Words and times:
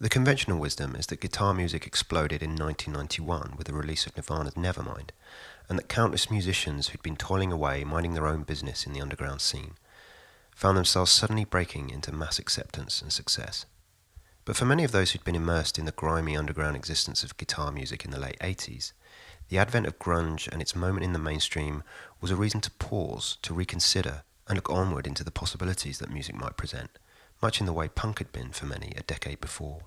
The 0.00 0.08
conventional 0.08 0.58
wisdom 0.58 0.96
is 0.96 1.06
that 1.06 1.20
guitar 1.20 1.54
music 1.54 1.86
exploded 1.86 2.42
in 2.42 2.56
1991 2.56 3.54
with 3.56 3.68
the 3.68 3.72
release 3.72 4.06
of 4.06 4.16
Nirvana's 4.16 4.54
Nevermind, 4.54 5.10
and 5.68 5.78
that 5.78 5.88
countless 5.88 6.32
musicians 6.32 6.88
who'd 6.88 7.02
been 7.02 7.14
toiling 7.14 7.52
away 7.52 7.84
minding 7.84 8.14
their 8.14 8.26
own 8.26 8.42
business 8.42 8.86
in 8.86 8.92
the 8.92 9.00
underground 9.00 9.40
scene 9.40 9.74
found 10.50 10.76
themselves 10.76 11.12
suddenly 11.12 11.44
breaking 11.44 11.90
into 11.90 12.12
mass 12.12 12.40
acceptance 12.40 13.02
and 13.02 13.12
success. 13.12 13.66
But 14.44 14.56
for 14.56 14.64
many 14.64 14.82
of 14.82 14.90
those 14.90 15.12
who'd 15.12 15.24
been 15.24 15.36
immersed 15.36 15.78
in 15.78 15.84
the 15.84 15.92
grimy 15.92 16.36
underground 16.36 16.74
existence 16.74 17.22
of 17.22 17.36
guitar 17.36 17.70
music 17.70 18.04
in 18.04 18.10
the 18.10 18.20
late 18.20 18.38
80s, 18.40 18.92
the 19.48 19.58
advent 19.58 19.86
of 19.86 20.00
grunge 20.00 20.48
and 20.48 20.60
its 20.60 20.74
moment 20.74 21.04
in 21.04 21.12
the 21.12 21.18
mainstream 21.20 21.84
was 22.20 22.32
a 22.32 22.36
reason 22.36 22.60
to 22.62 22.70
pause, 22.72 23.38
to 23.42 23.54
reconsider, 23.54 24.24
and 24.48 24.56
look 24.56 24.70
onward 24.70 25.06
into 25.06 25.22
the 25.22 25.30
possibilities 25.30 25.98
that 25.98 26.10
music 26.10 26.34
might 26.34 26.56
present, 26.56 26.90
much 27.44 27.60
in 27.60 27.66
the 27.66 27.74
way 27.74 27.88
punk 27.88 28.20
had 28.20 28.32
been 28.32 28.50
for 28.52 28.64
many 28.64 28.94
a 28.96 29.02
decade 29.02 29.38
before. 29.38 29.82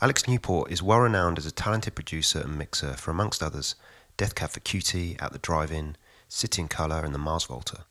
Alex 0.00 0.28
Newport 0.28 0.70
is 0.70 0.80
well 0.80 1.00
renowned 1.00 1.38
as 1.38 1.44
a 1.44 1.50
talented 1.50 1.96
producer 1.96 2.38
and 2.38 2.56
mixer 2.56 2.92
for, 2.92 3.10
amongst 3.10 3.42
others, 3.42 3.74
Death 4.16 4.36
Cab 4.36 4.50
for 4.50 4.60
Cutie, 4.60 5.16
At 5.18 5.32
the 5.32 5.40
Drive-In, 5.40 5.96
City 6.28 6.62
and 6.62 6.70
Colour, 6.70 7.04
and 7.04 7.12
the 7.12 7.18
Mars 7.18 7.46
Volta. 7.46 7.84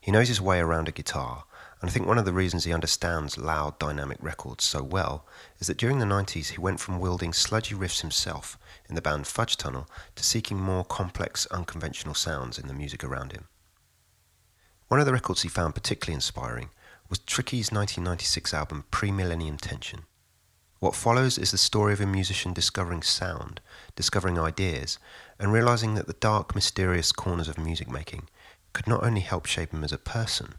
He 0.00 0.12
knows 0.12 0.28
his 0.28 0.40
way 0.40 0.60
around 0.60 0.86
a 0.86 0.92
guitar, 0.92 1.42
and 1.80 1.90
I 1.90 1.92
think 1.92 2.06
one 2.06 2.18
of 2.18 2.24
the 2.24 2.32
reasons 2.32 2.62
he 2.62 2.72
understands 2.72 3.36
loud, 3.36 3.80
dynamic 3.80 4.18
records 4.20 4.62
so 4.62 4.80
well 4.80 5.26
is 5.58 5.66
that 5.66 5.76
during 5.76 5.98
the 5.98 6.06
90s 6.06 6.50
he 6.50 6.60
went 6.60 6.78
from 6.78 7.00
wielding 7.00 7.32
sludgy 7.32 7.74
riffs 7.74 8.00
himself 8.00 8.56
in 8.88 8.94
the 8.94 9.02
band 9.02 9.26
Fudge 9.26 9.56
Tunnel 9.56 9.90
to 10.14 10.22
seeking 10.22 10.60
more 10.60 10.84
complex, 10.84 11.46
unconventional 11.46 12.14
sounds 12.14 12.60
in 12.60 12.68
the 12.68 12.74
music 12.74 13.02
around 13.02 13.32
him. 13.32 13.48
One 14.86 15.00
of 15.00 15.06
the 15.06 15.12
records 15.12 15.42
he 15.42 15.48
found 15.48 15.74
particularly 15.74 16.14
inspiring 16.14 16.70
was 17.08 17.20
Tricky's 17.20 17.72
1996 17.72 18.52
album 18.52 18.84
Pre-Millennium 18.90 19.56
Tension. 19.56 20.00
What 20.78 20.94
follows 20.94 21.38
is 21.38 21.50
the 21.50 21.58
story 21.58 21.94
of 21.94 22.00
a 22.00 22.06
musician 22.06 22.52
discovering 22.52 23.02
sound, 23.02 23.60
discovering 23.96 24.38
ideas, 24.38 24.98
and 25.38 25.50
realizing 25.50 25.94
that 25.94 26.06
the 26.06 26.12
dark, 26.12 26.54
mysterious 26.54 27.10
corners 27.10 27.48
of 27.48 27.56
music 27.56 27.90
making 27.90 28.28
could 28.74 28.86
not 28.86 29.02
only 29.02 29.22
help 29.22 29.46
shape 29.46 29.72
him 29.72 29.84
as 29.84 29.92
a 29.92 29.98
person, 29.98 30.56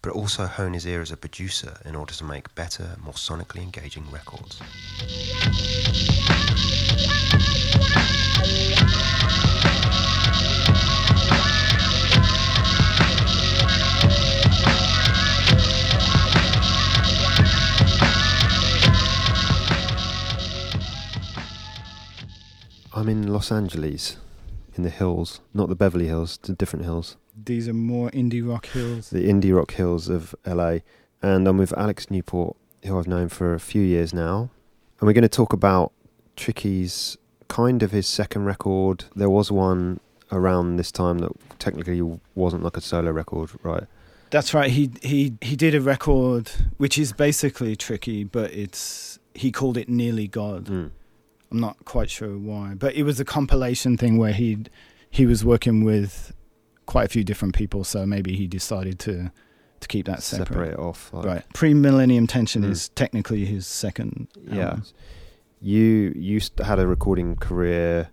but 0.00 0.12
also 0.12 0.46
hone 0.46 0.72
his 0.72 0.86
ear 0.86 1.02
as 1.02 1.12
a 1.12 1.16
producer 1.16 1.76
in 1.84 1.94
order 1.94 2.14
to 2.14 2.24
make 2.24 2.54
better, 2.54 2.96
more 3.04 3.12
sonically 3.12 3.62
engaging 3.62 4.10
records. 4.10 4.60
I'm 22.94 23.08
in 23.08 23.32
Los 23.32 23.50
Angeles, 23.50 24.18
in 24.74 24.82
the 24.82 24.90
hills, 24.90 25.40
not 25.54 25.70
the 25.70 25.74
Beverly 25.74 26.06
Hills, 26.06 26.38
the 26.42 26.52
different 26.52 26.84
hills. 26.84 27.16
These 27.42 27.66
are 27.66 27.72
more 27.72 28.10
indie 28.10 28.46
rock 28.46 28.66
hills. 28.66 29.08
The 29.08 29.26
indie 29.28 29.56
rock 29.56 29.72
hills 29.72 30.10
of 30.10 30.34
LA. 30.46 30.78
And 31.22 31.48
I'm 31.48 31.56
with 31.56 31.72
Alex 31.72 32.10
Newport, 32.10 32.56
who 32.84 32.98
I've 32.98 33.08
known 33.08 33.30
for 33.30 33.54
a 33.54 33.60
few 33.60 33.82
years 33.82 34.12
now. 34.12 34.50
And 35.00 35.06
we're 35.06 35.14
going 35.14 35.22
to 35.22 35.28
talk 35.28 35.54
about 35.54 35.92
Tricky's 36.36 37.16
kind 37.48 37.82
of 37.82 37.92
his 37.92 38.06
second 38.06 38.44
record. 38.44 39.04
There 39.16 39.30
was 39.30 39.50
one 39.50 40.00
around 40.30 40.76
this 40.76 40.92
time 40.92 41.18
that 41.20 41.32
technically 41.58 42.02
wasn't 42.34 42.62
like 42.62 42.76
a 42.76 42.82
solo 42.82 43.10
record, 43.10 43.50
right? 43.62 43.84
That's 44.30 44.54
right. 44.54 44.70
He 44.70 44.90
he 45.02 45.34
he 45.42 45.56
did 45.56 45.74
a 45.74 45.80
record 45.80 46.50
which 46.78 46.96
is 46.96 47.12
basically 47.12 47.76
tricky, 47.76 48.24
but 48.24 48.50
it's 48.52 49.18
he 49.34 49.52
called 49.52 49.76
it 49.76 49.90
Nearly 49.90 50.26
God. 50.26 50.64
Mm. 50.66 50.90
I'm 51.52 51.60
not 51.60 51.84
quite 51.84 52.08
sure 52.10 52.38
why, 52.38 52.74
but 52.74 52.94
it 52.94 53.02
was 53.02 53.20
a 53.20 53.24
compilation 53.24 53.96
thing 53.98 54.16
where 54.16 54.32
he 54.32 54.58
he 55.10 55.26
was 55.26 55.44
working 55.44 55.84
with 55.84 56.32
quite 56.86 57.04
a 57.04 57.08
few 57.08 57.22
different 57.24 57.54
people, 57.54 57.84
so 57.84 58.06
maybe 58.06 58.34
he 58.36 58.46
decided 58.46 58.98
to 59.00 59.30
to 59.80 59.88
keep 59.88 60.06
that 60.06 60.22
separate. 60.22 60.48
Separate 60.48 60.78
off. 60.78 61.12
Like. 61.12 61.24
Right. 61.26 61.44
Pre 61.52 61.74
Millennium 61.74 62.26
Tension 62.26 62.62
Mm. 62.62 62.70
is 62.70 62.88
technically 62.90 63.44
his 63.44 63.66
second. 63.66 64.28
Yeah. 64.50 64.64
album. 64.68 64.84
You 65.60 66.12
you 66.16 66.40
had 66.64 66.78
a 66.78 66.86
recording 66.86 67.36
career 67.36 68.08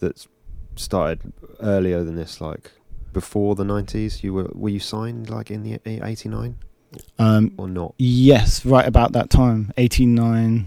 that 0.00 0.26
started 0.76 1.32
earlier 1.60 2.04
than 2.04 2.16
this, 2.16 2.40
like 2.40 2.72
before 3.12 3.54
the 3.54 3.64
nineties. 3.64 4.22
You 4.22 4.34
were 4.34 4.50
were 4.54 4.68
you 4.70 4.80
signed 4.80 5.30
like 5.30 5.50
in 5.50 5.62
the 5.62 5.80
eighty 5.86 6.28
nine 6.28 6.56
Um, 7.18 7.52
or 7.56 7.68
not? 7.68 7.94
yes, 7.98 8.64
right 8.66 8.86
about 8.86 9.12
that 9.12 9.30
time, 9.30 9.72
eighty 9.78 10.06
nine. 10.06 10.66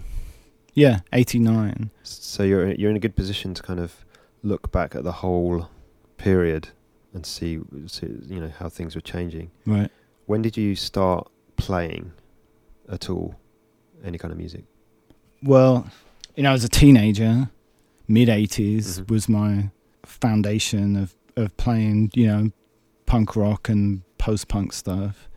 Yeah, 0.80 1.00
eighty 1.12 1.38
nine. 1.38 1.90
So 2.02 2.42
you're 2.42 2.72
you're 2.72 2.90
in 2.90 2.96
a 2.96 3.00
good 3.06 3.14
position 3.16 3.52
to 3.54 3.62
kind 3.62 3.80
of 3.80 4.04
look 4.42 4.72
back 4.72 4.94
at 4.94 5.04
the 5.04 5.12
whole 5.12 5.68
period 6.16 6.68
and 7.12 7.26
see, 7.26 7.58
see 7.86 8.06
you 8.28 8.40
know 8.40 8.52
how 8.58 8.68
things 8.68 8.94
were 8.94 9.00
changing. 9.14 9.50
Right. 9.66 9.90
When 10.26 10.40
did 10.42 10.56
you 10.56 10.74
start 10.76 11.28
playing 11.56 12.12
at 12.88 13.10
all 13.10 13.34
any 14.04 14.16
kind 14.16 14.32
of 14.32 14.38
music? 14.38 14.64
Well, 15.42 15.86
you 16.36 16.42
know, 16.44 16.52
as 16.52 16.64
a 16.64 16.68
teenager, 16.68 17.50
mid 18.08 18.28
80s 18.28 19.00
Mhm. 19.00 19.10
was 19.10 19.28
my 19.28 19.70
foundation 20.04 20.96
of, 20.96 21.14
of 21.36 21.54
playing, 21.56 22.10
you 22.14 22.26
know, 22.26 22.50
punk 23.06 23.36
rock 23.36 23.68
and 23.68 24.02
post 24.18 24.48
punk 24.48 24.72
stuff. 24.72 25.28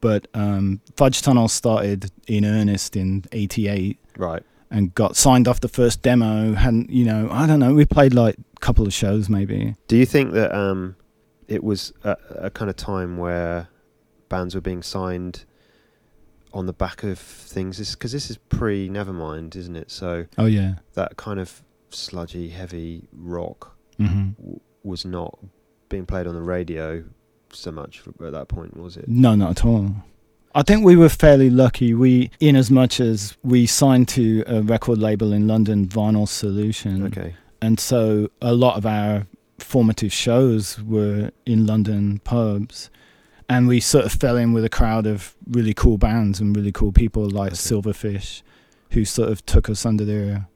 But 0.00 0.26
um, 0.34 0.80
Fudge 0.96 1.22
Tunnel 1.22 1.48
started 1.48 2.10
in 2.26 2.44
earnest 2.44 2.96
in 2.96 3.24
88 3.32 3.98
Right. 4.18 4.42
And 4.70 4.94
got 4.94 5.16
signed 5.16 5.46
off 5.48 5.60
the 5.60 5.68
first 5.68 6.02
demo. 6.02 6.54
Hadn't, 6.54 6.90
you 6.90 7.04
know, 7.04 7.28
I 7.30 7.46
don't 7.46 7.60
know, 7.60 7.74
we 7.74 7.84
played 7.84 8.14
like 8.14 8.36
a 8.56 8.60
couple 8.60 8.86
of 8.86 8.92
shows 8.92 9.28
maybe. 9.28 9.74
Do 9.88 9.96
you 9.96 10.06
think 10.06 10.32
that 10.32 10.54
um, 10.56 10.96
it 11.48 11.62
was 11.62 11.92
a, 12.02 12.16
a 12.30 12.50
kind 12.50 12.68
of 12.70 12.76
time 12.76 13.16
where 13.18 13.68
bands 14.28 14.54
were 14.54 14.60
being 14.60 14.82
signed 14.82 15.44
on 16.52 16.66
the 16.66 16.72
back 16.72 17.02
of 17.02 17.18
things? 17.18 17.94
Because 17.94 18.12
this 18.12 18.30
is 18.30 18.36
pre 18.48 18.88
Nevermind, 18.88 19.54
isn't 19.56 19.76
it? 19.76 19.90
So 19.90 20.26
Oh, 20.38 20.46
yeah. 20.46 20.74
that 20.94 21.16
kind 21.16 21.38
of 21.40 21.62
sludgy, 21.90 22.48
heavy 22.48 23.06
rock 23.12 23.76
hmm 23.98 24.30
w- 24.38 24.60
was 24.82 25.04
not 25.04 25.38
being 25.88 26.04
played 26.04 26.26
on 26.26 26.34
the 26.34 26.42
radio 26.42 27.04
so 27.52 27.70
much 27.70 28.02
at 28.24 28.32
that 28.32 28.48
point, 28.48 28.76
was 28.76 28.96
it? 28.96 29.06
No, 29.08 29.36
not 29.36 29.50
at 29.52 29.64
all. 29.64 29.94
I 30.54 30.62
think 30.62 30.84
we 30.84 30.94
were 30.96 31.08
fairly 31.08 31.50
lucky. 31.50 31.94
We, 31.94 32.30
in 32.40 32.54
as 32.56 32.70
much 32.70 33.00
as 33.00 33.36
we 33.42 33.66
signed 33.66 34.08
to 34.08 34.44
a 34.46 34.62
record 34.62 34.98
label 34.98 35.32
in 35.32 35.48
London, 35.48 35.86
Vinyl 35.86 36.28
Solution, 36.28 37.04
Okay. 37.06 37.34
and 37.60 37.80
so 37.80 38.30
a 38.40 38.54
lot 38.54 38.76
of 38.76 38.86
our 38.86 39.26
formative 39.58 40.12
shows 40.12 40.80
were 40.82 41.30
in 41.44 41.66
London 41.66 42.20
pubs, 42.24 42.88
and 43.48 43.66
we 43.66 43.80
sort 43.80 44.04
of 44.04 44.12
fell 44.12 44.36
in 44.36 44.52
with 44.52 44.64
a 44.64 44.68
crowd 44.68 45.06
of 45.06 45.34
really 45.50 45.74
cool 45.74 45.98
bands 45.98 46.40
and 46.40 46.56
really 46.56 46.72
cool 46.72 46.92
people 46.92 47.28
like 47.28 47.52
Okay. 47.52 47.56
Silverfish, 47.56 48.42
who 48.90 49.04
sort 49.04 49.30
of 49.30 49.44
took 49.46 49.68
us 49.68 49.84
under 49.84 50.04
their 50.04 50.46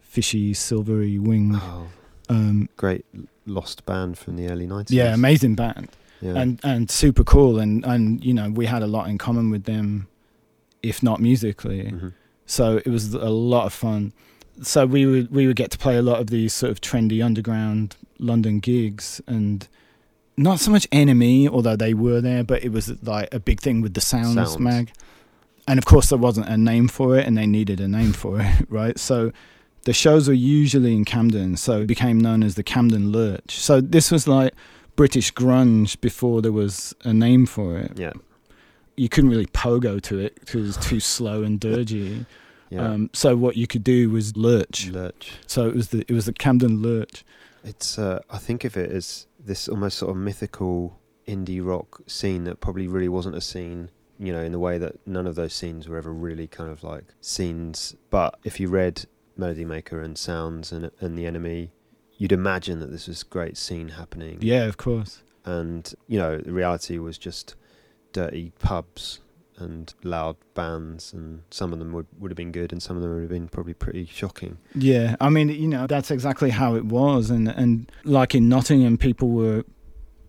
fishy, 0.00 0.52
silvery 0.54 1.18
wing. 1.18 1.52
Oh, 1.54 1.86
Um, 2.28 2.68
great 2.76 3.04
lost 3.46 3.84
band 3.86 4.18
from 4.18 4.36
the 4.36 4.48
early 4.48 4.66
90s. 4.66 4.90
yeah, 4.90 5.14
amazing 5.14 5.54
band. 5.54 5.88
Yeah. 6.20 6.34
and 6.36 6.60
and 6.62 6.90
super 6.90 7.24
cool. 7.24 7.58
And 7.58 7.84
and 7.84 8.24
you 8.24 8.34
know 8.34 8.50
we 8.50 8.66
had 8.66 8.82
a 8.82 8.86
lot 8.86 9.08
in 9.08 9.18
common 9.18 9.50
with 9.50 9.64
them 9.64 10.06
if 10.82 11.02
not 11.02 11.20
musically. 11.20 11.84
Mhm. 11.92 12.12
so 12.46 12.78
it 12.78 12.88
was 12.88 13.12
a 13.14 13.30
lot 13.30 13.66
of 13.66 13.72
fun. 13.72 14.12
So 14.62 14.86
we 14.86 15.06
would 15.06 15.30
we 15.30 15.46
would 15.46 15.56
get 15.56 15.70
to 15.72 15.78
play 15.78 15.96
a 15.96 16.02
lot 16.02 16.20
of 16.20 16.28
these 16.28 16.52
sort 16.52 16.70
of 16.72 16.80
trendy 16.80 17.24
underground 17.24 17.96
london 18.18 18.60
gigs. 18.60 19.20
And 19.26 19.66
not 20.36 20.60
so 20.60 20.70
much 20.70 20.88
NME 20.90 21.48
although 21.48 21.76
they 21.76 21.94
were 21.94 22.20
there 22.20 22.44
but 22.44 22.62
it 22.64 22.70
was 22.72 22.88
like 23.02 23.28
a 23.32 23.40
big 23.40 23.60
thing 23.60 23.80
with 23.82 23.94
the 23.94 24.00
sounds, 24.00 24.34
Sounds. 24.34 24.58
mag. 24.58 24.92
And 25.68 25.78
of 25.78 25.84
course 25.84 26.08
there 26.08 26.18
wasn't 26.18 26.48
a 26.48 26.56
name 26.56 26.88
for 26.88 27.16
it 27.18 27.26
and 27.26 27.36
they 27.38 27.46
needed 27.46 27.80
a 27.80 27.88
name 27.88 28.12
for 28.12 28.40
it 28.40 28.66
right? 28.68 28.98
So 28.98 29.32
the 29.84 29.92
shows 29.94 30.28
were 30.28 30.34
usually 30.34 30.94
in 30.94 31.04
camden. 31.06 31.56
So 31.56 31.80
it 31.82 31.86
became 31.86 32.18
known 32.20 32.42
as 32.42 32.54
the 32.54 32.62
camden 32.62 33.12
lurch. 33.12 33.58
So 33.58 33.80
this 33.80 34.10
was 34.10 34.26
like 34.28 34.52
British 34.96 35.32
grunge 35.32 36.00
before 36.00 36.42
there 36.42 36.52
was 36.52 36.94
a 37.04 37.12
name 37.12 37.46
for 37.46 37.78
it. 37.78 37.92
Yeah. 37.98 38.12
You 38.96 39.08
couldn't 39.08 39.30
really 39.30 39.46
pogo 39.46 40.00
to 40.02 40.18
it 40.18 40.34
because 40.40 40.54
it 40.56 40.66
was 40.66 40.76
too 40.76 41.00
slow 41.00 41.42
and 41.42 41.60
dirgy. 41.60 42.26
Yeah. 42.70 42.86
Um, 42.86 43.10
so 43.12 43.36
what 43.36 43.56
you 43.56 43.66
could 43.66 43.82
do 43.82 44.10
was 44.10 44.36
lurch. 44.36 44.90
Lurch. 44.90 45.32
So 45.48 45.66
it 45.66 45.74
was 45.74 45.88
the 45.88 46.04
it 46.06 46.12
was 46.12 46.26
the 46.26 46.32
Camden 46.32 46.80
lurch. 46.80 47.24
It's 47.64 47.98
uh, 47.98 48.20
I 48.30 48.38
think 48.38 48.64
of 48.64 48.76
it 48.76 48.92
as 48.92 49.26
this 49.44 49.68
almost 49.68 49.98
sort 49.98 50.12
of 50.12 50.16
mythical 50.16 50.96
indie 51.26 51.64
rock 51.64 52.00
scene 52.06 52.44
that 52.44 52.60
probably 52.60 52.86
really 52.86 53.08
wasn't 53.08 53.34
a 53.34 53.40
scene, 53.40 53.90
you 54.18 54.32
know, 54.32 54.40
in 54.40 54.52
the 54.52 54.58
way 54.58 54.78
that 54.78 55.04
none 55.06 55.26
of 55.26 55.34
those 55.34 55.52
scenes 55.52 55.88
were 55.88 55.96
ever 55.98 56.12
really 56.12 56.46
kind 56.46 56.70
of 56.70 56.84
like 56.84 57.06
scenes. 57.20 57.96
But 58.08 58.38
if 58.44 58.60
you 58.60 58.68
read 58.68 59.04
Melody 59.36 59.64
Maker 59.64 60.00
and 60.00 60.16
Sounds 60.16 60.70
and 60.70 60.92
and 61.00 61.18
The 61.18 61.24
NME, 61.24 61.70
you'd 62.20 62.32
imagine 62.32 62.80
that 62.80 62.90
this 62.90 63.08
was 63.08 63.22
great 63.22 63.56
scene 63.56 63.88
happening. 63.88 64.36
Yeah, 64.42 64.64
of 64.66 64.76
course. 64.76 65.22
And 65.46 65.92
you 66.06 66.18
know, 66.18 66.36
the 66.36 66.52
reality 66.52 66.98
was 66.98 67.16
just 67.16 67.54
dirty 68.12 68.52
pubs 68.58 69.20
and 69.56 69.92
loud 70.04 70.36
bands, 70.54 71.14
and 71.14 71.42
some 71.50 71.72
of 71.72 71.78
them 71.78 71.92
would, 71.92 72.06
would 72.18 72.30
have 72.30 72.36
been 72.36 72.52
good, 72.52 72.72
and 72.72 72.82
some 72.82 72.94
of 72.96 73.02
them 73.02 73.14
would 73.14 73.22
have 73.22 73.30
been 73.30 73.48
probably 73.48 73.72
pretty 73.72 74.04
shocking. 74.04 74.58
Yeah, 74.74 75.16
I 75.18 75.30
mean, 75.30 75.48
you 75.48 75.66
know, 75.66 75.86
that's 75.86 76.10
exactly 76.10 76.50
how 76.50 76.76
it 76.76 76.84
was, 76.84 77.30
and 77.30 77.48
and 77.48 77.90
like 78.04 78.34
in 78.34 78.48
Nottingham, 78.50 78.98
people 78.98 79.30
were 79.30 79.64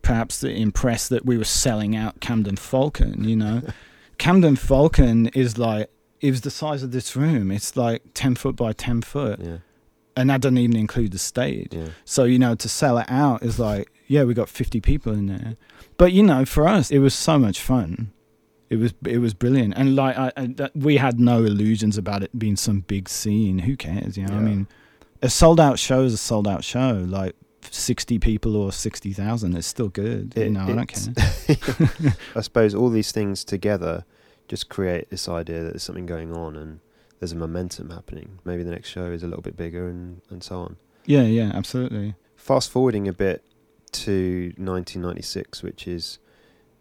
perhaps 0.02 0.44
impressed 0.44 1.10
that 1.10 1.26
we 1.26 1.38
were 1.38 1.44
selling 1.44 1.94
out 1.96 2.22
Camden 2.22 2.56
Falcon. 2.56 3.26
You 3.26 3.36
know, 3.36 3.62
Camden 4.18 4.56
Falcon 4.56 5.28
is 5.28 5.58
like 5.58 5.90
it 6.22 6.32
was 6.32 6.42
the 6.42 6.52
size 6.52 6.84
of 6.84 6.92
this 6.92 7.18
room. 7.18 7.52
It's 7.52 7.76
like 7.76 8.02
ten 8.14 8.36
foot 8.36 8.56
by 8.56 8.72
ten 8.72 9.02
foot, 9.02 9.42
Yeah, 9.42 9.58
and 10.16 10.30
that 10.30 10.42
doesn't 10.42 10.58
even 10.58 10.76
include 10.76 11.12
the 11.12 11.20
stage. 11.20 11.70
yeah, 11.74 11.88
So 12.06 12.24
you 12.26 12.40
know, 12.40 12.56
to 12.56 12.70
sell 12.70 12.98
it 12.98 13.06
out 13.10 13.44
is 13.44 13.60
like, 13.60 13.92
yeah, 14.08 14.24
we 14.24 14.34
got 14.34 14.50
fifty 14.50 14.82
people 14.82 15.14
in 15.14 15.28
there. 15.28 15.56
But 15.98 16.12
you 16.14 16.24
know, 16.24 16.46
for 16.46 16.68
us, 16.68 16.92
it 16.92 17.00
was 17.00 17.14
so 17.14 17.38
much 17.40 17.62
fun. 17.62 18.12
It 18.70 18.78
was 18.78 18.94
it 19.06 19.18
was 19.20 19.34
brilliant, 19.34 19.74
and 19.76 19.96
like 19.96 20.18
I, 20.18 20.32
I 20.38 20.46
that, 20.58 20.76
we 20.76 20.98
had 20.98 21.20
no 21.20 21.44
illusions 21.44 21.98
about 21.98 22.24
it 22.24 22.38
being 22.38 22.56
some 22.56 22.82
big 22.82 23.10
scene. 23.10 23.60
Who 23.60 23.76
cares? 23.76 24.18
You 24.18 24.26
know, 24.28 24.36
I 24.36 24.40
mean, 24.40 24.68
a 25.22 25.30
sold 25.30 25.60
out 25.60 25.78
show 25.78 26.04
is 26.04 26.14
a 26.14 26.18
sold 26.18 26.48
out 26.48 26.64
show. 26.64 27.06
Like 27.08 27.36
sixty 27.70 28.18
people 28.18 28.56
or 28.56 28.72
sixty 28.72 29.12
thousand, 29.14 29.56
it's 29.58 29.68
still 29.68 29.90
good. 29.90 30.34
you 30.38 30.50
know, 30.50 30.62
I 30.62 30.72
don't 30.74 30.88
care. 30.88 32.14
I 32.36 32.42
suppose 32.42 32.74
all 32.74 32.90
these 32.90 33.12
things 33.12 33.44
together 33.44 34.06
just 34.48 34.70
create 34.70 35.10
this 35.10 35.28
idea 35.30 35.64
that 35.64 35.70
there's 35.72 35.84
something 35.84 36.06
going 36.06 36.34
on 36.34 36.56
and 36.56 36.80
there's 37.22 37.32
a 37.32 37.36
momentum 37.36 37.92
happening. 37.92 38.40
Maybe 38.44 38.64
the 38.64 38.72
next 38.72 38.90
show 38.90 39.06
is 39.12 39.22
a 39.22 39.28
little 39.28 39.44
bit 39.44 39.56
bigger 39.56 39.88
and, 39.88 40.22
and 40.32 40.44
so 40.44 40.60
on. 40.62 40.76
Yeah, 41.06 41.22
yeah, 41.22 41.52
absolutely. 41.54 42.16
Fast 42.36 42.72
forwarding 42.72 43.08
a 43.08 43.14
bit 43.14 43.44
to 43.92 44.46
1996, 44.58 45.62
which 45.62 45.88
is, 45.88 46.18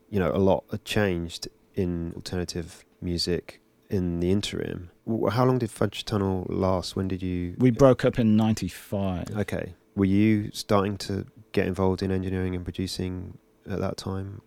you 0.09 0.19
know, 0.19 0.31
a 0.33 0.39
lot 0.39 0.65
changed 0.87 1.49
in 1.75 2.15
alternative 2.17 2.87
music 3.03 3.61
in 3.91 4.21
the 4.21 4.31
interim. 4.31 4.91
How 5.31 5.45
long 5.45 5.59
did 5.59 5.71
Fudge 5.71 6.07
Tunnel 6.07 6.47
last? 6.49 6.97
When 6.97 7.07
did 7.07 7.23
you? 7.23 7.55
We 7.59 7.71
broke 7.71 8.07
up 8.07 8.19
in 8.19 8.35
'95. 8.35 9.37
Okay. 9.37 9.75
Were 9.95 10.07
you 10.07 10.51
starting 10.53 10.97
to 10.99 11.27
get 11.53 11.67
involved 11.67 12.03
in 12.03 12.11
engineering 12.11 12.55
and 12.55 12.65
producing 12.65 13.37
at 13.69 13.81
that 13.81 13.99
time? 13.99 14.41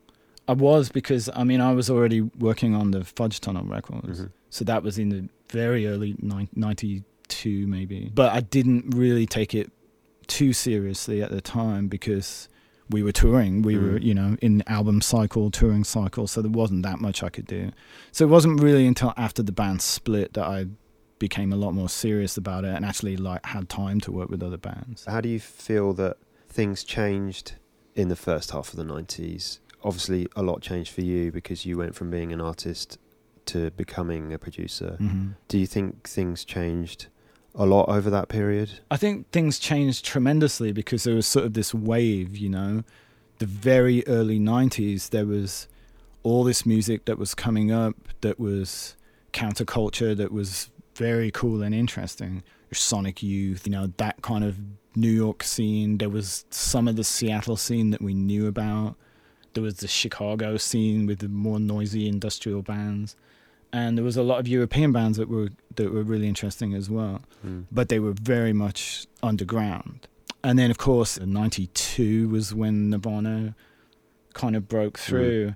I 0.47 0.53
was 0.53 0.89
because 0.89 1.29
I 1.35 1.43
mean 1.43 1.61
I 1.61 1.73
was 1.73 1.89
already 1.89 2.21
working 2.21 2.73
on 2.73 2.91
the 2.91 3.03
Fudge 3.03 3.39
Tunnel 3.41 3.65
records. 3.65 4.21
Mhm. 4.21 4.31
So 4.53 4.63
that 4.65 4.83
was 4.83 4.99
in 4.99 5.09
the 5.09 5.29
very 5.49 5.87
early 5.87 6.15
nine- 6.19 6.47
92 6.55 7.65
maybe. 7.65 8.11
But 8.13 8.33
I 8.33 8.41
didn't 8.41 8.93
really 8.95 9.25
take 9.25 9.55
it 9.55 9.71
too 10.27 10.53
seriously 10.53 11.23
at 11.23 11.31
the 11.31 11.41
time 11.41 11.87
because 11.87 12.47
we 12.87 13.01
were 13.01 13.11
touring. 13.11 13.63
We 13.63 13.79
were, 13.79 13.99
Mm. 13.99 14.03
you 14.03 14.13
know, 14.13 14.37
in 14.43 14.63
album 14.67 15.01
cycle, 15.01 15.49
touring 15.49 15.83
cycle, 15.83 16.27
so 16.27 16.41
there 16.43 16.51
wasn't 16.51 16.83
that 16.83 16.99
much 17.01 17.23
I 17.23 17.29
could 17.29 17.47
do. 17.47 17.71
So 18.11 18.25
it 18.25 18.29
wasn't 18.29 18.61
really 18.61 18.85
until 18.85 19.13
after 19.17 19.41
the 19.41 19.51
band 19.51 19.81
split 19.81 20.33
that 20.33 20.45
I 20.45 20.67
became 21.17 21.51
a 21.51 21.55
lot 21.55 21.71
more 21.73 21.89
serious 21.89 22.37
about 22.37 22.63
it 22.63 22.75
and 22.75 22.85
actually 22.85 23.17
like 23.17 23.43
had 23.47 23.69
time 23.69 23.99
to 24.01 24.11
work 24.11 24.29
with 24.29 24.43
other 24.43 24.57
bands. 24.57 25.05
How 25.05 25.19
do 25.21 25.29
you 25.29 25.39
feel 25.39 25.93
that 25.93 26.17
things 26.47 26.83
changed 26.83 27.53
in 27.95 28.09
the 28.09 28.15
first 28.15 28.51
half 28.51 28.69
of 28.69 28.75
the 28.75 28.83
90s? 28.85 29.59
Obviously, 29.83 30.27
a 30.35 30.43
lot 30.43 30.61
changed 30.61 30.91
for 30.91 31.01
you 31.01 31.31
because 31.31 31.65
you 31.65 31.77
went 31.77 31.95
from 31.95 32.11
being 32.11 32.31
an 32.31 32.39
artist 32.39 32.99
to 33.47 33.71
becoming 33.71 34.33
a 34.33 34.37
producer. 34.39 34.95
hmm 34.97 35.31
Do 35.47 35.57
you 35.57 35.67
think 35.67 36.07
things 36.07 36.45
changed 36.45 37.07
a 37.55 37.65
lot 37.65 37.89
over 37.89 38.09
that 38.09 38.29
period? 38.29 38.79
I 38.89 38.97
think 38.97 39.29
things 39.31 39.59
changed 39.59 40.05
tremendously 40.05 40.71
because 40.71 41.03
there 41.03 41.15
was 41.15 41.27
sort 41.27 41.45
of 41.45 41.53
this 41.53 41.73
wave, 41.73 42.35
you 42.35 42.49
know. 42.49 42.83
The 43.39 43.45
very 43.45 44.05
early 44.07 44.39
90s, 44.39 45.09
there 45.09 45.25
was 45.25 45.67
all 46.23 46.43
this 46.43 46.65
music 46.65 47.05
that 47.05 47.17
was 47.17 47.35
coming 47.35 47.71
up 47.71 47.95
that 48.21 48.39
was 48.39 48.95
counterculture, 49.33 50.15
that 50.15 50.31
was 50.31 50.69
very 50.95 51.31
cool 51.31 51.61
and 51.61 51.75
interesting. 51.75 52.43
Sonic 52.71 53.21
Youth, 53.21 53.67
you 53.67 53.71
know, 53.71 53.93
that 53.97 54.21
kind 54.21 54.43
of 54.43 54.57
New 54.95 55.11
York 55.11 55.43
scene. 55.43 55.97
There 55.97 56.09
was 56.09 56.45
some 56.49 56.87
of 56.87 56.95
the 56.95 57.03
Seattle 57.03 57.57
scene 57.57 57.91
that 57.91 58.01
we 58.01 58.13
knew 58.13 58.47
about. 58.47 58.95
There 59.53 59.63
was 59.63 59.77
the 59.77 59.87
Chicago 59.87 60.57
scene 60.57 61.05
with 61.05 61.19
the 61.19 61.27
more 61.27 61.59
noisy 61.59 62.07
industrial 62.07 62.63
bands. 62.63 63.15
And 63.73 63.97
there 63.97 64.05
was 64.05 64.15
a 64.15 64.23
lot 64.23 64.39
of 64.39 64.47
European 64.47 64.91
bands 64.91 65.17
that 65.17 65.27
were 65.27 65.49
that 65.75 65.91
were 65.91 66.03
really 66.03 66.27
interesting 66.27 66.73
as 66.75 66.87
well 66.89 67.21
Mm. 67.45 67.65
but 67.71 67.89
they 67.89 67.99
were 67.99 68.13
very 68.13 68.53
much 68.53 69.07
underground. 69.23 70.07
And 70.43 70.57
then, 70.59 70.69
of 70.71 70.77
course, 70.77 71.17
in 71.17 71.33
'92 71.33 72.29
was 72.29 72.53
when 72.53 72.89
Nirvana 72.91 73.55
kind 74.33 74.55
of 74.55 74.67
broke 74.67 74.97
through. 74.99 75.55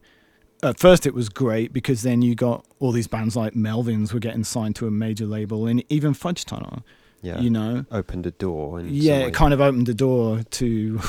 At 0.64 0.80
first, 0.80 1.06
it 1.06 1.14
was 1.14 1.30
great 1.30 1.72
because 1.72 2.02
then 2.02 2.22
you 2.24 2.34
got 2.36 2.66
all 2.80 2.92
these 2.92 3.08
bands 3.08 3.36
like 3.36 3.54
Melvins 3.54 4.12
were 4.14 4.20
getting 4.20 4.44
signed 4.44 4.76
to 4.78 4.88
a 4.88 4.92
major 4.92 5.26
label, 5.28 5.68
and 5.68 5.84
even 5.90 6.14
Fudge 6.14 6.44
Tunnel. 6.46 6.84
Yeah. 7.22 7.40
You 7.40 7.50
know, 7.50 7.86
Opened 7.92 8.26
a 8.26 8.32
door. 8.32 8.82
Yeah, 8.82 9.20
it 9.28 9.34
kind 9.34 9.54
of 9.54 9.62
opened 9.62 9.86
the 9.88 9.94
door 9.94 10.42
to 10.44 11.00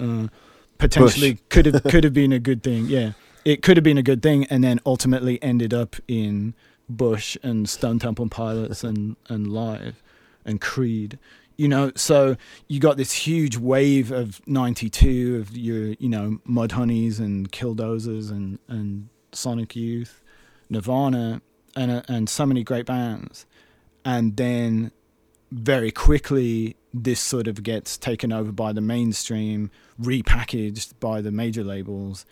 uh, 0.00 0.26
potentially 0.78 1.38
could 1.48 1.66
have 1.66 1.82
could 1.92 2.04
have 2.04 2.12
been 2.12 2.32
a 2.32 2.38
good 2.38 2.62
thing. 2.62 2.86
Yeah, 2.86 3.12
it 3.44 3.62
could 3.62 3.76
have 3.76 3.84
been 3.84 3.98
a 3.98 4.02
good 4.02 4.22
thing, 4.22 4.44
and 4.46 4.62
then 4.62 4.80
ultimately 4.84 5.42
ended 5.42 5.72
up 5.72 5.96
in 6.06 6.54
Bush 6.88 7.36
and 7.42 7.68
Stone 7.68 7.98
Temple 7.98 8.28
Pilots 8.28 8.84
and 8.84 9.16
and 9.28 9.52
Live 9.52 10.02
and 10.44 10.60
Creed. 10.60 11.18
You 11.56 11.68
know, 11.68 11.92
so 11.96 12.36
you 12.68 12.78
got 12.78 12.96
this 12.96 13.12
huge 13.12 13.56
wave 13.56 14.10
of 14.10 14.40
'92 14.46 15.36
of 15.36 15.56
your 15.56 15.94
you 15.98 16.08
know 16.08 16.38
Mudhoneys 16.48 17.18
and 17.18 17.50
Killdozers 17.50 18.30
and 18.30 18.58
and 18.68 19.08
Sonic 19.32 19.76
Youth, 19.76 20.22
Nirvana, 20.70 21.42
and 21.76 21.90
uh, 21.90 22.02
and 22.08 22.28
so 22.28 22.46
many 22.46 22.62
great 22.62 22.86
bands, 22.86 23.46
and 24.04 24.36
then 24.36 24.92
very 25.50 25.90
quickly 25.90 26.76
this 26.92 27.20
sort 27.20 27.46
of 27.46 27.62
gets 27.62 27.96
taken 27.96 28.32
over 28.32 28.52
by 28.52 28.72
the 28.72 28.80
mainstream, 28.80 29.70
repackaged 30.00 30.94
by 31.00 31.20
the 31.20 31.30
major 31.30 31.64
labels 31.64 32.24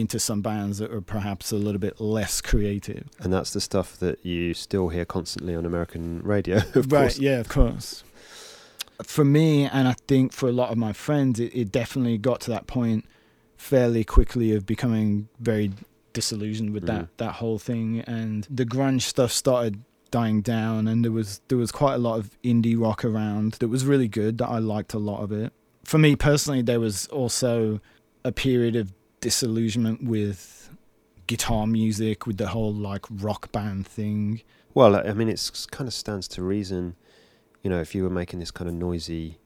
into 0.00 0.18
some 0.18 0.42
bands 0.42 0.78
that 0.78 0.90
are 0.92 1.00
perhaps 1.00 1.52
a 1.52 1.56
little 1.56 1.78
bit 1.80 2.00
less 2.00 2.40
creative. 2.40 3.08
And 3.20 3.32
that's 3.32 3.52
the 3.52 3.60
stuff 3.60 3.96
that 3.98 4.24
you 4.24 4.54
still 4.54 4.88
hear 4.88 5.04
constantly 5.04 5.54
on 5.54 5.64
American 5.66 6.20
radio, 6.22 6.56
of 6.74 6.92
right, 6.92 7.02
course. 7.02 7.18
yeah, 7.18 7.38
of 7.38 7.48
course. 7.48 8.04
For 9.02 9.24
me, 9.24 9.64
and 9.66 9.86
I 9.88 9.94
think 10.08 10.32
for 10.32 10.48
a 10.48 10.52
lot 10.52 10.70
of 10.70 10.78
my 10.78 10.92
friends, 10.92 11.38
it, 11.38 11.54
it 11.54 11.70
definitely 11.70 12.16
got 12.18 12.40
to 12.42 12.50
that 12.50 12.66
point 12.66 13.04
fairly 13.58 14.04
quickly 14.04 14.54
of 14.54 14.64
becoming 14.66 15.28
very 15.40 15.70
disillusioned 16.14 16.72
with 16.72 16.84
Mm. 16.84 16.86
that 16.86 17.18
that 17.18 17.32
whole 17.34 17.58
thing, 17.58 18.00
and 18.00 18.46
the 18.50 18.64
grunge 18.64 19.02
stuff 19.02 19.30
started 19.32 19.82
dying 20.10 20.40
down, 20.40 20.88
and 20.88 21.04
there 21.04 21.12
was 21.12 21.42
there 21.48 21.58
was 21.58 21.70
quite 21.72 21.94
a 21.94 21.98
lot 21.98 22.18
of 22.18 22.30
indie 22.42 22.78
rock 22.80 23.04
around 23.04 23.54
that 23.60 23.68
was 23.68 23.84
really 23.84 24.08
good. 24.08 24.38
That 24.38 24.48
I 24.48 24.58
liked 24.60 24.94
a 24.94 24.98
lot 24.98 25.20
of 25.22 25.30
it. 25.30 25.52
For 25.84 25.98
me 25.98 26.16
personally, 26.16 26.62
there 26.62 26.80
was 26.80 27.06
also 27.08 27.80
a 28.24 28.32
period 28.32 28.76
of 28.76 28.94
disillusionment 29.26 30.04
with 30.04 30.70
guitar 31.26 31.66
music, 31.66 32.28
with 32.28 32.36
the 32.36 32.46
whole 32.46 32.72
like 32.72 33.04
rock 33.10 33.50
band 33.50 33.84
thing. 33.84 34.40
Well, 34.72 34.94
I 34.94 35.14
mean, 35.14 35.28
it 35.28 35.66
kind 35.72 35.88
of 35.88 35.94
stands 35.94 36.28
to 36.28 36.44
reason, 36.44 36.94
you 37.64 37.68
know, 37.68 37.80
if 37.80 37.92
you 37.92 38.04
were 38.04 38.16
making 38.22 38.38
this 38.38 38.52
kind 38.52 38.68
of 38.68 38.76
noisy 38.76 39.40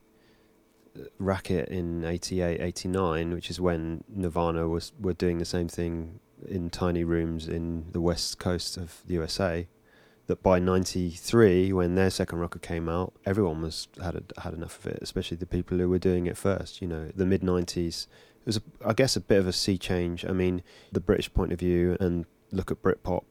uh, 0.94 1.04
racket 1.18 1.70
in 1.70 2.04
88, 2.04 2.60
89, 2.60 3.32
which 3.32 3.49
is 3.49 3.58
when 3.58 4.04
Nirvana 4.06 4.68
was 4.68 4.92
were 5.00 5.14
doing 5.14 5.38
the 5.38 5.46
same 5.46 5.68
thing 5.68 6.20
in 6.46 6.68
tiny 6.68 7.02
rooms 7.02 7.49
in 7.49 7.87
the 7.92 8.02
west 8.02 8.38
coast 8.38 8.76
of 8.76 9.00
the 9.06 9.14
USA, 9.14 9.66
that 10.26 10.42
by 10.42 10.58
93, 10.58 11.72
when 11.72 11.94
their 11.94 12.10
second 12.10 12.38
record 12.38 12.60
came 12.60 12.87
out, 12.87 13.14
everyone 13.25 13.62
was 13.62 13.88
had 14.02 14.30
had 14.37 14.52
enough 14.52 14.78
of 14.80 14.92
it, 14.92 14.99
especially 15.00 15.38
the 15.38 15.46
people 15.46 15.78
who 15.78 15.88
were 15.88 15.99
doing 15.99 16.26
it 16.26 16.37
first. 16.37 16.82
You 16.82 16.88
know, 16.88 17.10
the 17.16 17.25
mid 17.25 17.40
90s. 17.40 18.08
It 18.40 18.47
was, 18.47 18.61
I 18.85 18.92
guess, 18.92 19.16
a 19.16 19.20
bit 19.20 19.38
of 19.38 19.47
a 19.47 19.52
sea 19.52 19.78
change. 19.78 20.25
I 20.25 20.32
mean, 20.32 20.62
the 20.92 21.00
British 21.00 21.32
point 21.32 21.52
of 21.52 21.59
view 21.59 21.97
and 22.00 22.25
look 22.50 22.70
at 22.70 22.82
Britpop. 22.82 23.25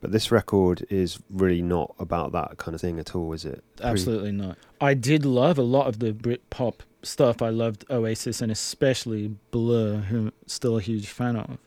But 0.00 0.10
this 0.10 0.32
record 0.32 0.84
is 0.90 1.20
really 1.30 1.62
not 1.62 1.94
about 1.98 2.32
that 2.32 2.56
kind 2.58 2.74
of 2.74 2.80
thing 2.80 2.98
at 2.98 3.14
all, 3.14 3.32
is 3.32 3.44
it? 3.44 3.62
Absolutely 3.80 4.32
not. 4.32 4.58
I 4.80 4.94
did 4.94 5.24
love 5.24 5.58
a 5.58 5.62
lot 5.62 5.86
of 5.86 6.00
the 6.00 6.12
Britpop 6.12 6.80
stuff. 7.04 7.40
I 7.40 7.50
loved 7.50 7.84
Oasis 7.88 8.40
and 8.40 8.50
especially 8.50 9.36
Blur, 9.52 9.98
who 9.98 10.18
I'm 10.18 10.32
still 10.46 10.76
a 10.76 10.80
huge 10.80 11.08
fan 11.08 11.36
of. 11.36 11.58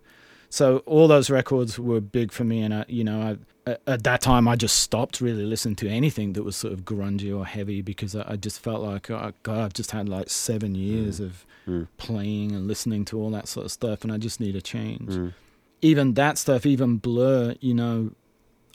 So 0.50 0.80
all 0.80 1.08
those 1.08 1.30
records 1.30 1.80
were 1.80 2.02
big 2.02 2.32
for 2.32 2.44
me, 2.44 2.62
and 2.62 2.74
I, 2.74 2.86
you 2.88 3.04
know, 3.04 3.22
I, 3.22 3.38
at- 3.66 3.82
at 3.88 4.04
that 4.04 4.22
time 4.22 4.48
I 4.48 4.56
just 4.56 4.78
stopped 4.80 5.22
really 5.22 5.44
listening 5.46 5.76
to 5.78 5.90
anything 5.90 6.34
that 6.34 6.44
was 6.44 6.56
sort 6.56 6.74
of 6.74 6.82
grungy 6.86 7.36
or 7.36 7.46
heavy 7.46 7.82
because 7.82 8.16
I, 8.16 8.34
I 8.34 8.36
just 8.36 8.60
felt 8.60 8.82
like, 8.84 9.10
oh 9.10 9.32
God, 9.44 9.60
I've 9.60 9.74
just 9.74 9.92
had 9.92 10.08
like 10.10 10.30
seven 10.30 10.76
years 10.76 11.20
Mm. 11.20 11.26
of 11.26 11.46
Mm, 11.68 11.88
playing 11.98 12.52
and 12.52 12.68
listening 12.68 13.06
to 13.06 13.20
all 13.20 13.32
that 13.32 13.48
sort 13.48 13.66
of 13.66 13.72
stuff, 13.72 14.04
and 14.04 14.12
I 14.14 14.20
just 14.20 14.40
need 14.40 14.56
a 14.56 14.62
change. 14.62 15.10
Mm, 15.10 15.34
even 15.82 16.14
that 16.14 16.38
stuff, 16.38 16.64
even 16.64 16.98
Blur, 16.98 17.56
you 17.60 17.74
know, 17.74 18.12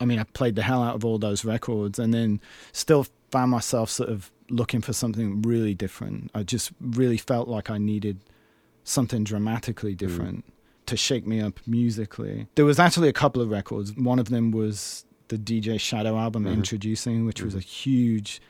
I 0.01 0.05
mean, 0.07 0.19
I 0.19 0.25
played 0.25 0.57
the 0.57 0.63
hell 0.63 0.83
out 0.83 0.97
of 0.97 1.05
all 1.05 1.17
those 1.17 1.45
records 1.45 2.01
and 2.01 2.13
then 2.13 2.41
still 2.73 3.07
found 3.31 3.53
myself 3.53 3.91
sort 3.91 4.09
of 4.09 4.33
looking 4.49 4.81
for 4.81 4.93
something 4.93 5.41
really 5.43 5.73
different. 5.73 6.33
I 6.35 6.43
just 6.43 6.73
really 6.81 7.17
felt 7.17 7.47
like 7.47 7.71
I 7.71 7.79
needed 7.79 8.19
something 8.83 9.23
dramatically 9.23 9.95
different 9.95 10.45
to 10.91 10.97
shake 10.97 11.27
me 11.27 11.41
up 11.41 11.59
musically. 11.67 12.47
There 12.55 12.65
was 12.65 12.79
actually 12.79 13.09
a 13.09 13.13
couple 13.13 13.43
of 13.43 13.51
records. 13.51 13.97
One 13.97 14.19
of 14.19 14.29
them 14.29 14.51
was 14.53 15.05
the 15.29 15.39
DJ 15.39 15.79
Shadow 15.79 16.17
album, 16.19 16.45
Mhm. 16.45 16.53
Introducing, 16.55 17.25
which 17.27 17.43
was 17.43 17.55
Mhm. 17.55 17.59
a 17.59 17.61
huge 17.61 18.41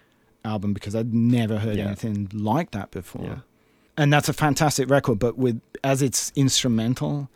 album 0.45 0.73
because 0.73 0.95
I'd 0.97 1.13
never 1.15 1.59
heard 1.59 1.77
Yeah. 1.77 1.87
anything 1.87 2.29
like 2.33 2.71
that 2.73 2.91
before. 2.91 3.25
Yeah. 3.25 3.39
And 3.97 4.13
that's 4.13 4.29
a 4.29 4.33
fantastic 4.33 4.89
record, 4.91 5.19
but 5.19 5.37
with 5.37 5.61
as 5.85 6.01
it's 6.03 6.33
instrumental, 6.35 7.29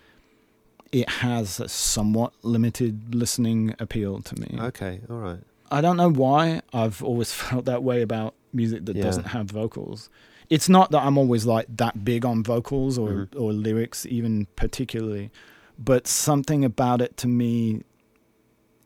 it 0.92 1.08
has 1.08 1.60
a 1.60 1.68
somewhat 1.68 2.32
limited 2.42 3.14
listening 3.14 3.74
appeal 3.78 4.20
to 4.22 4.40
me. 4.40 4.56
Okay, 4.58 5.00
all 5.10 5.16
right. 5.18 5.40
I 5.70 5.80
don't 5.80 5.96
know 5.96 6.10
why 6.10 6.62
I've 6.72 7.02
always 7.02 7.32
felt 7.42 7.64
that 7.66 7.82
way 7.82 8.00
about 8.02 8.34
music 8.52 8.86
that 8.86 8.96
Yeah. 8.96 9.02
doesn't 9.02 9.28
have 9.28 9.46
vocals. 9.50 10.08
It's 10.50 10.68
not 10.68 10.90
that 10.90 11.02
I'm 11.02 11.16
always 11.18 11.46
like 11.46 11.66
that 11.76 12.04
big 12.04 12.24
on 12.24 12.42
vocals 12.42 12.98
or 12.98 13.08
Mhm. 13.10 13.40
or 13.40 13.52
lyrics 13.52 14.04
even 14.06 14.46
particularly, 14.56 15.30
but 15.78 16.06
something 16.06 16.64
about 16.64 17.00
it 17.00 17.16
to 17.18 17.28
me 17.28 17.82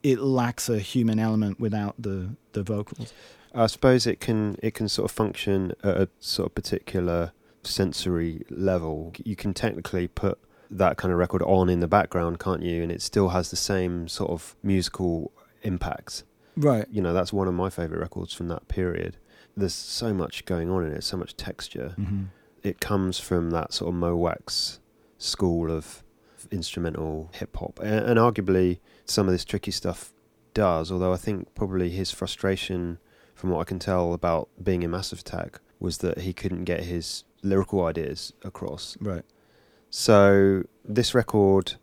it 0.03 0.21
lacks 0.21 0.69
a 0.69 0.79
human 0.79 1.19
element 1.19 1.59
without 1.61 1.95
the 1.99 2.31
the 2.53 2.63
vocals. 2.63 3.13
I 3.55 3.67
suppose 3.67 4.07
it 4.07 4.21
can 4.21 4.57
it 4.63 4.75
can 4.75 4.89
sort 4.89 5.11
of 5.11 5.15
function 5.15 5.73
at 5.83 5.97
a 5.97 6.09
sort 6.21 6.51
of 6.51 6.55
particular 6.55 7.33
sensory 7.65 8.45
level. 8.51 9.13
You 9.25 9.35
can 9.37 9.53
technically 9.55 10.07
put 10.09 10.39
that 10.71 10.97
kind 10.97 11.13
of 11.13 11.19
record 11.19 11.43
on 11.43 11.69
in 11.69 11.81
the 11.81 11.89
background, 11.89 12.39
can't 12.39 12.63
you? 12.63 12.83
And 12.83 12.93
it 12.93 13.03
still 13.03 13.31
has 13.31 13.51
the 13.51 13.57
same 13.57 14.07
sort 14.07 14.31
of 14.31 14.55
musical 14.63 15.33
impact. 15.63 16.25
Right. 16.57 16.87
You 16.91 17.01
know, 17.03 17.13
that's 17.13 17.33
one 17.33 17.49
of 17.49 17.55
my 17.55 17.71
favorite 17.71 18.01
records 18.01 18.33
from 18.33 18.49
that 18.49 18.69
period. 18.69 19.17
There's 19.59 19.75
so 19.75 20.13
much 20.15 20.45
going 20.45 20.71
on 20.71 20.85
in 20.87 20.93
it, 20.93 21.05
so 21.05 21.17
much 21.17 21.37
texture. 21.37 21.91
hmm 21.97 22.25
It 22.63 22.81
comes 22.81 23.19
from 23.19 23.51
that 23.51 23.73
sort 23.73 23.89
of 23.91 23.95
Mo 23.95 24.17
Wax 24.17 24.81
school 25.19 25.71
of 25.71 26.03
instrumental 26.51 27.31
hip 27.35 27.57
hop, 27.57 27.79
and, 27.81 28.05
and 28.07 28.19
arguably 28.19 28.79
some 29.05 29.27
of 29.27 29.33
this 29.33 29.45
tricky 29.45 29.71
stuff 29.71 30.13
does. 30.55 30.91
Although 30.93 31.13
I 31.13 31.17
think 31.17 31.55
probably 31.55 31.91
his 31.91 32.11
frustration, 32.11 32.99
from 33.35 33.51
what 33.51 33.61
I 33.61 33.65
can 33.65 33.79
tell 33.79 34.13
about 34.13 34.49
being 34.63 34.83
in 34.83 34.91
Massive 34.91 35.21
Attack, 35.21 35.61
was 35.81 35.99
that 35.99 36.19
he 36.19 36.33
couldn't 36.33 36.65
get 36.65 36.85
his 36.85 37.25
lyrical 37.43 37.85
ideas 37.85 38.33
across. 38.45 38.97
Right. 39.01 39.25
So 39.91 40.65
this 40.85 41.15
record 41.15 41.75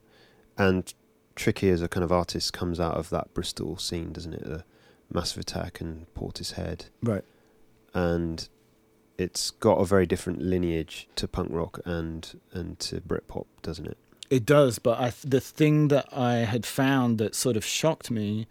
and 0.57 0.93
Tricky 1.35 1.69
as 1.69 1.81
a 1.81 1.87
kind 1.87 2.03
of 2.03 2.11
artist 2.11 2.53
comes 2.53 2.79
out 2.79 2.95
of 2.95 3.09
that 3.09 3.33
Bristol 3.33 3.77
scene, 3.77 4.11
doesn't 4.13 4.33
it? 4.33 4.43
The 4.45 4.63
Massive 5.11 5.39
Attack 5.39 5.81
and 5.81 6.05
Portishead, 6.13 6.85
Right. 7.01 7.23
And 7.95 8.47
it's 9.17 9.49
got 9.49 9.79
a 9.79 9.85
very 9.85 10.05
different 10.05 10.41
lineage 10.41 11.07
to 11.15 11.27
punk 11.27 11.49
rock 11.51 11.79
and 11.85 12.39
and 12.51 12.77
to 12.79 13.01
Britpop, 13.01 13.45
doesn't 13.63 13.87
it? 13.87 13.97
It 14.29 14.45
does, 14.45 14.79
but 14.79 14.99
I, 14.99 15.13
the 15.23 15.39
thing 15.39 15.87
that 15.87 16.07
I 16.11 16.37
had 16.37 16.65
found 16.65 17.17
that 17.19 17.35
sort 17.35 17.55
of 17.55 17.63
shocked 17.63 18.11
me 18.11 18.47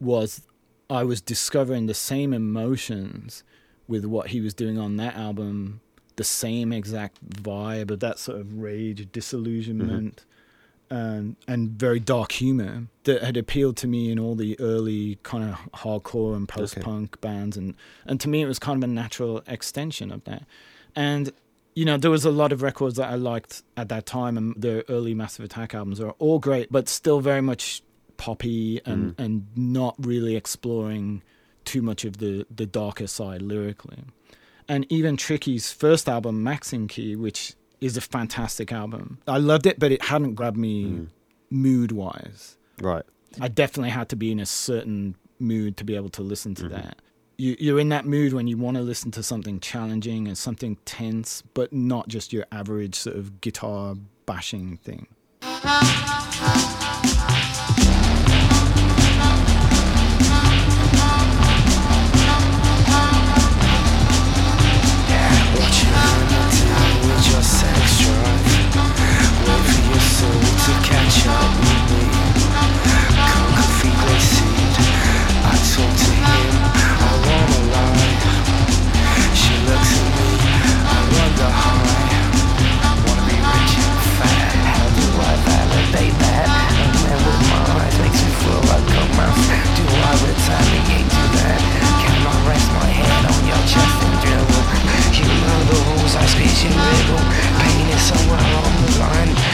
was 0.00 0.46
I 0.88 1.04
was 1.04 1.20
discovering 1.20 1.86
the 1.86 1.94
same 1.94 2.32
emotions 2.32 3.44
with 3.86 4.04
what 4.04 4.28
he 4.28 4.40
was 4.40 4.54
doing 4.54 4.78
on 4.78 4.96
that 4.96 5.16
album, 5.16 5.80
the 6.16 6.24
same 6.24 6.72
exact 6.72 7.24
vibe 7.28 7.90
of 7.90 8.00
that 8.00 8.18
sort 8.18 8.40
of 8.40 8.58
rage, 8.58 9.00
mm-hmm. 9.00 9.10
disillusionment, 9.10 10.24
um, 10.90 11.36
and 11.46 11.70
very 11.70 12.00
dark 12.00 12.32
humor 12.32 12.86
that 13.04 13.22
had 13.22 13.36
appealed 13.36 13.76
to 13.78 13.86
me 13.86 14.10
in 14.10 14.18
all 14.18 14.34
the 14.34 14.58
early 14.60 15.18
kind 15.22 15.44
of 15.44 15.56
hardcore 15.80 16.34
and 16.36 16.48
post-punk 16.48 17.20
bands, 17.20 17.56
and 17.56 17.74
and 18.06 18.20
to 18.20 18.28
me 18.28 18.42
it 18.42 18.46
was 18.46 18.58
kind 18.58 18.82
of 18.82 18.88
a 18.88 18.92
natural 18.92 19.42
extension 19.46 20.10
of 20.10 20.24
that, 20.24 20.44
and 20.96 21.32
you 21.76 21.84
know, 21.84 21.96
there 21.96 22.10
was 22.10 22.24
a 22.24 22.32
lot 22.32 22.50
of 22.52 22.62
records 22.62 22.96
that 22.96 23.08
I 23.08 23.14
liked 23.14 23.62
at 23.76 23.88
that 23.90 24.04
time, 24.04 24.36
and 24.36 24.54
the 24.60 24.84
early 24.90 25.14
Massive 25.14 25.44
Attack 25.44 25.72
albums 25.72 26.00
are 26.00 26.10
all 26.18 26.40
great, 26.40 26.70
but 26.70 26.88
still 26.88 27.20
very 27.20 27.40
much 27.40 27.82
poppy 28.16 28.80
and, 28.84 29.16
Mm. 29.16 29.24
and 29.24 29.46
not 29.54 29.94
really 29.98 30.34
exploring 30.34 31.22
too 31.64 31.80
much 31.80 32.04
of 32.04 32.18
the, 32.18 32.44
the 32.54 32.66
darker 32.66 33.06
side 33.06 33.40
lyrically. 33.40 33.98
And 34.68 34.84
even 34.90 35.16
Tricky's 35.16 35.72
first 35.72 36.08
album, 36.08 36.44
Maxinquaye, 36.44 37.16
which 37.16 37.54
is 37.80 37.96
a 37.96 38.00
fantastic 38.00 38.72
album. 38.72 39.18
I 39.26 39.38
loved 39.38 39.66
it, 39.66 39.78
but 39.78 39.90
it 39.92 40.02
hadn't 40.04 40.34
grabbed 40.34 40.56
me 40.56 40.84
Mm. 40.84 41.06
mood 41.50 41.92
wise. 41.92 42.56
Right. 42.80 43.04
I 43.40 43.48
definitely 43.48 43.90
had 43.90 44.08
to 44.10 44.16
be 44.16 44.30
in 44.32 44.40
a 44.40 44.46
certain 44.46 45.14
mood 45.38 45.76
to 45.78 45.84
be 45.84 45.94
able 45.96 46.10
to 46.10 46.22
listen 46.22 46.54
to 46.56 46.64
Mhm. 46.64 46.70
that. 46.70 47.02
You, 47.38 47.56
you're 47.58 47.80
in 47.80 47.88
that 47.88 48.04
mood 48.04 48.32
when 48.34 48.46
you 48.46 48.58
want 48.58 48.76
to 48.76 48.82
listen 48.82 49.10
to 49.12 49.22
something 49.22 49.60
challenging 49.60 50.28
and 50.28 50.36
something 50.36 50.76
tense, 50.84 51.42
but 51.54 51.72
not 51.72 52.08
just 52.08 52.32
your 52.34 52.44
average 52.52 52.94
sort 52.96 53.16
of 53.16 53.40
guitar 53.40 53.94
bashing 54.26 54.76
thing. 54.78 55.06
soul 70.20 70.40
to 70.64 70.72
catch 70.84 71.24
up 71.32 71.50
with 71.64 71.82
me 71.88 72.04
Cold 73.32 73.52
coffee 73.56 73.94
glacier 74.00 74.52
I 75.48 75.54
talk 75.72 75.92
to 75.96 76.10
him 76.12 76.56
all 77.08 77.24
on 77.36 77.46
the 77.52 77.62
line 77.72 78.20
She 79.40 79.54
looks 79.64 79.92
at 79.96 80.08
me, 80.16 80.28
I 80.92 80.98
wonder 81.14 81.50
high 81.60 82.20
Wanna 83.00 83.24
be 83.32 83.36
rich 83.48 83.74
and 83.80 84.00
fat 84.20 84.52
How 84.68 84.86
do 84.98 85.06
I 85.24 85.32
validate 85.48 86.16
that? 86.20 86.48
A 86.48 86.86
man 87.00 87.20
with 87.24 87.42
my 87.48 87.62
eyes 87.80 87.96
makes 88.04 88.20
me 88.20 88.30
feel 88.44 88.60
like 88.68 88.88
a 89.00 89.04
mouse 89.16 89.46
Do 89.72 89.84
I 89.88 90.12
retaliate 90.20 91.08
to 91.16 91.24
that? 91.40 91.60
Can 92.02 92.20
I 92.28 92.36
rest 92.44 92.68
my 92.76 92.88
head 92.92 93.22
on 93.24 93.40
your 93.48 93.62
chest 93.72 93.96
and 94.04 94.16
dribble? 94.20 94.64
You 95.16 95.28
know 95.32 95.60
the 95.70 95.78
rules, 95.88 96.12
I 96.12 96.24
speak, 96.28 96.52
in 96.68 96.76
wriggle 96.76 97.24
Pain 97.56 97.88
is 97.88 98.02
somewhere 98.04 98.44
on 98.60 98.72
the 98.84 98.90
line 99.00 99.49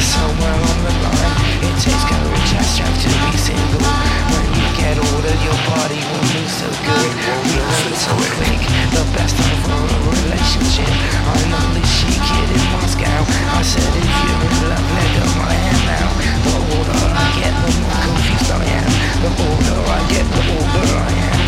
Somewhere 0.00 0.56
on 0.56 0.78
the 0.88 0.92
line, 1.04 1.36
it 1.60 1.74
takes 1.76 2.04
courage, 2.08 2.50
I 2.56 2.64
strive 2.64 2.96
to 2.96 3.10
be 3.12 3.36
single 3.36 3.84
When 4.32 4.48
you 4.56 4.66
get 4.80 4.96
older, 4.96 5.36
your 5.44 5.58
body 5.68 6.00
won't 6.00 6.28
be 6.32 6.48
so 6.48 6.68
good. 6.80 7.10
We 7.44 7.52
learn 7.60 7.92
so 8.00 8.12
quick, 8.40 8.60
the 8.88 9.04
best 9.12 9.36
of 9.36 9.60
a 9.68 9.78
relationship. 10.16 10.88
I'm 11.28 11.76
a 11.76 11.82
she 11.84 12.08
kid 12.08 12.48
in 12.56 12.64
Moscow 12.72 13.20
I 13.52 13.60
said 13.60 13.84
if 13.84 14.08
you're 14.08 14.42
in 14.48 14.56
love, 14.72 14.88
let 14.96 15.08
go 15.12 15.24
my 15.38 15.52
hand 15.52 15.84
now. 15.84 16.08
The 16.40 16.54
older 16.72 16.98
I 17.12 17.26
get, 17.36 17.52
the 17.52 17.70
more 17.76 17.96
confused 18.00 18.48
I 18.48 18.64
am. 18.64 18.90
The 19.20 19.30
older 19.44 19.78
I 19.92 20.00
get, 20.08 20.24
the 20.24 20.42
older 20.56 20.88
I 20.88 21.10
am. 21.30 21.40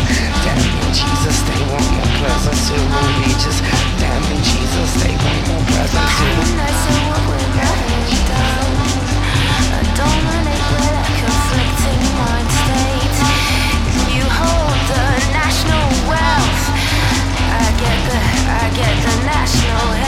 Damn 0.45 0.61
you, 0.61 0.85
Jesus, 0.93 1.37
they 1.49 1.61
want 1.65 1.87
more 1.97 2.11
presents, 2.21 2.69
it 2.69 2.77
will 2.77 3.13
be 3.25 3.33
just 3.41 3.61
Damn 3.97 4.21
you, 4.29 4.37
Jesus, 4.37 4.89
they 5.01 5.13
want 5.17 5.41
more 5.49 5.65
presents, 5.73 6.17
it 6.21 7.04
rational 19.45 20.04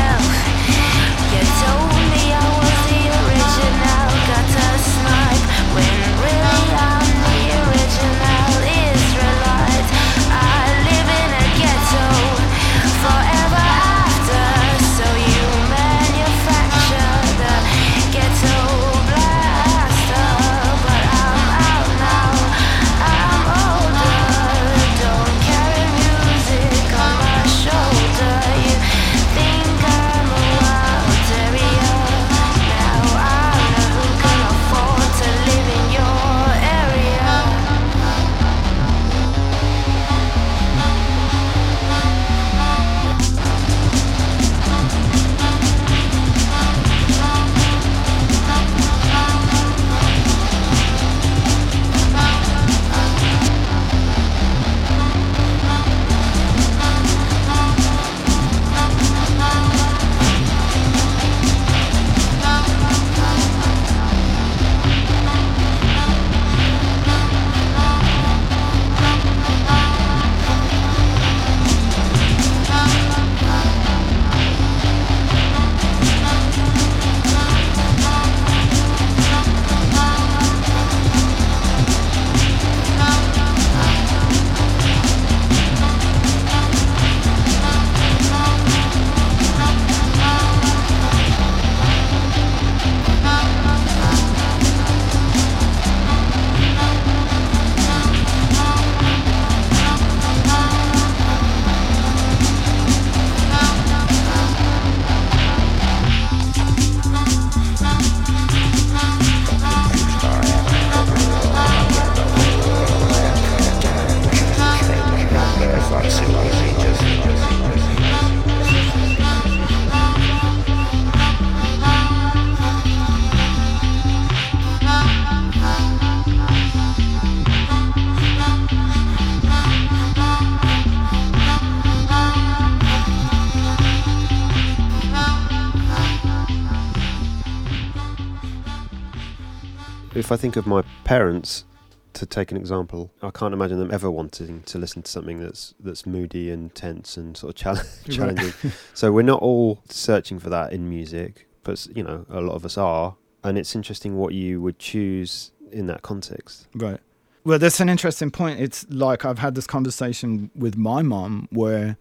If 140.28 140.34
I 140.34 140.36
think 140.36 140.58
of 140.58 140.68
my 140.68 140.82
parents, 141.06 141.64
to 142.12 142.26
take 142.26 142.52
an 142.52 142.58
example, 142.58 143.14
I 143.22 143.30
can't 143.30 143.54
imagine 143.54 143.80
them 143.80 143.94
ever 143.94 144.12
wanting 144.12 144.62
to 144.64 144.78
listen 144.78 145.02
to 145.04 145.10
something 145.10 145.40
that's 145.40 145.74
that's 145.80 146.06
moody 146.06 146.52
and 146.52 146.76
tense 146.76 147.16
and 147.16 147.38
sort 147.38 147.52
of 147.52 147.56
challenge, 147.64 147.88
challenging. 148.10 148.52
so 148.94 149.14
we're 149.14 149.22
not 149.22 149.42
all 149.42 149.80
searching 149.88 150.38
for 150.38 150.50
that 150.50 150.74
in 150.74 150.90
music, 150.90 151.48
but 151.64 151.88
you 151.96 152.04
know, 152.04 152.26
a 152.30 152.42
lot 152.42 152.56
of 152.56 152.66
us 152.66 152.78
are. 152.78 153.16
And 153.42 153.58
it's 153.58 153.74
interesting 153.74 154.18
what 154.18 154.34
you 154.34 154.62
would 154.62 154.80
choose 154.80 155.54
in 155.72 155.88
that 155.88 156.02
context. 156.02 156.68
Right. 156.76 157.00
Well, 157.46 157.58
that's 157.58 157.80
an 157.80 157.88
interesting 157.88 158.30
point. 158.30 158.60
It's 158.60 158.86
like 158.90 159.24
I've 159.24 159.40
had 159.40 159.56
this 159.56 159.66
conversation 159.66 160.52
with 160.54 160.76
my 160.76 161.04
mom 161.04 161.48
where 161.54 161.96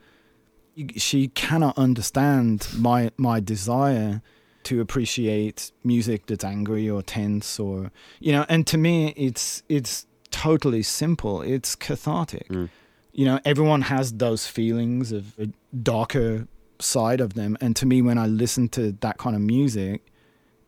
she 0.97 1.29
cannot 1.29 1.79
understand 1.79 2.67
my 2.77 3.13
my 3.17 3.39
desire 3.39 4.21
to 4.67 4.81
appreciate 4.81 5.73
music 5.85 6.27
that's 6.27 6.45
angry 6.45 6.89
or 6.89 7.03
tense 7.03 7.59
or 7.59 7.91
you 8.21 8.33
know 8.33 8.45
and 8.49 8.67
to 8.67 8.77
me 8.79 9.13
it's 9.17 9.63
it's 9.69 10.07
totally 10.31 10.83
simple. 10.83 11.41
It's 11.43 11.75
cathartic. 11.75 12.49
Mm. 12.49 12.69
you 13.13 13.25
know 13.25 13.39
everyone 13.45 13.83
has 13.83 14.13
those 14.25 14.47
feelings 14.47 15.13
of 15.13 15.25
a 15.39 15.47
darker 15.93 16.47
side 16.79 17.21
of 17.21 17.31
them. 17.35 17.57
And 17.63 17.75
to 17.77 17.87
me 17.87 18.03
when 18.03 18.19
i 18.19 18.27
listen 18.27 18.69
to 18.71 18.83
that 19.01 19.17
kind 19.19 19.35
of 19.39 19.43
music 19.43 19.99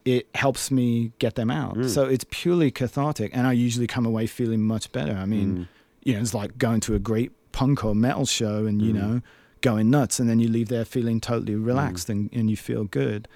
it 0.05 0.27
helps 0.35 0.71
me 0.71 1.13
get 1.19 1.35
them 1.35 1.51
out. 1.51 1.75
Mm. 1.77 1.89
so 1.95 2.05
it's 2.15 2.25
purely 2.31 2.71
cathartic. 2.71 3.31
And 3.37 3.47
i 3.47 3.53
usually 3.53 3.87
come 3.87 4.07
away 4.07 4.27
feeling 4.27 4.63
much 4.75 4.91
better. 4.93 5.13
I 5.13 5.27
mean 5.35 5.49
Mm. 5.57 5.69
you 6.07 6.13
know 6.15 6.21
it's 6.21 6.35
like 6.43 6.53
going 6.67 6.81
to 6.87 6.95
a 6.95 6.99
great 7.11 7.31
punk 7.53 7.85
or 7.85 7.95
metal 7.95 8.27
show 8.27 8.57
and 8.69 8.81
you 8.81 8.93
Mm. 8.93 8.99
know 9.01 9.15
going 9.61 9.91
nuts. 9.91 10.21
And 10.21 10.27
then 10.31 10.39
you 10.39 10.49
leave 10.49 10.69
there 10.69 10.85
feeling 10.85 11.21
totally 11.21 11.57
relaxed 11.57 12.09
and, 12.13 12.31
and 12.33 12.49
you 12.53 12.57
feel 12.57 12.85
good 12.85 13.27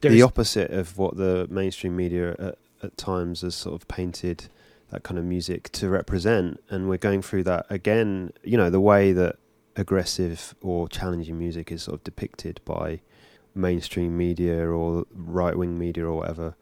There 0.00 0.10
the 0.10 0.18
is- 0.18 0.22
opposite 0.24 0.70
of 0.70 0.96
what 0.98 1.16
the 1.16 1.46
mainstream 1.50 1.96
media 1.96 2.32
at, 2.38 2.58
at 2.82 2.96
times 2.96 3.42
has 3.42 3.54
sort 3.54 3.80
of 3.80 3.88
painted 3.88 4.44
that 4.90 5.02
kind 5.04 5.18
of 5.18 5.24
music 5.24 5.70
to 5.70 5.88
represent 5.88 6.60
and 6.68 6.88
we're 6.88 6.96
going 6.98 7.22
through 7.22 7.44
that 7.44 7.64
again 7.70 8.32
you 8.42 8.56
know 8.56 8.70
the 8.70 8.80
way 8.80 9.12
that 9.12 9.36
aggressive 9.76 10.54
or 10.60 10.88
challenging 10.88 11.38
music 11.38 11.70
is 11.70 11.84
sort 11.84 11.94
of 11.94 12.04
depicted 12.04 12.60
by 12.64 13.00
mainstream 13.54 14.16
media 14.16 14.66
or 14.68 15.04
right-wing 15.14 15.78
media 15.78 16.04
or 16.06 16.14
whatever 16.16 16.54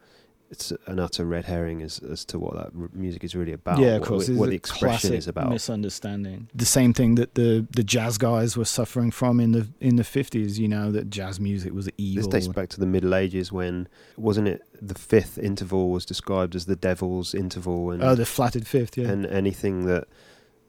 it's 0.50 0.72
an 0.86 0.98
utter 0.98 1.24
red 1.24 1.44
herring 1.44 1.82
as, 1.82 1.98
as 1.98 2.24
to 2.26 2.38
what 2.38 2.54
that 2.54 2.70
r- 2.78 2.88
music 2.92 3.22
is 3.22 3.34
really 3.34 3.52
about 3.52 3.78
yeah, 3.78 3.96
of 3.96 4.00
what, 4.00 4.08
course. 4.08 4.28
what, 4.30 4.48
it's 4.48 4.50
the 4.50 4.56
expression 4.56 5.14
is 5.14 5.28
about 5.28 5.50
Misunderstanding. 5.50 6.48
The 6.54 6.64
same 6.64 6.92
thing 6.92 7.16
that 7.16 7.34
the 7.34 7.66
the 7.70 7.82
jazz 7.82 8.18
guys 8.18 8.56
were 8.56 8.64
suffering 8.64 9.10
from 9.10 9.40
in 9.40 9.52
the 9.52 9.68
in 9.80 9.96
the 9.96 10.04
fifties. 10.04 10.58
You 10.58 10.68
know 10.68 10.90
that 10.92 11.10
jazz 11.10 11.38
music 11.38 11.72
was 11.72 11.88
evil. 11.98 12.22
this 12.22 12.44
dates 12.44 12.52
back 12.52 12.68
to 12.70 12.80
the 12.80 12.86
middle 12.86 13.14
ages 13.14 13.52
when 13.52 13.88
wasn't 14.16 14.48
it 14.48 14.62
the 14.80 14.94
fifth 14.94 15.38
interval 15.38 15.90
was 15.90 16.06
described 16.06 16.54
as 16.54 16.66
the 16.66 16.76
devil's 16.76 17.34
interval 17.34 17.90
and 17.90 18.02
oh, 18.02 18.14
the 18.14 18.26
flatted 18.26 18.66
fifth. 18.66 18.96
Yeah. 18.96 19.08
and 19.08 19.26
anything 19.26 19.86
that 19.86 20.08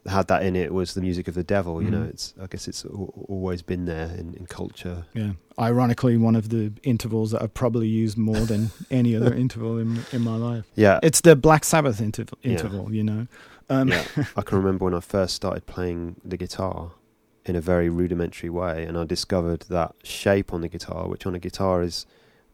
had 0.09 0.27
that 0.27 0.43
in 0.43 0.55
it 0.55 0.73
was 0.73 0.93
the 0.93 1.01
music 1.01 1.27
of 1.27 1.35
the 1.35 1.43
devil. 1.43 1.81
You 1.81 1.89
know, 1.91 1.99
Mhm. 2.01 2.09
it's 2.09 2.33
I 2.41 2.47
guess 2.47 2.67
it's 2.67 2.83
always 2.85 3.61
been 3.61 3.85
there 3.85 4.09
in, 4.17 4.33
in 4.35 4.45
culture. 4.47 5.05
yeah. 5.13 5.31
Ironically, 5.59 6.15
one 6.17 6.35
of 6.37 6.49
the 6.49 6.71
intervals 6.83 7.31
that 7.31 7.41
I've 7.41 7.53
probably 7.53 7.87
used 7.87 8.17
more 8.17 8.45
than 8.45 8.71
any 8.91 9.15
other 9.15 9.33
interval 9.33 9.77
in 9.77 9.99
in 10.11 10.21
my 10.21 10.35
life. 10.37 10.65
Yeah, 10.75 10.99
It's 11.03 11.21
the 11.21 11.35
Black 11.35 11.63
Sabbath 11.65 11.99
interval. 12.01 12.37
Yeah. 12.43 12.97
You 12.97 13.03
know. 13.03 13.27
Um, 13.69 13.89
yeah. 13.89 14.03
I 14.35 14.41
can 14.41 14.57
remember 14.57 14.85
when 14.85 14.93
I 14.95 14.99
first 15.01 15.35
started 15.35 15.65
playing 15.67 16.15
the 16.25 16.37
guitar 16.37 16.91
in 17.45 17.55
a 17.55 17.61
very 17.61 17.89
rudimentary 17.89 18.49
way, 18.49 18.83
and 18.83 18.97
I 18.97 19.03
discovered 19.05 19.61
that 19.69 19.93
shape 20.03 20.53
on 20.53 20.61
the 20.61 20.67
guitar, 20.69 21.07
which 21.07 21.25
on 21.25 21.35
a 21.35 21.39
guitar 21.39 21.83
is 21.83 22.05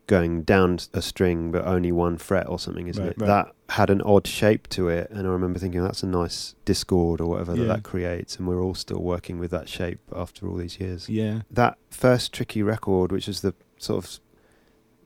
going 0.08 0.44
down 0.44 0.78
a 0.94 1.02
string 1.02 1.52
but 1.52 1.66
only 1.66 1.92
one 1.92 2.18
fret 2.18 2.48
or 2.48 2.60
something, 2.60 2.88
isn't 2.88 3.02
Right, 3.04 3.12
it? 3.12 3.20
right. 3.22 3.28
That 3.28 3.56
had 3.70 3.90
an 3.90 4.02
odd 4.04 4.28
shape 4.28 4.68
to 4.70 4.88
it, 4.90 5.10
and 5.10 5.26
I 5.28 5.32
remember 5.32 5.58
thinking 5.60 5.82
that's 5.82 6.04
a 6.04 6.08
nice 6.08 6.54
discord 6.66 7.20
or 7.22 7.28
whatever 7.32 7.54
that 7.56 7.62
Yeah. 7.62 7.68
that 7.68 7.84
creates, 7.84 8.38
and 8.38 8.48
we're 8.48 8.62
all 8.62 8.76
still 8.76 9.02
working 9.02 9.40
with 9.40 9.50
that 9.52 9.68
shape 9.68 10.00
after 10.16 10.48
all 10.48 10.56
these 10.58 10.80
years. 10.80 11.10
yeah. 11.10 11.42
that 11.50 11.78
first 11.90 12.32
tricky 12.34 12.62
record, 12.62 13.12
which 13.12 13.28
was 13.28 13.42
the 13.42 13.54
sort 13.78 14.04
of 14.06 14.20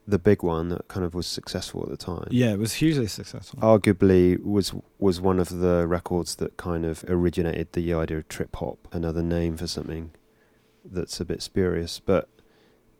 the 0.06 0.18
big 0.18 0.42
one 0.42 0.70
that 0.70 0.88
kind 0.88 1.06
of 1.06 1.14
was 1.14 1.26
successful 1.26 1.82
at 1.84 1.88
the 1.88 1.96
time, 1.96 2.26
Yeah. 2.30 2.52
It 2.52 2.58
was 2.58 2.74
hugely 2.74 3.06
successful. 3.06 3.60
arguably 3.60 4.42
was 4.42 4.72
was 4.98 5.20
one 5.20 5.38
of 5.38 5.48
the 5.60 5.86
records 5.86 6.34
that 6.36 6.56
kind 6.56 6.84
of 6.84 7.04
originated 7.08 7.68
the 7.72 7.94
idea 7.94 8.18
of 8.18 8.28
trip 8.28 8.54
hop, 8.56 8.88
another 8.92 9.22
name 9.22 9.56
for 9.56 9.66
something 9.66 10.10
that's 10.84 11.20
a 11.20 11.24
bit 11.24 11.42
spurious. 11.42 12.00
But 12.04 12.28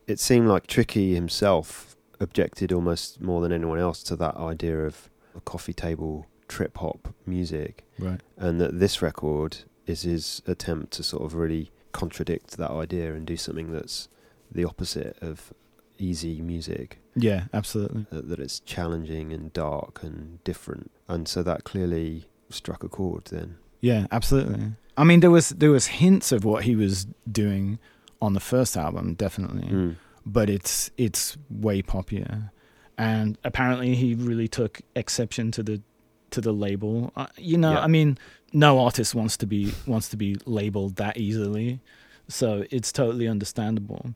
it 0.06 0.18
seemed 0.20 0.48
like 0.48 0.66
Tricky 0.66 1.14
himself 1.14 1.89
objected 2.20 2.72
almost 2.72 3.20
more 3.20 3.40
than 3.40 3.52
anyone 3.52 3.78
else 3.78 4.02
to 4.04 4.16
that 4.16 4.36
idea 4.36 4.78
of 4.86 5.08
a 5.34 5.40
coffee 5.40 5.72
table 5.72 6.26
trip 6.48 6.76
hop 6.78 7.08
music 7.26 7.84
right. 7.98 8.20
and 8.36 8.60
that 8.60 8.78
this 8.80 9.00
record 9.00 9.58
is 9.86 10.02
his 10.02 10.42
attempt 10.46 10.92
to 10.92 11.02
sort 11.02 11.22
of 11.22 11.34
really 11.34 11.70
contradict 11.92 12.56
that 12.56 12.70
idea 12.70 13.14
and 13.14 13.26
do 13.26 13.36
something 13.36 13.72
that's 13.72 14.08
the 14.50 14.64
opposite 14.64 15.16
of 15.22 15.52
easy 15.98 16.40
music 16.40 16.98
Yeah. 17.14 17.44
Absolutely. 17.52 18.06
that, 18.10 18.28
that 18.28 18.38
it's 18.40 18.60
challenging 18.60 19.32
and 19.32 19.52
dark 19.52 20.02
and 20.02 20.42
different 20.44 20.90
and 21.08 21.26
so 21.28 21.42
that 21.42 21.64
clearly 21.64 22.26
struck 22.48 22.82
a 22.82 22.88
chord 22.88 23.26
then 23.26 23.56
Yeah, 23.80 24.06
absolutely. 24.10 24.72
I 24.96 25.04
mean, 25.04 25.20
there 25.20 25.30
was 25.30 25.50
there 25.50 25.70
was 25.70 25.86
hints 25.86 26.32
of 26.32 26.44
what 26.44 26.64
he 26.64 26.74
was 26.76 27.06
doing 27.30 27.78
on 28.20 28.34
the 28.34 28.40
first 28.40 28.76
album, 28.76 29.14
definitely, 29.14 29.68
Mm. 29.68 29.96
But 30.32 30.48
it's 30.50 30.90
it's 30.96 31.36
way 31.50 31.82
poppier, 31.82 32.50
and 32.98 33.38
apparently 33.44 33.94
he 33.94 34.14
really 34.14 34.48
took 34.48 34.80
exception 34.94 35.50
to 35.52 35.62
the 35.62 35.82
to 36.30 36.40
the 36.40 36.52
label. 36.52 37.12
Uh, 37.16 37.26
you 37.36 37.56
know, 37.58 37.72
Yeah. 37.72 37.80
I 37.80 37.86
mean, 37.88 38.18
no 38.52 38.78
artist 38.78 39.14
wants 39.14 39.36
to 39.38 39.46
be 39.46 39.72
wants 39.86 40.08
to 40.10 40.16
be 40.16 40.36
labeled 40.46 40.96
that 40.96 41.16
easily, 41.16 41.80
so 42.28 42.64
it's 42.70 42.92
totally 42.92 43.26
understandable. 43.28 44.14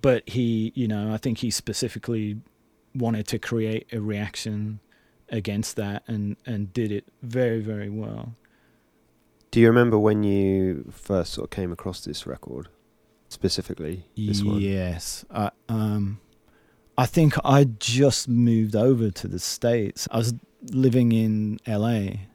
But 0.00 0.28
he, 0.28 0.72
you 0.74 0.88
know, 0.88 1.12
I 1.12 1.16
think 1.16 1.38
he 1.38 1.50
specifically 1.50 2.40
wanted 2.94 3.26
to 3.28 3.38
create 3.38 3.86
a 3.92 4.00
reaction 4.00 4.80
against 5.28 5.76
that, 5.76 6.02
and 6.06 6.36
and 6.46 6.72
did 6.72 6.90
it 6.92 7.04
very 7.22 7.60
very 7.60 7.90
well. 7.90 8.34
do 9.50 9.60
you 9.60 9.68
remember 9.68 9.98
when 9.98 10.22
you 10.22 10.84
first 10.90 11.34
sort 11.34 11.44
of 11.46 11.50
came 11.50 11.70
across 11.72 12.04
this 12.04 12.26
record 12.26 12.68
specifically 13.32 14.04
this 14.16 14.42
one 14.42 14.60
Yes. 14.60 15.24
I, 15.30 15.50
um, 15.68 16.20
I 16.96 17.06
think 17.06 17.34
I 17.44 17.64
just 17.64 18.28
moved 18.28 18.76
over 18.76 19.10
to 19.10 19.28
the 19.28 19.38
States. 19.38 20.06
I 20.10 20.18
was 20.18 20.34
living 20.70 21.12
in 21.12 21.58
LA. 21.66 22.28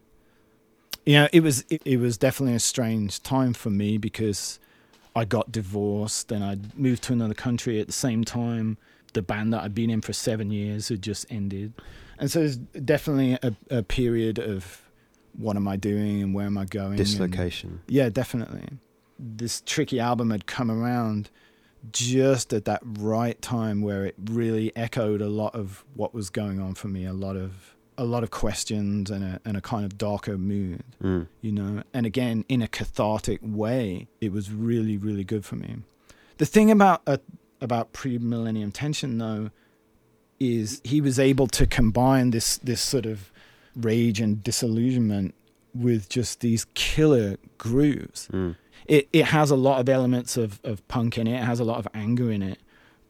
You 1.05 1.13
know, 1.13 1.27
it 1.31 1.41
was 1.41 1.63
it, 1.69 1.81
it 1.85 1.97
was 1.97 2.17
definitely 2.17 2.55
a 2.55 2.59
strange 2.59 3.23
time 3.23 3.53
for 3.53 3.69
me 3.69 3.97
because 3.97 4.59
I 5.15 5.25
got 5.25 5.51
divorced 5.51 6.31
and 6.31 6.43
I 6.43 6.57
moved 6.75 7.03
to 7.03 7.13
another 7.13 7.33
country 7.33 7.79
at 7.79 7.87
the 7.87 7.93
same 7.93 8.23
time. 8.23 8.77
The 9.13 9.21
band 9.21 9.53
that 9.53 9.63
I'd 9.63 9.73
been 9.73 9.89
in 9.89 10.01
for 10.01 10.13
seven 10.13 10.51
years 10.51 10.89
had 10.89 11.01
just 11.01 11.25
ended, 11.29 11.73
and 12.19 12.29
so 12.29 12.41
it's 12.41 12.57
definitely 12.57 13.37
a, 13.41 13.55
a 13.69 13.83
period 13.83 14.37
of 14.37 14.81
what 15.33 15.55
am 15.55 15.67
I 15.67 15.77
doing 15.77 16.21
and 16.21 16.35
where 16.35 16.45
am 16.45 16.57
I 16.57 16.65
going? 16.65 16.87
and- 16.89 16.97
dislocation 16.97 17.81
yeah, 17.87 18.09
definitely. 18.09 18.67
This 19.19 19.61
tricky 19.65 19.99
album 19.99 20.31
had 20.31 20.45
come 20.45 20.69
around 20.69 21.29
just 21.91 22.53
at 22.53 22.65
that 22.65 22.81
right 22.83 23.41
time 23.41 23.81
where 23.81 24.05
it 24.05 24.15
really 24.25 24.75
echoed 24.75 25.21
a 25.21 25.29
lot 25.29 25.55
of 25.55 25.83
what 25.93 26.13
was 26.13 26.29
going 26.29 26.59
on 26.59 26.73
for 26.73 26.87
me, 26.87 27.05
a 27.05 27.13
lot 27.13 27.35
of 27.35 27.75
a 27.99 28.03
lot 28.03 28.23
of 28.23 28.29
questions 28.29 29.09
and 29.09 29.23
a 29.23 29.39
and 29.45 29.57
a 29.57 29.61
kind 29.61 29.83
of 29.85 29.97
darker 29.97 30.37
mood, 30.37 30.83
mm. 31.01 31.27
you 31.41 31.51
know. 31.51 31.83
And 31.93 32.05
again, 32.05 32.45
in 32.47 32.61
a 32.61 32.67
cathartic 32.67 33.39
way, 33.41 34.07
it 34.21 34.31
was 34.31 34.51
really 34.51 34.97
really 34.97 35.23
good 35.23 35.45
for 35.45 35.55
me. 35.55 35.77
The 36.37 36.45
thing 36.45 36.69
about 36.69 37.01
uh, 37.07 37.17
about 37.61 37.93
pre-millennium 37.93 38.71
tension 38.71 39.17
though 39.17 39.49
is 40.39 40.81
he 40.83 41.01
was 41.01 41.17
able 41.17 41.47
to 41.47 41.65
combine 41.65 42.31
this 42.31 42.57
this 42.57 42.81
sort 42.81 43.05
of 43.05 43.31
rage 43.75 44.19
and 44.19 44.43
disillusionment 44.43 45.33
with 45.73 46.09
just 46.09 46.41
these 46.41 46.65
killer 46.73 47.37
grooves. 47.57 48.27
Mm. 48.31 48.55
It 48.87 49.09
it 49.11 49.25
has 49.25 49.51
a 49.51 49.55
lot 49.55 49.79
of 49.79 49.89
elements 49.89 50.37
of, 50.37 50.59
of 50.63 50.85
punk 50.87 51.17
in 51.17 51.27
it. 51.27 51.35
It 51.41 51.43
has 51.45 51.59
a 51.59 51.63
lot 51.65 51.77
of 51.79 51.87
anger 51.93 52.31
in 52.31 52.41
it, 52.41 52.59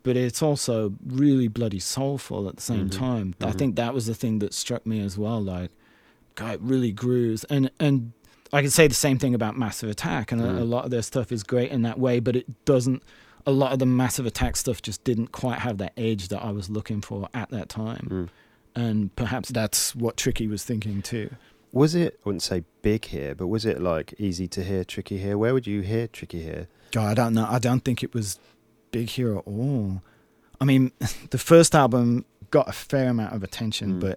but 0.03 0.17
it's 0.17 0.41
also 0.41 0.93
really 1.05 1.47
bloody 1.47 1.79
soulful 1.79 2.47
at 2.49 2.55
the 2.55 2.61
same 2.61 2.89
Mhm. 2.89 2.97
time. 2.97 3.35
I 3.41 3.45
Mhm. 3.51 3.57
think 3.57 3.75
that 3.75 3.93
was 3.93 4.05
the 4.07 4.15
thing 4.15 4.39
that 4.39 4.53
struck 4.53 4.85
me 4.87 4.99
as 5.01 5.17
well. 5.17 5.41
Like, 5.41 5.71
God, 6.35 6.55
it 6.55 6.61
really 6.61 6.91
grooves, 6.91 7.43
and 7.45 7.69
and 7.79 8.11
I 8.53 8.61
can 8.61 8.71
say 8.71 8.87
the 8.87 8.93
same 8.95 9.19
thing 9.19 9.35
about 9.35 9.57
Massive 9.57 9.89
Attack, 9.89 10.31
and 10.31 10.39
a, 10.41 10.45
Mm. 10.45 10.59
a 10.61 10.63
lot 10.63 10.85
of 10.85 10.91
their 10.91 11.01
stuff 11.01 11.31
is 11.31 11.43
great 11.43 11.69
in 11.69 11.81
that 11.81 11.99
way, 11.99 12.19
but 12.19 12.35
it 12.35 12.65
doesn't. 12.65 13.03
A 13.45 13.51
lot 13.51 13.71
of 13.73 13.79
the 13.79 13.85
Massive 13.85 14.25
Attack 14.25 14.55
stuff 14.57 14.81
just 14.81 15.03
didn't 15.03 15.31
quite 15.31 15.59
have 15.59 15.77
that 15.79 15.93
edge 15.97 16.29
that 16.29 16.43
I 16.43 16.51
was 16.51 16.69
looking 16.69 17.01
for 17.01 17.27
at 17.33 17.49
that 17.49 17.69
time, 17.69 18.07
Mm. 18.09 18.29
and 18.75 19.15
perhaps 19.15 19.49
that's 19.49 19.95
what 19.95 20.15
Tricky 20.17 20.47
was 20.47 20.63
thinking 20.63 21.01
too. 21.01 21.29
Was 21.71 21.93
it 21.95 22.13
I 22.15 22.19
wouldn't 22.25 22.43
say 22.43 22.63
big 22.81 23.05
here 23.05 23.35
but 23.35 23.47
was 23.47 23.65
it 23.65 23.81
like 23.81 24.13
easy 24.17 24.47
to 24.49 24.63
hear 24.63 24.83
tricky 24.83 25.17
here 25.17 25.37
where 25.37 25.53
would 25.53 25.67
you 25.67 25.81
hear 25.81 26.07
tricky 26.07 26.41
here 26.43 26.67
God, 26.91 27.05
I 27.11 27.13
don't 27.15 27.33
know. 27.33 27.45
I 27.49 27.59
don't 27.59 27.81
think 27.83 28.01
it 28.01 28.13
was 28.13 28.39
big 28.91 29.09
here 29.09 29.37
at 29.37 29.43
all. 29.45 30.01
I 30.61 30.63
mean, 30.63 30.93
the 31.31 31.37
first 31.37 31.75
album 31.75 32.23
got 32.49 32.69
a 32.69 32.71
fair 32.71 33.09
amount 33.09 33.33
of 33.35 33.43
attention, 33.43 33.95
Mm. 33.95 33.99
but 33.99 34.11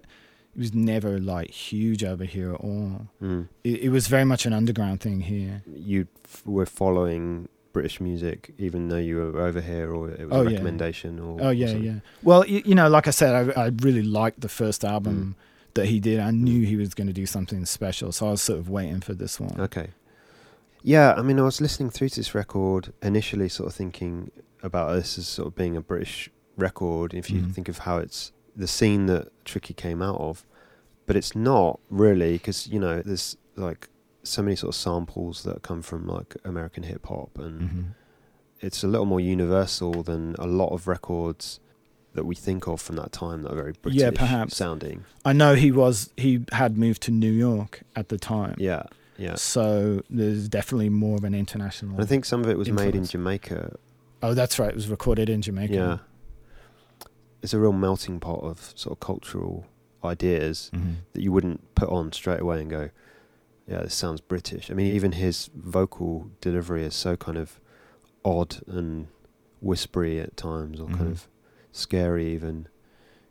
it 0.55 0.57
was 0.59 0.73
never 0.73 1.19
like 1.19 1.51
huge 1.51 2.01
over 2.03 2.23
here 2.23 2.53
at 2.53 2.61
all. 2.61 3.07
Mm. 3.21 3.49
It, 3.65 3.81
it 3.83 3.89
was 3.89 4.07
very 4.07 4.23
much 4.23 4.45
an 4.45 4.53
underground 4.53 5.01
thing 5.01 5.19
here. 5.21 5.63
You 5.67 6.07
f- 6.23 6.43
were 6.45 6.65
following 6.65 7.49
British 7.73 7.99
music, 7.99 8.53
even 8.57 8.87
though 8.87 8.97
you 8.97 9.17
were 9.17 9.41
over 9.41 9.59
here, 9.59 9.93
or 9.93 10.09
it 10.09 10.27
was 10.29 10.31
Oh, 10.31 10.41
a 10.41 10.43
yeah. 10.45 10.51
recommendation, 10.51 11.19
or 11.19 11.39
Oh 11.41 11.49
yeah, 11.49 11.67
something? 11.67 11.83
yeah. 11.85 11.99
Well, 12.23 12.47
you, 12.47 12.61
you 12.65 12.73
know, 12.75 12.87
like 12.87 13.07
I 13.07 13.11
said, 13.11 13.35
I, 13.57 13.63
I 13.65 13.71
really 13.81 14.01
liked 14.03 14.39
the 14.39 14.49
first 14.49 14.85
album 14.85 15.35
that 15.73 15.87
he 15.87 15.99
did. 15.99 16.19
I 16.19 16.31
knew 16.31 16.65
he 16.65 16.75
was 16.75 16.93
going 16.93 17.07
to 17.07 17.13
do 17.13 17.25
something 17.25 17.65
special, 17.65 18.11
so 18.11 18.27
I 18.27 18.31
was 18.31 18.41
sort 18.41 18.59
of 18.59 18.69
waiting 18.69 19.01
for 19.01 19.13
this 19.13 19.39
one. 19.39 19.59
Okay. 19.59 19.89
Yeah, 20.83 21.13
I 21.13 21.21
mean, 21.21 21.39
I 21.39 21.43
was 21.43 21.61
listening 21.61 21.89
through 21.91 22.09
to 22.09 22.15
this 22.17 22.33
record 22.35 22.91
initially, 23.01 23.49
sort 23.49 23.69
of 23.69 23.75
thinking 23.75 24.31
about 24.63 24.93
this 24.93 25.17
as 25.17 25.27
sort 25.27 25.47
of 25.47 25.55
being 25.55 25.77
a 25.77 25.81
British 25.81 26.29
record. 26.57 27.13
If 27.13 27.29
you 27.29 27.41
Mhm. 27.41 27.53
think 27.53 27.69
of 27.69 27.79
how 27.79 27.97
it's 27.99 28.31
the 28.55 28.67
scene 28.67 29.05
that 29.05 29.29
Tricky 29.45 29.73
came 29.73 30.01
out 30.01 30.19
of, 30.19 30.45
but 31.05 31.15
it's 31.15 31.35
not 31.35 31.79
really 31.89 32.33
because 32.33 32.67
you 32.67 32.79
know 32.79 33.01
there's 33.01 33.37
like 33.55 33.89
so 34.23 34.41
many 34.43 34.55
sort 34.55 34.69
of 34.75 34.79
samples 34.79 35.43
that 35.43 35.61
come 35.61 35.81
from 35.81 36.05
like 36.07 36.35
American 36.43 36.83
hip 36.83 37.05
hop, 37.07 37.37
and 37.39 37.61
Mhm. 37.61 37.85
it's 38.59 38.83
a 38.83 38.87
little 38.87 39.05
more 39.05 39.21
universal 39.21 40.03
than 40.03 40.35
a 40.37 40.45
lot 40.45 40.69
of 40.73 40.87
records 40.87 41.59
that 42.13 42.25
we 42.25 42.35
think 42.35 42.67
of 42.67 42.81
from 42.81 42.97
that 42.97 43.11
time 43.11 43.43
that 43.43 43.51
are 43.53 43.55
very 43.55 43.73
British 43.81 44.01
Yeah, 44.01 44.11
perhaps. 44.11 44.55
sounding. 44.57 45.05
I 45.23 45.33
know 45.33 45.55
he 45.55 45.71
was 45.71 46.09
he 46.17 46.45
had 46.51 46.77
moved 46.77 47.01
to 47.03 47.11
New 47.11 47.31
York 47.31 47.81
at 47.95 48.09
the 48.09 48.17
time. 48.17 48.55
Yeah, 48.57 48.83
yeah. 49.17 49.35
So 49.35 50.01
there's 50.09 50.49
definitely 50.49 50.89
more 50.89 51.15
of 51.17 51.23
an 51.23 51.33
international. 51.33 51.93
And 51.95 52.01
I 52.03 52.05
think 52.05 52.25
some 52.25 52.41
of 52.43 52.49
it 52.49 52.57
was 52.57 52.69
made 52.71 52.95
in 52.95 53.05
Jamaica 53.05 53.77
oh, 54.23 54.33
that's 54.35 54.59
right. 54.59 54.69
It 54.69 54.75
was 54.75 54.87
recorded 54.87 55.29
in 55.29 55.41
Jamaica. 55.41 55.73
Yeah. 55.73 55.97
It's 57.41 57.53
a 57.55 57.59
real 57.59 57.73
melting 57.73 58.19
pot 58.19 58.41
of 58.43 58.71
sort 58.75 58.93
of 58.93 58.99
cultural 58.99 59.65
ideas 60.03 60.69
Mhm. 60.73 60.95
that 61.13 61.21
you 61.23 61.31
wouldn't 61.31 61.73
put 61.75 61.89
on 61.89 62.11
straight 62.11 62.39
away 62.39 62.61
and 62.61 62.69
go, 62.69 62.89
yeah, 63.67 63.81
this 63.81 63.95
sounds 63.95 64.21
British. 64.21 64.69
I 64.69 64.73
mean, 64.75 64.93
even 64.93 65.13
his 65.13 65.49
vocal 65.55 66.29
delivery 66.39 66.83
is 66.83 66.93
so 66.93 67.15
kind 67.15 67.37
of 67.37 67.59
odd 68.23 68.57
and 68.67 69.07
whispery 69.59 70.19
at 70.19 70.37
times 70.37 70.79
or 70.79 70.87
Mhm. 70.87 70.97
kind 70.97 71.11
of 71.11 71.27
scary 71.71 72.33
even. 72.33 72.67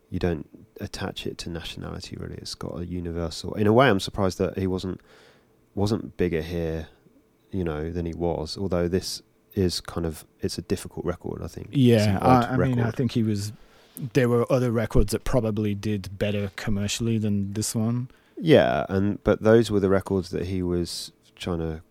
You 0.09 0.19
don't 0.19 0.49
attach 0.81 1.27
it 1.27 1.39
to 1.39 1.51
nationality 1.51 2.17
really. 2.19 2.37
It's 2.37 2.55
got 2.55 2.79
a 2.79 2.87
universal. 2.87 3.55
In 3.55 3.67
a 3.67 3.73
way, 3.73 3.89
I'm 3.89 4.01
surprised 4.01 4.39
that 4.39 4.59
he 4.59 4.67
wasn't 4.67 5.01
wasn't 5.75 6.17
bigger 6.17 6.43
here, 6.43 6.89
you 7.51 7.65
know, 7.65 7.91
than 7.91 8.07
he 8.07 8.15
was. 8.15 8.59
Although 8.59 8.89
this 8.89 9.23
is 9.55 9.81
kind 9.81 10.07
of 10.07 10.25
it's 10.41 10.59
a 10.59 10.63
difficult 10.63 11.07
record, 11.07 11.43
I 11.43 11.47
think. 11.47 11.69
Yeah, 11.71 12.19
I, 12.21 12.55
I 12.55 12.57
mean, 12.57 12.81
I 12.81 12.91
think 12.91 13.13
he 13.13 13.23
was. 13.23 13.53
There 14.15 14.29
were 14.29 14.51
other 14.51 14.71
records 14.71 15.13
that 15.13 15.25
probably 15.25 15.75
did 15.75 16.19
better 16.19 16.51
commercially 16.57 17.19
than 17.19 17.53
this 17.53 17.75
one. 17.75 18.09
Yeah, 18.37 18.87
and 18.89 19.23
but 19.23 19.43
those 19.43 19.71
were 19.71 19.81
the 19.81 19.91
records 19.91 20.31
that 20.31 20.47
he 20.47 20.63
was 20.63 21.13
trying 21.37 21.59
to 21.59 21.83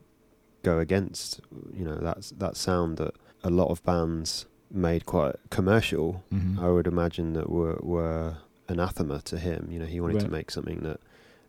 go 0.64 0.80
against. 0.80 1.42
You 1.74 1.86
know, 1.86 1.96
that's 1.96 2.32
that 2.32 2.58
sound 2.58 2.98
that 2.98 3.14
a 3.44 3.50
lot 3.50 3.70
of 3.70 3.84
bands 3.84 4.46
made 4.72 5.06
quite 5.06 5.36
commercial. 5.50 6.24
Mhm. 6.34 6.60
I 6.62 6.70
would 6.70 6.88
imagine 6.88 7.34
that 7.34 7.50
were 7.50 7.78
were 7.82 8.38
anathema 8.68 9.22
to 9.26 9.38
him. 9.40 9.68
You 9.72 9.80
know, 9.80 9.86
he 9.86 10.00
wanted 10.00 10.20
to 10.22 10.30
make 10.30 10.52
something 10.52 10.80
that 10.82 11.00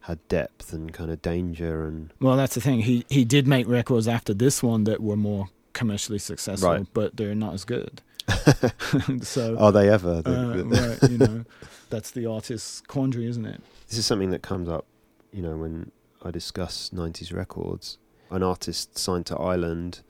had 0.05 0.27
depth 0.29 0.73
and 0.73 0.93
kind 0.93 1.11
of 1.11 1.21
danger 1.21 1.85
and 1.85 2.11
Well, 2.21 2.37
that's 2.37 2.55
the 2.55 2.61
thing. 2.61 2.81
He 2.83 3.05
he 3.11 3.25
did 3.25 3.47
make 3.47 3.69
records 3.69 4.09
after 4.09 4.33
this 4.33 4.63
one 4.63 4.85
that 4.85 5.03
were 5.03 5.17
more 5.17 5.49
commercially 5.75 6.19
successful, 6.19 6.71
Right. 6.71 6.87
but 6.95 7.17
they're 7.17 7.35
not 7.35 7.55
as 7.55 7.65
good. 7.65 8.01
so, 9.23 9.57
are 9.59 9.73
they 9.73 9.89
ever? 9.91 10.23
The- 10.23 10.31
uh, 10.41 10.65
right, 10.65 11.11
you 11.11 11.19
know, 11.19 11.45
that's 11.91 12.11
the 12.11 12.27
artist's 12.27 12.81
quandary, 12.83 13.27
isn't 13.27 13.45
it? 13.47 13.61
this 13.89 13.99
is 13.99 14.07
something 14.07 14.31
that 14.31 14.41
comes 14.43 14.69
up, 14.69 14.87
you 15.33 15.43
know, 15.43 15.57
when 15.57 15.91
I 16.23 16.31
discuss 16.31 16.91
90s 16.95 17.33
records. 17.35 17.99
An 18.31 18.43
artist 18.45 18.97
signed 18.97 19.27
to 19.27 19.37
Island 19.37 20.03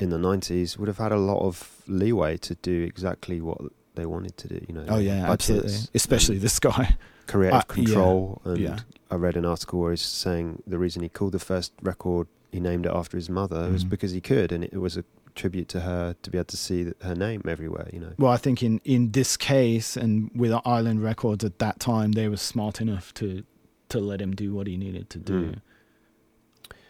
in 0.00 0.10
the 0.10 0.16
90s 0.18 0.78
would 0.78 0.88
have 0.88 0.98
had 0.98 1.12
a 1.12 1.16
lot 1.18 1.40
of 1.44 1.82
leeway 1.86 2.36
to 2.38 2.54
do 2.56 2.82
exactly 2.82 3.40
what 3.40 3.58
they 3.94 4.06
wanted 4.06 4.36
to 4.38 4.48
do, 4.48 4.64
you 4.68 4.74
know. 4.74 4.84
Oh 4.88 4.98
yeah, 4.98 5.30
absolutely. 5.30 5.74
Especially 5.94 6.38
this 6.38 6.58
guy. 6.58 6.96
creative 7.26 7.54
Uh, 7.54 7.62
yeah, 7.68 7.74
control. 7.74 8.40
And 8.44 8.58
yeah. 8.58 8.78
I 9.10 9.16
read 9.16 9.36
an 9.36 9.44
article 9.44 9.80
where 9.80 9.90
he's 9.90 10.00
saying 10.02 10.62
the 10.66 10.78
reason 10.78 11.02
he 11.02 11.08
called 11.10 11.32
the 11.32 11.38
first 11.38 11.72
record, 11.82 12.26
he 12.52 12.58
named 12.60 12.86
it 12.86 12.92
after 12.92 13.16
his 13.18 13.28
mother, 13.28 13.70
was 13.70 13.84
Mhm. 13.84 13.90
because 13.90 14.12
he 14.12 14.20
could, 14.22 14.50
and 14.52 14.64
it 14.64 14.80
was 14.80 14.96
a 14.96 15.04
tribute 15.34 15.68
to 15.68 15.80
her 15.80 16.16
to 16.22 16.30
be 16.30 16.38
able 16.38 16.46
to 16.46 16.56
see 16.56 16.92
her 17.02 17.14
name 17.14 17.42
everywhere, 17.46 17.88
you 17.92 18.00
know. 18.00 18.12
Well, 18.18 18.32
I 18.32 18.38
think 18.38 18.62
in 18.62 18.80
in 18.84 19.10
this 19.12 19.36
case 19.36 19.94
and 19.96 20.30
with 20.34 20.52
Island 20.64 21.02
Records 21.02 21.44
at 21.44 21.58
that 21.58 21.78
time, 21.80 22.12
they 22.12 22.28
were 22.28 22.38
smart 22.38 22.80
enough 22.80 23.12
to 23.14 23.42
to 23.90 24.00
let 24.00 24.20
him 24.20 24.34
do 24.34 24.54
what 24.54 24.66
he 24.66 24.76
needed 24.76 25.10
to 25.10 25.18
do. 25.18 25.40
Mm. 25.52 25.60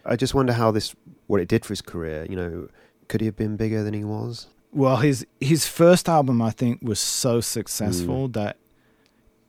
I 0.04 0.16
just 0.16 0.34
wonder 0.34 0.52
how 0.52 0.70
this, 0.70 0.94
what 1.26 1.40
it 1.40 1.48
did 1.48 1.64
for 1.64 1.72
his 1.72 1.82
career, 1.82 2.26
you 2.30 2.36
know. 2.36 2.68
Could 3.08 3.20
he 3.20 3.26
have 3.26 3.36
been 3.36 3.56
bigger 3.56 3.82
than 3.82 3.94
he 3.94 4.04
was? 4.04 4.46
Well, 4.72 4.96
his 4.98 5.26
his 5.40 5.66
first 5.66 6.08
album, 6.08 6.40
I 6.42 6.50
think, 6.50 6.80
was 6.82 7.00
so 7.00 7.40
successful 7.40 8.28
that 8.28 8.56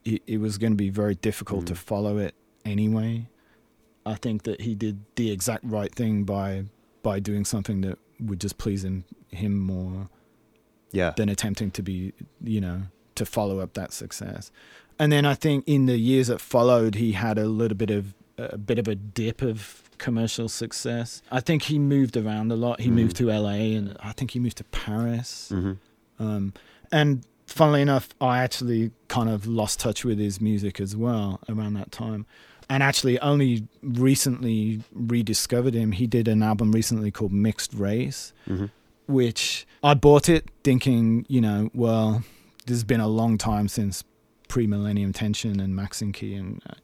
it, 0.06 0.22
it 0.26 0.38
was 0.40 0.58
going 0.58 0.72
to 0.74 0.78
be 0.78 0.90
very 0.90 1.16
difficult 1.16 1.66
to 1.68 1.74
Mm. 1.74 1.78
follow 1.78 2.18
it 2.18 2.36
anyway. 2.66 3.28
I 4.06 4.16
think 4.16 4.44
that 4.44 4.62
he 4.62 4.76
did 4.76 5.02
the 5.16 5.30
exact 5.32 5.64
right 5.66 5.94
thing 5.94 6.24
by 6.24 6.66
by 7.04 7.20
doing 7.20 7.46
something 7.46 7.82
that 7.82 7.98
would 8.20 8.40
just 8.40 8.58
please 8.58 8.84
him 8.86 9.04
him 9.32 9.58
more 9.60 10.10
Yeah. 10.92 11.12
than 11.18 11.30
attempting 11.30 11.72
to 11.72 11.84
be, 11.84 12.14
you 12.44 12.62
know, 12.62 12.84
to 13.16 13.26
follow 13.26 13.60
up 13.60 13.74
that 13.74 13.92
success. 13.94 14.52
And 14.98 15.12
then 15.12 15.26
I 15.26 15.34
think 15.36 15.64
in 15.68 15.86
the 15.86 15.98
years 15.98 16.28
that 16.28 16.42
followed, 16.42 16.96
he 16.96 17.12
had 17.12 17.38
a 17.38 17.46
little 17.48 17.78
bit 17.78 17.92
of 17.92 18.14
a 18.38 18.58
bit 18.58 18.80
of 18.80 18.88
a 18.88 18.96
dip 18.96 19.42
of 19.42 19.89
commercial 20.00 20.50
success. 20.50 21.22
I 21.32 21.40
think 21.42 21.64
he 21.64 21.78
moved 21.78 22.18
around 22.18 22.52
a 22.52 22.56
lot. 22.56 22.80
He 22.82 22.90
Mm. 22.90 22.94
moved 22.94 23.16
to 23.18 23.30
LA, 23.30 23.76
and 23.78 23.96
I 24.02 24.12
think 24.14 24.32
he 24.32 24.40
moved 24.40 24.58
to 24.58 24.64
Paris. 24.66 25.50
hmm 25.54 25.74
Um, 26.20 26.54
and 26.92 27.24
funnily 27.46 27.82
enough, 27.82 28.10
I 28.20 28.40
actually 28.40 28.92
kind 29.08 29.30
of 29.30 29.46
lost 29.48 29.80
touch 29.80 30.04
with 30.04 30.18
his 30.20 30.42
music 30.42 30.80
as 30.82 30.96
well 30.96 31.40
around 31.48 31.74
that 31.76 31.92
time. 31.92 32.26
And 32.72 32.84
actually, 32.84 33.20
only 33.20 33.68
recently 33.82 34.82
rediscovered 34.94 35.74
him. 35.74 35.92
He 35.94 36.08
did 36.08 36.28
an 36.28 36.42
album 36.44 36.72
recently 36.72 37.12
called 37.12 37.32
Mixed 37.32 37.74
Race, 37.74 38.34
hmm 38.48 38.66
which 39.08 39.66
I 39.84 39.96
bought 39.96 40.30
it 40.30 40.46
thinking, 40.64 41.26
you 41.28 41.42
know, 41.42 41.72
well, 41.74 42.22
this 42.68 42.76
has 42.76 42.84
been 42.84 43.00
a 43.00 43.08
long 43.08 43.40
time 43.40 43.68
since 43.68 44.04
pre 44.48 44.68
Millennium 44.68 45.14
Tension 45.14 45.60
and 45.60 45.74
Maxinquaye, 45.74 46.38
and, 46.38 46.62
uh, 46.70 46.76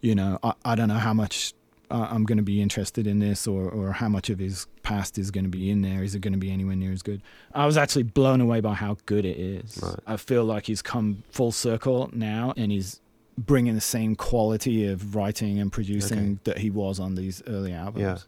you 0.00 0.12
know, 0.16 0.40
I, 0.42 0.54
I 0.64 0.74
don't 0.74 0.88
know 0.88 0.94
how 1.08 1.14
much 1.14 1.52
uh, 1.90 2.08
I'm 2.10 2.24
going 2.24 2.38
to 2.38 2.44
be 2.44 2.60
interested 2.60 3.06
in 3.06 3.18
this 3.18 3.46
or, 3.46 3.68
or 3.68 3.92
how 3.92 4.08
much 4.08 4.30
of 4.30 4.38
his 4.38 4.66
past 4.82 5.18
is 5.18 5.30
going 5.30 5.44
to 5.44 5.50
be 5.50 5.70
in 5.70 5.82
there. 5.82 6.02
Is 6.02 6.14
it 6.14 6.20
going 6.20 6.32
to 6.32 6.38
be 6.38 6.50
anywhere 6.50 6.76
near 6.76 6.92
as 6.92 7.02
good? 7.02 7.22
I 7.54 7.66
was 7.66 7.76
actually 7.76 8.02
blown 8.04 8.40
away 8.40 8.60
by 8.60 8.74
how 8.74 8.96
good 9.06 9.24
it 9.24 9.38
is. 9.38 9.78
Right. 9.82 9.98
I 10.06 10.16
feel 10.16 10.44
like 10.44 10.66
he's 10.66 10.82
come 10.82 11.22
full 11.30 11.52
circle 11.52 12.10
now 12.12 12.52
and 12.56 12.70
he's 12.72 13.00
bringing 13.36 13.74
the 13.74 13.80
same 13.80 14.16
quality 14.16 14.86
of 14.86 15.14
writing 15.14 15.58
and 15.60 15.70
producing 15.72 16.18
Okay. 16.18 16.38
that 16.44 16.58
he 16.58 16.70
was 16.70 16.98
on 16.98 17.14
these 17.14 17.42
early 17.46 17.72
albums. 17.72 18.02
Yeah. 18.02 18.18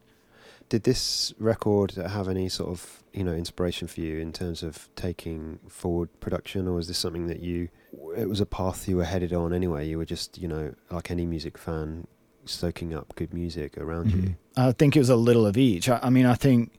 Did 0.69 0.85
this 0.85 1.35
record 1.39 1.93
have 1.93 2.29
any 2.29 2.49
sort 2.49 2.71
of 2.71 3.03
you 3.13 3.25
know 3.25 3.33
inspiration 3.33 3.89
for 3.89 4.01
you 4.03 4.21
in 4.21 4.33
terms 4.33 4.63
of 4.63 4.89
taking 4.95 5.59
forward 5.67 6.09
production, 6.21 6.69
or 6.69 6.75
was 6.75 6.87
this 6.87 6.97
something 6.99 7.27
that 7.27 7.41
you? 7.41 7.71
It 8.17 8.29
was 8.29 8.41
a 8.41 8.47
path 8.47 8.87
you 8.89 8.97
were 8.99 9.05
headed 9.05 9.33
on 9.33 9.53
anyway. 9.53 9.89
You 9.89 9.99
were 9.99 10.05
just 10.05 10.39
you 10.39 10.47
know 10.47 10.73
like 10.89 11.11
any 11.11 11.27
music 11.27 11.59
fan, 11.59 12.07
soaking 12.45 12.95
up 12.95 13.15
good 13.17 13.33
music 13.35 13.77
around 13.79 14.11
you. 14.13 14.19
Mhm. 14.23 14.35
I 14.57 14.73
think 14.73 14.97
it 14.97 14.99
was 15.01 15.11
a 15.11 15.17
little 15.17 15.47
of 15.47 15.57
each. 15.57 15.89
I, 15.89 16.01
I 16.03 16.11
mean, 16.11 16.27
I 16.27 16.35
think 16.35 16.73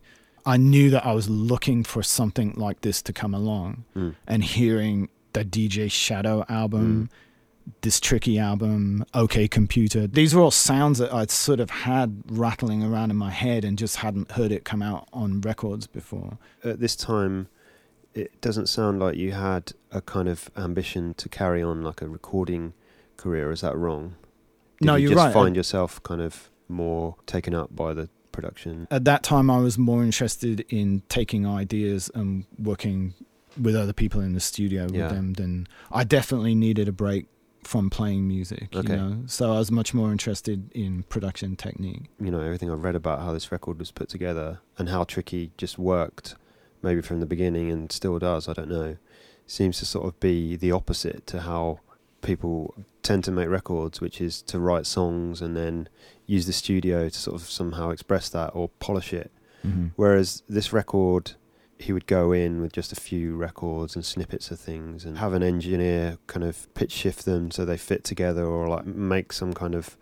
I 0.44 0.56
knew 0.56 0.90
that 0.90 1.06
I 1.06 1.12
was 1.12 1.28
looking 1.30 1.84
for 1.84 2.02
something 2.02 2.54
like 2.56 2.80
this 2.80 3.00
to 3.02 3.12
come 3.12 3.32
along, 3.34 3.84
Mm. 3.96 4.14
and 4.26 4.42
hearing 4.44 5.08
the 5.32 5.44
DJ 5.44 5.88
Shadow 5.88 6.44
album, 6.48 7.08
this 7.82 8.00
tricky 8.00 8.38
album, 8.38 9.04
OK 9.14 9.46
Computer. 9.48 10.06
These 10.08 10.34
were 10.34 10.42
all 10.42 10.50
sounds 10.50 10.98
that 10.98 11.14
I'd 11.14 11.30
sort 11.30 11.60
of 11.60 11.70
had 11.70 12.22
rattling 12.28 12.82
around 12.82 13.10
in 13.10 13.16
my 13.16 13.30
head 13.30 13.64
and 13.64 13.78
just 13.78 13.96
hadn't 13.98 14.32
heard 14.32 14.50
it 14.52 14.64
come 14.64 14.82
out 14.82 15.08
on 15.12 15.40
records 15.40 15.86
before. 15.86 16.38
At 16.64 16.80
this 16.80 16.96
time, 16.96 17.46
it 18.14 18.38
doesn't 18.40 18.68
sound 18.68 18.98
like 18.98 19.16
you 19.16 19.32
had 19.32 19.72
a 19.92 20.00
kind 20.02 20.28
of 20.28 20.50
ambition 20.56 21.14
to 21.14 21.28
carry 21.28 21.62
on 21.62 21.82
like 21.82 22.02
a 22.02 22.08
recording 22.08 22.72
career. 23.16 23.50
Is 23.52 23.60
that 23.62 23.76
wrong? 23.76 24.16
Did 24.82 24.86
No, 24.86 24.94
you 24.96 25.08
you're 25.08 25.16
just 25.16 25.24
right. 25.26 25.32
Find 25.32 25.56
yourself 25.56 26.02
kind 26.02 26.20
of 26.20 26.50
more 26.68 27.16
taken 27.26 27.54
up 27.54 27.74
by 27.74 27.94
the 27.94 28.08
production. 28.32 28.86
At 28.90 29.04
that 29.04 29.22
time, 29.22 29.50
I 29.50 29.58
was 29.58 29.78
more 29.78 30.02
interested 30.02 30.64
in 30.68 31.02
taking 31.08 31.46
ideas 31.46 32.10
and 32.14 32.44
working 32.58 33.14
with 33.60 33.76
other 33.76 33.92
people 33.92 34.20
in 34.20 34.32
the 34.32 34.40
studio 34.40 34.84
with 34.84 35.10
them 35.10 35.34
than 35.34 35.66
I 35.90 36.04
definitely 36.04 36.54
needed 36.54 36.88
a 36.88 36.92
break 36.92 37.26
from 37.64 37.90
playing 37.90 38.26
music. 38.26 38.74
Okay. 38.74 38.92
You 38.94 38.96
know, 38.96 39.22
so 39.26 39.52
I 39.52 39.58
was 39.58 39.70
much 39.70 39.94
more 39.94 40.10
interested 40.10 40.72
in 40.72 41.04
production 41.04 41.54
technique. 41.56 42.04
you 42.18 42.30
know 42.30 42.40
everything 42.40 42.70
I've 42.70 42.82
read 42.82 42.96
about 42.96 43.20
how 43.20 43.32
this 43.32 43.52
record 43.52 43.78
was 43.78 43.90
put 43.90 44.08
together 44.08 44.60
and 44.78 44.88
how 44.88 45.04
tricky 45.04 45.52
just 45.56 45.78
worked, 45.78 46.34
maybe 46.82 47.02
from 47.02 47.20
the 47.20 47.26
beginning 47.26 47.70
and 47.70 47.92
still 47.92 48.18
does. 48.18 48.48
I 48.48 48.54
don't 48.54 48.68
know. 48.70 48.96
Seems 49.46 49.78
to 49.80 49.86
sort 49.86 50.06
of 50.06 50.18
be 50.18 50.56
the 50.56 50.72
opposite 50.72 51.26
to 51.28 51.42
how 51.42 51.80
people 52.22 52.74
tend 53.02 53.24
to 53.24 53.30
make 53.30 53.48
records, 53.48 54.00
which 54.00 54.20
is 54.20 54.42
to 54.42 54.58
write 54.58 54.86
songs 54.86 55.42
and 55.42 55.56
then 55.56 55.88
use 56.26 56.46
the 56.46 56.52
studio 56.52 57.08
to 57.08 57.18
sort 57.18 57.40
of 57.40 57.48
somehow 57.48 57.90
express 57.90 58.28
that 58.30 58.50
or 58.54 58.68
polish 58.78 59.12
it. 59.12 59.30
Mm-hmm. 59.66 59.88
Whereas 59.96 60.42
this 60.48 60.72
record, 60.72 61.32
he 61.78 61.92
would 61.92 62.06
go 62.06 62.32
in 62.32 62.60
with 62.60 62.72
just 62.72 62.92
a 62.92 62.96
few 62.96 63.36
records 63.36 63.94
and 63.94 64.04
snippets 64.04 64.50
of 64.50 64.58
things 64.58 65.04
and 65.04 65.18
have 65.18 65.34
an 65.34 65.42
engineer 65.42 66.18
kind 66.26 66.44
of 66.44 66.72
pitch 66.74 66.92
shift 66.92 67.24
them 67.24 67.50
so 67.50 67.64
they 67.64 67.76
fit 67.76 68.04
together 68.04 68.46
or 68.46 68.68
like 68.68 68.86
make 68.86 69.32
some 69.32 69.52
kind 69.52 69.74
of 69.74 69.96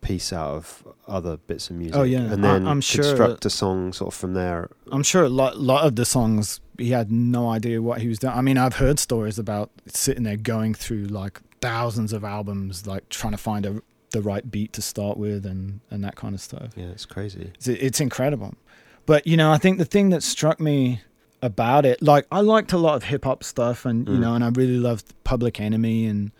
piece 0.00 0.32
out 0.32 0.48
of 0.48 0.86
other 1.06 1.36
bits 1.36 1.70
of 1.70 1.76
music. 1.76 1.96
Oh, 1.96 2.02
yeah. 2.02 2.32
And 2.32 2.42
then 2.42 2.66
I'm 2.66 2.80
sure 2.80 3.04
construct 3.04 3.46
a 3.46 3.50
song 3.50 3.92
sort 3.92 4.12
of 4.12 4.18
from 4.18 4.34
there. 4.34 4.68
I'm 4.90 5.04
sure 5.04 5.22
a 5.22 5.28
lot, 5.28 5.58
lot 5.58 5.86
of 5.86 5.94
the 5.94 6.04
songs 6.04 6.60
he 6.78 6.90
had 6.90 7.12
no 7.12 7.48
idea 7.48 7.80
what 7.80 8.00
he 8.00 8.08
was 8.08 8.18
doing. 8.18 8.34
I 8.34 8.40
mean, 8.40 8.58
I've 8.58 8.76
heard 8.76 8.98
stories 8.98 9.38
about 9.38 9.70
sitting 9.86 10.24
there 10.24 10.36
going 10.36 10.74
through 10.74 11.04
like 11.04 11.40
thousands 11.62 12.12
of 12.12 12.24
albums, 12.24 12.86
like 12.86 13.08
trying 13.08 13.32
to 13.32 13.38
find 13.38 13.64
a, 13.64 13.80
the 14.10 14.20
right 14.20 14.50
beat 14.50 14.74
to 14.74 14.82
start 14.82 15.16
with 15.16 15.46
and, 15.46 15.80
and 15.90 16.04
that 16.04 16.16
kind 16.16 16.34
of 16.34 16.40
stuff. 16.42 16.72
Yeah, 16.76 16.86
it's 16.88 17.06
crazy. 17.06 17.52
It's, 17.54 17.68
it's 17.68 18.00
incredible. 18.00 18.54
But 19.06 19.26
you 19.26 19.36
know, 19.38 19.50
I 19.50 19.56
think 19.58 19.78
the 19.78 19.84
thing 19.86 20.10
that 20.10 20.22
struck 20.22 20.60
me 20.60 21.00
about 21.40 21.86
it, 21.86 22.02
like 22.02 22.26
I 22.30 22.40
liked 22.40 22.72
a 22.72 22.78
lot 22.78 22.94
of 22.96 23.04
hip 23.04 23.24
hop 23.24 23.42
stuff, 23.42 23.84
and 23.86 24.06
you 24.06 24.14
Mm. 24.16 24.20
know, 24.20 24.34
and 24.34 24.44
I 24.44 24.48
really 24.50 24.76
loved 24.78 25.06
Public 25.24 25.58
Enemy, 25.60 26.06
and 26.06 26.30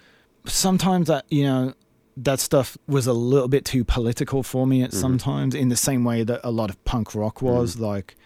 sometimes 0.46 1.08
that 1.08 1.24
you 1.30 1.44
know 1.44 1.72
that 2.16 2.38
stuff 2.40 2.76
was 2.86 3.06
a 3.06 3.12
little 3.14 3.48
bit 3.48 3.64
too 3.64 3.84
political 3.84 4.42
for 4.42 4.66
me 4.66 4.82
at 4.82 4.90
Mhm. 4.90 4.94
sometimes 5.00 5.54
in 5.54 5.70
the 5.70 5.76
same 5.76 6.04
way 6.04 6.22
that 6.24 6.40
a 6.44 6.50
lot 6.50 6.68
of 6.68 6.84
punk 6.84 7.14
rock 7.14 7.40
was 7.40 7.78
like 7.78 8.16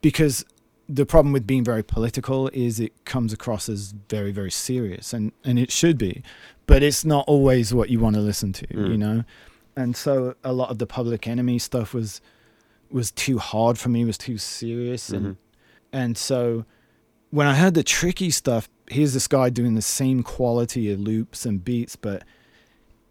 because 0.00 0.44
the 0.88 1.04
problem 1.06 1.32
with 1.32 1.46
being 1.46 1.64
very 1.64 1.82
political 1.82 2.48
is 2.48 2.78
it 2.78 2.92
comes 3.04 3.32
across 3.32 3.68
as 3.68 3.92
very 4.08 4.30
very 4.32 4.50
serious 4.50 5.12
and 5.12 5.32
and 5.44 5.58
it 5.58 5.70
should 5.72 5.98
be 5.98 6.22
but 6.66 6.82
it's 6.82 7.04
not 7.04 7.24
always 7.26 7.74
what 7.74 7.90
you 7.90 7.98
want 7.98 8.14
to 8.14 8.22
listen 8.22 8.52
to 8.52 8.66
Mm. 8.68 8.90
you 8.92 8.96
know 8.98 9.24
and 9.76 9.96
so 9.96 10.34
a 10.44 10.52
lot 10.52 10.70
of 10.70 10.78
the 10.78 10.86
public 10.86 11.26
enemy 11.26 11.58
stuff 11.58 11.92
was 11.92 12.20
was 12.90 13.10
too 13.10 13.38
hard 13.38 13.78
for 13.78 13.88
me 13.88 14.04
was 14.04 14.16
too 14.18 14.38
serious 14.38 15.10
and 15.10 15.26
Mhm. 15.26 15.36
and 15.92 16.16
so 16.18 16.64
when 17.30 17.48
I 17.48 17.56
heard 17.56 17.74
the 17.74 17.82
tricky 17.82 18.30
stuff, 18.30 18.68
here's 18.88 19.12
this 19.12 19.26
guy 19.26 19.50
doing 19.50 19.74
the 19.74 19.82
same 19.82 20.22
quality 20.22 20.92
of 20.92 21.00
loops 21.00 21.44
and 21.44 21.62
beats, 21.62 21.96
but 21.96 22.22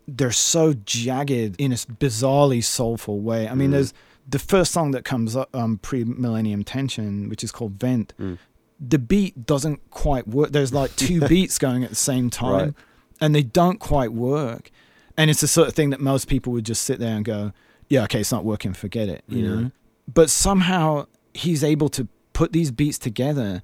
they're 0.08 0.32
so 0.32 0.74
jagged 0.86 1.56
in 1.60 1.74
a 1.74 1.76
bizarrely 1.76 2.64
soulful 2.64 3.20
way. 3.20 3.48
I 3.48 3.54
mean, 3.56 3.70
Mm. 3.70 3.74
there's 3.74 3.94
the 4.28 4.40
first 4.40 4.72
song 4.72 4.92
that 4.92 5.06
comes 5.06 5.36
up, 5.36 5.56
um, 5.56 5.78
pre 5.78 6.04
Millennium 6.04 6.64
Tension, 6.64 7.30
which 7.30 7.44
is 7.44 7.52
called 7.52 7.74
Vent. 7.80 8.14
Mm. 8.20 8.38
The 8.80 9.00
beat 9.00 9.46
doesn't 9.46 9.90
quite 9.92 10.28
work. 10.28 10.52
There's 10.52 10.74
like 10.74 10.96
two 10.96 11.22
beats 11.28 11.58
going 11.60 11.84
at 11.84 11.90
the 11.90 11.96
same 11.96 12.30
time, 12.30 12.52
Right. 12.52 12.74
and 13.22 13.34
they 13.36 13.44
don't 13.44 13.80
quite 13.80 14.12
work. 14.12 14.72
And 15.18 15.30
it's 15.30 15.42
the 15.42 15.48
sort 15.48 15.68
of 15.68 15.74
thing 15.74 15.92
that 15.92 16.02
most 16.02 16.28
people 16.28 16.52
would 16.54 16.66
just 16.66 16.84
sit 16.84 17.00
there 17.00 17.16
and 17.16 17.24
go, 17.24 17.54
"Yeah, 17.88 18.04
okay, 18.04 18.20
it's 18.22 18.32
not 18.32 18.44
working. 18.44 18.74
Forget 18.74 19.08
it," 19.10 19.24
you 19.30 19.44
Yeah. 19.44 19.50
know. 19.56 19.72
But 20.14 20.30
somehow 20.30 21.06
he's 21.34 21.64
able 21.64 21.90
to 21.90 22.08
put 22.34 22.52
these 22.52 22.70
beats 22.72 22.98
together, 22.98 23.62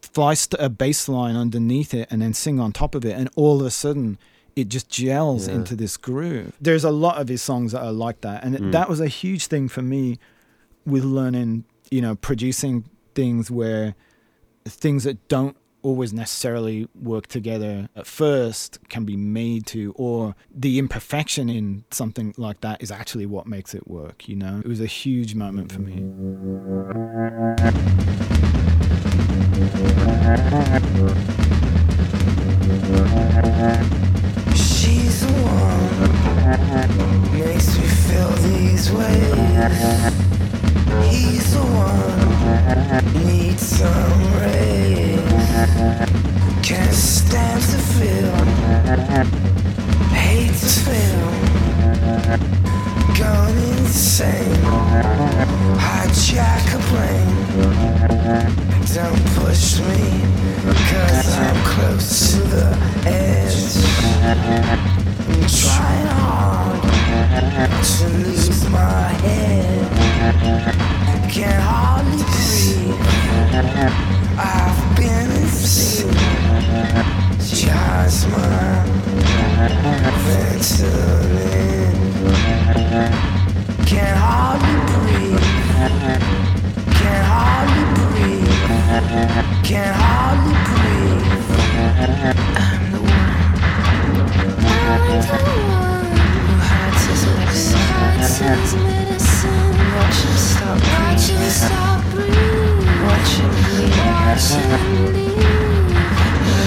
fly 0.00 0.34
st- 0.34 0.60
a 0.60 0.68
bass 0.70 1.08
line 1.08 1.36
underneath 1.36 1.92
it, 1.92 2.08
and 2.10 2.22
then 2.22 2.32
sing 2.32 2.58
on 2.58 2.72
top 2.72 2.94
of 2.94 3.04
it, 3.04 3.12
and 3.16 3.28
all 3.36 3.60
of 3.60 3.66
a 3.66 3.70
sudden 3.70 4.18
it 4.56 4.68
just 4.68 4.88
gels 4.88 5.46
Yeah. 5.46 5.54
into 5.56 5.76
this 5.76 5.96
groove. 5.96 6.52
There's 6.60 6.82
a 6.84 6.90
lot 6.90 7.20
of 7.20 7.28
his 7.28 7.42
songs 7.42 7.72
that 7.72 7.82
are 7.82 7.92
like 7.92 8.22
that, 8.22 8.42
and 8.42 8.56
Mm. 8.56 8.72
that 8.72 8.88
was 8.88 9.00
a 9.00 9.06
huge 9.08 9.46
thing 9.46 9.68
for 9.68 9.82
me 9.82 10.18
with 10.86 11.04
learning, 11.04 11.64
you 11.90 12.00
know, 12.00 12.14
producing 12.16 12.84
things 13.14 13.50
where 13.50 13.94
things 14.66 15.04
that 15.04 15.28
don't 15.28 15.56
always 15.82 16.12
necessarily 16.12 16.88
work 17.00 17.28
together 17.28 17.88
at 17.94 18.06
first 18.08 18.78
can 18.88 19.04
be 19.04 19.16
made 19.16 19.64
to 19.66 19.92
or 19.96 20.34
the 20.52 20.78
imperfection 20.80 21.48
in 21.48 21.84
something 21.92 22.34
like 22.36 22.60
that 22.62 22.82
is 22.82 22.90
actually 22.90 23.24
what 23.26 23.46
makes 23.46 23.72
it 23.72 23.86
work 23.86 24.26
you 24.28 24.34
know 24.34 24.58
it 24.64 24.66
was 24.66 24.80
a 24.80 24.86
huge 24.86 25.36
moment 25.36 25.70
for 25.70 25.80
me 25.82 26.02
She's 34.86 35.18
the 35.20 35.32
one 35.42 35.90
makes 37.32 37.76
me 37.76 37.88
feel 38.06 38.30
these 38.46 38.86
ways. 38.92 40.12
He's 41.10 41.46
the 41.52 41.64
one 41.74 43.26
needs 43.26 43.62
some 43.66 44.20
rays. 44.38 45.18
Can't 46.62 46.94
stand 46.94 47.62
to 47.62 47.78
feel, 47.96 48.36
hate 50.14 50.54
to 50.54 50.70
feel, 50.86 51.30
gone 53.18 53.56
insane. 53.78 54.62
Hijack 55.78 56.66
a 56.74 56.80
plane. 56.88 57.36
Don't 58.94 59.24
push 59.36 59.80
me, 59.80 60.04
cause 60.90 61.28
I'm 61.38 61.58
close 61.64 62.32
to 62.32 62.40
the 62.54 62.68
edge. 63.06 63.76
I'm 64.22 65.46
trying 65.48 66.10
hard 66.18 66.82
to 67.84 68.04
lose 68.18 68.60
my 68.68 69.08
head. 69.24 69.86
Can't 71.30 71.62
hardly 71.62 72.24
breathe. 72.32 73.00
I've 74.38 74.80
been 74.96 75.30
insane. 75.42 76.12
Just 77.40 78.28
my 78.28 78.84
Ventolin. 80.26 81.75
Can't 82.76 84.18
hardly 84.20 84.76
breathe. 84.92 85.40
Can't 86.92 87.24
hardly 87.24 87.84
breathe. 88.12 88.52
Can't 89.64 89.96
hardly 89.96 90.52
breathe. 90.68 91.24
I'm 92.60 92.82
the 92.92 93.00
one 93.00 93.32
who 96.44 96.56
hides 96.60 97.04
his 97.06 97.22
medicine. 97.32 98.60
Watch 99.96 100.20
him 100.20 100.36
stop 100.36 102.00
breathing. 102.12 103.00
Watch 103.06 103.32
him 103.40 103.52
bleed. 103.64 103.96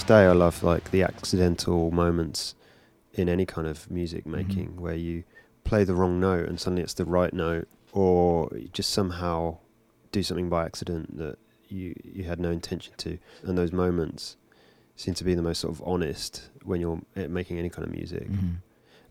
This 0.03 0.07
day, 0.09 0.25
I 0.25 0.33
love 0.33 0.63
like 0.63 0.91
the 0.91 1.03
accidental 1.03 1.89
moments 1.91 2.55
in 3.13 3.29
any 3.29 3.45
kind 3.45 3.67
of 3.67 3.89
music 3.89 4.23
Mm-hmm. 4.25 4.31
making 4.35 4.81
where 4.81 4.95
you 4.95 5.23
play 5.63 5.83
the 5.85 5.95
wrong 5.95 6.19
note 6.19 6.49
and 6.49 6.59
suddenly 6.59 6.81
it's 6.83 6.93
the 6.95 7.05
right 7.05 7.33
note, 7.33 7.67
or 7.93 8.49
you 8.53 8.67
just 8.73 8.89
somehow 8.89 9.57
do 10.11 10.21
something 10.21 10.49
by 10.49 10.65
accident 10.65 11.17
that 11.17 11.37
you 11.69 11.95
you 12.03 12.25
had 12.25 12.39
no 12.39 12.51
intention 12.51 12.93
to, 12.97 13.17
and 13.43 13.57
those 13.57 13.71
moments 13.71 14.35
seem 14.97 15.13
to 15.13 15.23
be 15.23 15.33
the 15.35 15.41
most 15.41 15.61
sort 15.61 15.73
of 15.73 15.81
honest 15.85 16.49
when 16.63 16.81
you're 16.81 17.01
making 17.29 17.57
any 17.57 17.69
kind 17.69 17.87
of 17.87 17.93
music. 17.93 18.27
Mhm. 18.29 18.57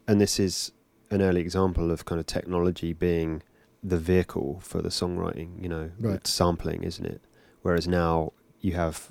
And 0.06 0.20
this 0.20 0.38
is 0.38 0.72
an 1.10 1.22
early 1.22 1.40
example 1.40 1.90
of 1.90 2.04
kind 2.04 2.20
of 2.20 2.26
technology 2.26 2.92
being 2.92 3.42
the 3.82 3.98
vehicle 3.98 4.60
for 4.60 4.80
the 4.82 4.90
songwriting. 4.90 5.60
You 5.62 5.68
know, 5.70 5.90
Right. 5.98 6.26
sampling, 6.26 6.82
isn't 6.84 7.06
it? 7.06 7.20
Whereas 7.62 7.88
now 7.88 8.32
you 8.60 8.74
have 8.74 9.10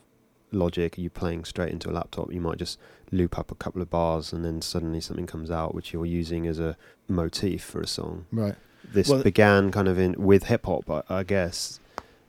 Logic, 0.52 0.98
you 0.98 1.10
playing 1.10 1.46
straight 1.46 1.72
into 1.72 1.90
a 1.90 1.94
laptop, 1.94 2.32
you 2.34 2.42
might 2.42 2.58
just 2.58 2.78
loop 3.12 3.38
up 3.40 3.52
a 3.52 3.56
couple 3.56 3.82
of 3.82 3.90
bars 3.90 4.32
and 4.34 4.44
then 4.46 4.62
suddenly 4.62 5.02
something 5.02 5.28
comes 5.28 5.50
out 5.52 5.74
which 5.76 5.92
you're 5.94 6.06
using 6.06 6.48
as 6.48 6.60
a 6.60 6.78
motif 7.08 7.64
for 7.64 7.82
a 7.82 7.88
song. 7.88 8.26
Right. 8.32 8.56
This 8.84 9.10
Well- 9.10 9.24
began 9.24 9.72
kind 9.72 9.88
of 9.88 9.98
in 10.00 10.16
with 10.18 10.44
hip 10.46 10.66
hop, 10.66 10.90
I, 10.90 11.04
I 11.10 11.24
guess, 11.24 11.80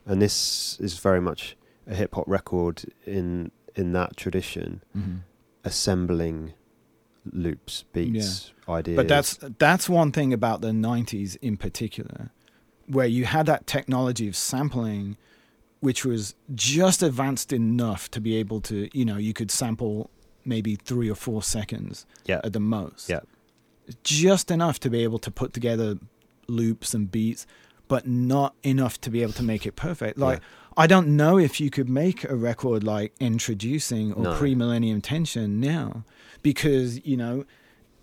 and 0.06 0.20
this 0.20 0.78
is 0.80 0.98
very 0.98 1.20
much 1.20 1.56
a 1.87 1.94
hip 1.94 2.14
hop 2.14 2.24
record 2.28 2.85
in 3.06 3.50
in 3.74 3.92
that 3.92 4.16
tradition, 4.16 4.82
hmm 4.92 5.16
assembling 5.64 6.54
loops, 7.24 7.85
beats, 7.92 8.52
ideas. 8.68 8.96
But 8.96 9.08
that's 9.08 9.38
that's 9.58 9.88
one 9.88 10.12
thing 10.12 10.32
about 10.32 10.61
the 10.61 10.70
'90s 10.72 11.37
in 11.40 11.56
particular, 11.56 12.30
where 12.87 13.06
you 13.06 13.24
had 13.24 13.46
that 13.46 13.66
technology 13.66 14.28
of 14.28 14.37
sampling, 14.37 15.16
which 15.83 16.05
was 16.05 16.37
just 16.55 17.03
advanced 17.03 17.53
enough 17.53 18.09
to 18.12 18.21
be 18.21 18.37
able 18.37 18.61
to, 18.61 18.88
you 18.97 19.05
know, 19.05 19.16
you 19.16 19.33
could 19.33 19.51
sample 19.51 20.09
maybe 20.45 20.77
three 20.77 21.11
or 21.11 21.16
four 21.16 21.42
seconds 21.42 22.07
yeah, 22.25 22.40
at 22.45 22.53
the 22.53 22.61
most. 22.61 23.09
Yeah. 23.09 23.21
Just 24.05 24.53
enough 24.53 24.79
to 24.81 24.88
be 24.88 25.03
able 25.03 25.18
to 25.18 25.31
put 25.31 25.53
together 25.53 25.99
loops 26.47 26.95
and 26.95 27.11
beats, 27.11 27.49
but 27.88 28.07
not 28.07 28.55
enough 28.62 29.01
to 29.01 29.11
be 29.11 29.23
able 29.23 29.33
to 29.33 29.42
make 29.42 29.66
it 29.66 29.75
perfect. 29.75 30.18
Like 30.18 30.40
I 30.77 30.87
don't 30.87 31.16
know 31.16 31.37
if 31.37 31.61
you 31.61 31.68
could 31.68 31.88
make 31.88 32.23
a 32.23 32.37
record 32.37 32.85
like 32.85 33.12
Endtroducing 33.18 34.16
or 34.16 34.23
No. 34.23 34.37
pre-millennium 34.38 35.01
tension 35.01 35.59
now, 35.59 36.05
because 36.42 37.05
you 37.05 37.16
know, 37.16 37.45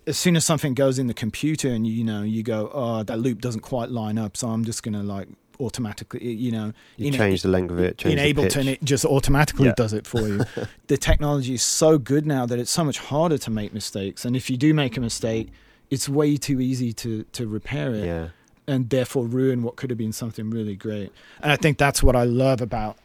as 0.06 0.18
soon 0.18 0.36
as 0.36 0.44
something 0.44 0.74
goes 0.74 0.98
in 0.98 1.06
the 1.06 1.14
computer 1.14 1.68
and 1.68 1.86
you 1.86 2.04
know 2.04 2.22
you 2.22 2.42
go, 2.42 2.70
oh, 2.74 3.02
that 3.04 3.18
loop 3.18 3.40
doesn't 3.40 3.62
quite 3.62 3.90
line 3.90 4.18
up, 4.18 4.36
so 4.36 4.48
I'm 4.48 4.66
just 4.66 4.82
gonna 4.82 5.02
like 5.02 5.28
automatically, 5.60 6.26
you 6.32 6.50
know, 6.50 6.72
you 6.96 7.08
in- 7.08 7.12
change 7.14 7.42
the 7.42 7.48
length 7.48 7.70
of 7.70 7.78
it, 7.78 7.98
change 7.98 8.18
in. 8.18 8.36
Ableton, 8.36 8.66
it 8.66 8.82
just 8.82 9.04
automatically 9.04 9.66
Yeah. 9.66 9.74
does 9.76 9.92
it 9.92 10.06
for 10.06 10.20
you. 10.26 10.40
the 10.88 10.96
technology 10.96 11.54
is 11.54 11.62
so 11.62 11.98
good 11.98 12.26
now 12.26 12.46
that 12.46 12.58
it's 12.58 12.70
so 12.70 12.84
much 12.84 12.98
harder 12.98 13.38
to 13.38 13.50
make 13.50 13.72
mistakes, 13.74 14.24
and 14.24 14.34
if 14.36 14.48
you 14.50 14.56
do 14.56 14.72
make 14.74 14.96
a 14.96 15.00
mistake, 15.00 15.48
it's 15.90 16.08
way 16.08 16.36
too 16.36 16.60
easy 16.60 16.92
to 16.94 17.24
to 17.24 17.46
repair 17.46 17.92
it 17.94 18.04
yeah, 18.06 18.28
and 18.66 18.90
therefore 18.90 19.26
ruin 19.26 19.62
what 19.62 19.76
could 19.76 19.90
have 19.90 19.98
been 19.98 20.12
something 20.12 20.48
really 20.50 20.76
great. 20.76 21.12
And 21.42 21.50
I 21.52 21.56
think 21.56 21.78
that's 21.78 22.02
what 22.02 22.16
I 22.16 22.24
love 22.24 22.60
about 22.60 22.96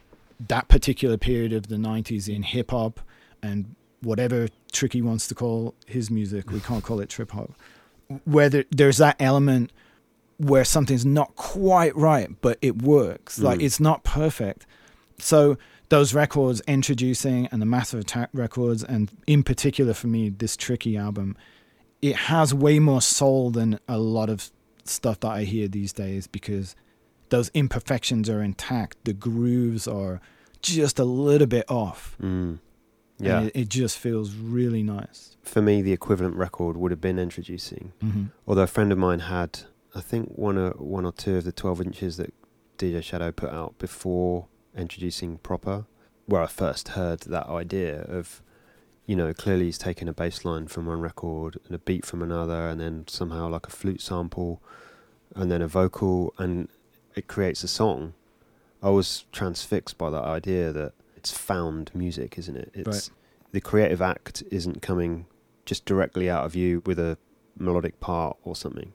that 0.48 0.68
particular 0.68 1.16
period 1.16 1.52
of 1.52 1.68
the 1.68 1.76
90s 1.76 2.28
in 2.34 2.42
hip 2.42 2.70
hop 2.70 3.00
and 3.42 3.74
whatever 4.02 4.48
Tricky 4.70 5.00
wants 5.02 5.26
to 5.28 5.34
call 5.34 5.74
his 5.86 6.10
music. 6.10 6.50
We 6.50 6.60
can't 6.60 6.84
call 6.84 7.00
it 7.00 7.08
trip 7.08 7.30
hop. 7.32 7.52
Where 8.24 8.48
there, 8.48 8.64
there's 8.70 8.98
that 8.98 9.16
element 9.18 9.72
where 10.38 10.64
something's 10.64 11.06
not 11.06 11.34
quite 11.36 11.96
right, 11.96 12.28
but 12.40 12.58
it 12.60 12.82
works. 12.82 13.38
Like 13.38 13.58
Mm. 13.60 13.64
it's 13.64 13.80
not 13.80 14.04
perfect. 14.04 14.66
So 15.18 15.56
those 15.88 16.12
records 16.14 16.60
Endtroducing 16.68 17.48
and 17.50 17.62
the 17.62 17.66
Massive 17.66 18.00
Attack 18.00 18.30
records, 18.32 18.84
and 18.84 19.10
in 19.26 19.42
particular 19.42 19.94
for 19.94 20.08
me, 20.08 20.28
this 20.28 20.56
Tricky 20.56 20.96
album, 20.96 21.36
it 22.02 22.16
has 22.16 22.52
way 22.52 22.78
more 22.78 23.00
soul 23.00 23.50
than 23.50 23.78
a 23.88 23.98
lot 23.98 24.28
of 24.28 24.50
stuff 24.84 25.20
that 25.20 25.28
I 25.30 25.44
hear 25.44 25.68
these 25.68 25.92
days 25.92 26.26
because 26.26 26.76
those 27.30 27.50
imperfections 27.54 28.28
are 28.28 28.42
intact. 28.42 28.96
The 29.04 29.12
grooves 29.14 29.88
are 29.88 30.20
just 30.60 30.98
a 30.98 31.04
little 31.04 31.46
bit 31.46 31.64
off. 31.70 32.16
mm. 32.22 32.58
yeah. 33.18 33.38
And 33.38 33.48
it, 33.48 33.56
it 33.62 33.68
just 33.68 33.98
feels 33.98 34.34
really 34.34 34.82
nice. 34.82 35.36
For 35.42 35.62
me, 35.62 35.80
the 35.80 35.92
equivalent 35.92 36.36
record 36.36 36.76
would 36.76 36.90
have 36.90 37.00
been 37.00 37.16
Endtroducing. 37.16 37.92
Mm-hmm. 38.04 38.24
Although 38.46 38.62
a 38.62 38.66
friend 38.66 38.92
of 38.92 38.98
mine 38.98 39.20
had, 39.20 39.60
I 39.96 40.00
think 40.02 40.32
one 40.36 40.58
or 40.58 40.70
one 40.72 41.06
or 41.06 41.12
two 41.12 41.36
of 41.36 41.44
the 41.44 41.52
twelve 41.52 41.80
inches 41.80 42.18
that 42.18 42.34
DJ 42.76 43.02
Shadow 43.02 43.32
put 43.32 43.50
out 43.50 43.78
before 43.78 44.46
Endtroducing 44.76 45.42
proper, 45.42 45.86
where 46.26 46.42
I 46.42 46.46
first 46.46 46.88
heard 46.88 47.20
that 47.20 47.46
idea 47.46 48.02
of, 48.02 48.42
you 49.06 49.16
know, 49.16 49.32
clearly 49.32 49.64
he's 49.64 49.78
taken 49.78 50.06
a 50.06 50.12
bass 50.12 50.44
line 50.44 50.66
from 50.66 50.84
one 50.84 51.00
record 51.00 51.58
and 51.64 51.74
a 51.74 51.78
beat 51.78 52.04
from 52.04 52.20
another, 52.20 52.68
and 52.68 52.78
then 52.78 53.04
somehow 53.08 53.48
like 53.48 53.66
a 53.66 53.70
flute 53.70 54.02
sample, 54.02 54.62
and 55.34 55.50
then 55.50 55.62
a 55.62 55.66
vocal, 55.66 56.34
and 56.36 56.68
it 57.14 57.26
creates 57.26 57.64
a 57.64 57.68
song. 57.68 58.12
I 58.82 58.90
was 58.90 59.24
transfixed 59.32 59.96
by 59.96 60.10
that 60.10 60.24
idea 60.24 60.72
that 60.72 60.92
it's 61.16 61.32
found 61.32 61.90
music, 61.94 62.36
isn't 62.36 62.56
it? 62.56 62.70
It's 62.74 62.86
Right. 63.08 63.10
the 63.52 63.62
creative 63.62 64.02
act 64.02 64.42
isn't 64.50 64.82
coming 64.82 65.24
just 65.64 65.86
directly 65.86 66.28
out 66.28 66.44
of 66.44 66.54
you 66.54 66.82
with 66.84 66.98
a 66.98 67.16
melodic 67.58 67.98
part 67.98 68.36
or 68.44 68.54
something. 68.54 68.92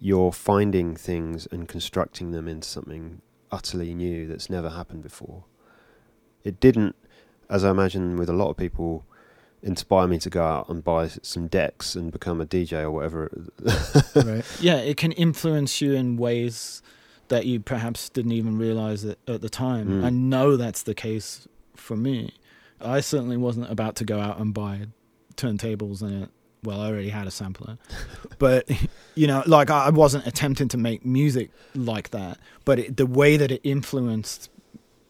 You're 0.00 0.32
finding 0.32 0.94
things 0.94 1.46
and 1.50 1.68
constructing 1.68 2.30
them 2.30 2.46
into 2.46 2.68
something 2.68 3.20
utterly 3.50 3.94
new 3.94 4.26
that's 4.26 4.48
never 4.48 4.70
happened 4.70 5.02
before. 5.02 5.44
It 6.44 6.60
didn't, 6.60 6.94
as 7.50 7.64
I 7.64 7.70
imagine 7.70 8.16
with 8.16 8.28
a 8.28 8.32
lot 8.32 8.50
of 8.50 8.56
people, 8.56 9.04
inspire 9.62 10.06
me 10.06 10.18
to 10.18 10.30
go 10.30 10.44
out 10.44 10.68
and 10.68 10.84
buy 10.84 11.08
some 11.08 11.48
decks 11.48 11.94
and 11.94 12.12
become 12.12 12.40
a 12.40 12.46
DJ 12.46 12.82
or 12.82 12.90
whatever. 12.90 13.30
right. 14.14 14.44
Yeah, 14.60 14.76
it 14.76 14.96
can 14.96 15.12
influence 15.12 15.80
you 15.80 15.94
in 15.94 16.16
ways 16.16 16.82
that 17.28 17.46
you 17.46 17.60
perhaps 17.60 18.08
didn't 18.08 18.32
even 18.32 18.56
realize 18.56 19.04
it 19.04 19.18
at 19.26 19.40
the 19.40 19.50
time. 19.50 19.88
Mm. 19.88 20.04
I 20.04 20.10
know 20.10 20.56
that's 20.56 20.82
the 20.82 20.94
case 20.94 21.46
for 21.76 21.96
me. 21.96 22.34
I 22.80 23.00
certainly 23.00 23.36
wasn't 23.36 23.70
about 23.70 23.96
to 23.96 24.04
go 24.04 24.20
out 24.20 24.38
and 24.38 24.54
buy 24.54 24.86
turntables 25.36 26.02
and 26.02 26.24
it. 26.24 26.30
Well, 26.64 26.80
I 26.80 26.88
already 26.88 27.10
had 27.10 27.26
a 27.26 27.30
sampler, 27.30 27.78
but 28.38 28.68
you 29.14 29.26
know, 29.26 29.42
like 29.46 29.70
I 29.70 29.90
wasn't 29.90 30.26
attempting 30.26 30.68
to 30.68 30.76
make 30.76 31.04
music 31.04 31.50
like 31.74 32.10
that. 32.10 32.38
But 32.64 32.78
it, 32.80 32.96
the 32.96 33.06
way 33.06 33.36
that 33.36 33.50
it 33.52 33.60
influenced 33.62 34.50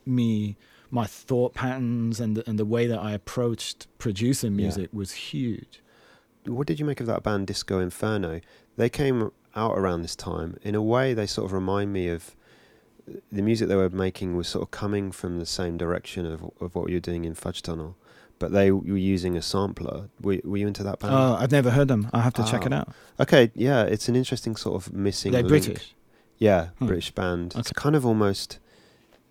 me, 0.04 0.56
my 0.90 1.06
thought 1.06 1.54
patterns, 1.54 2.20
and 2.20 2.36
the, 2.36 2.48
and 2.48 2.58
the 2.58 2.64
way 2.64 2.86
that 2.86 2.98
I 2.98 3.12
approached 3.12 3.86
producing 3.98 4.52
Yeah. 4.52 4.64
music 4.64 4.90
was 4.92 5.12
huge. 5.12 5.82
what 6.46 6.66
did 6.66 6.78
you 6.80 6.86
make 6.86 7.00
of 7.00 7.06
that 7.06 7.22
band 7.22 7.46
Disco 7.46 7.78
Inferno? 7.78 8.40
They 8.76 8.88
came 8.88 9.30
out 9.54 9.76
around 9.76 10.02
this 10.02 10.16
time. 10.16 10.56
In 10.62 10.74
a 10.74 10.82
way, 10.82 11.12
they 11.12 11.26
sort 11.26 11.44
of 11.46 11.52
remind 11.52 11.92
me 11.92 12.08
of 12.08 12.34
uh, 13.10 13.14
the 13.32 13.42
music 13.42 13.68
they 13.68 13.74
were 13.76 13.90
making 13.90 14.36
was 14.36 14.48
sort 14.48 14.62
of 14.62 14.70
coming 14.70 15.12
from 15.12 15.38
the 15.38 15.46
same 15.46 15.76
direction 15.76 16.24
of 16.26 16.42
of 16.60 16.74
what 16.74 16.88
you 16.88 16.96
were 16.96 17.00
doing 17.00 17.24
in 17.24 17.34
Fudge 17.34 17.60
Tunnel, 17.62 17.96
but 18.38 18.52
they 18.52 18.70
were 18.70 18.96
using 18.96 19.36
a 19.36 19.42
sampler. 19.42 20.08
Were, 20.20 20.38
were 20.44 20.56
you 20.56 20.66
into 20.66 20.82
that 20.84 20.98
band? 21.00 21.14
Oh, 21.14 21.36
I've 21.38 21.52
never 21.52 21.70
heard 21.70 21.88
them. 21.88 22.08
I 22.12 22.20
have 22.20 22.34
to 22.34 22.44
check 22.44 22.64
it 22.66 22.72
Ah. 22.72 22.78
out. 22.80 22.88
okay, 23.20 23.50
yeah, 23.54 23.82
it's 23.84 24.08
an 24.08 24.16
interesting 24.16 24.56
sort 24.56 24.76
of 24.86 24.92
missing. 24.92 25.32
They're 25.32 25.42
link. 25.42 25.64
British. 25.66 25.94
Yeah, 26.38 26.68
Hmm. 26.78 26.86
British 26.86 27.10
band. 27.12 27.54
It's 27.56 27.72
kind 27.72 27.96
of 27.96 28.06
almost 28.06 28.58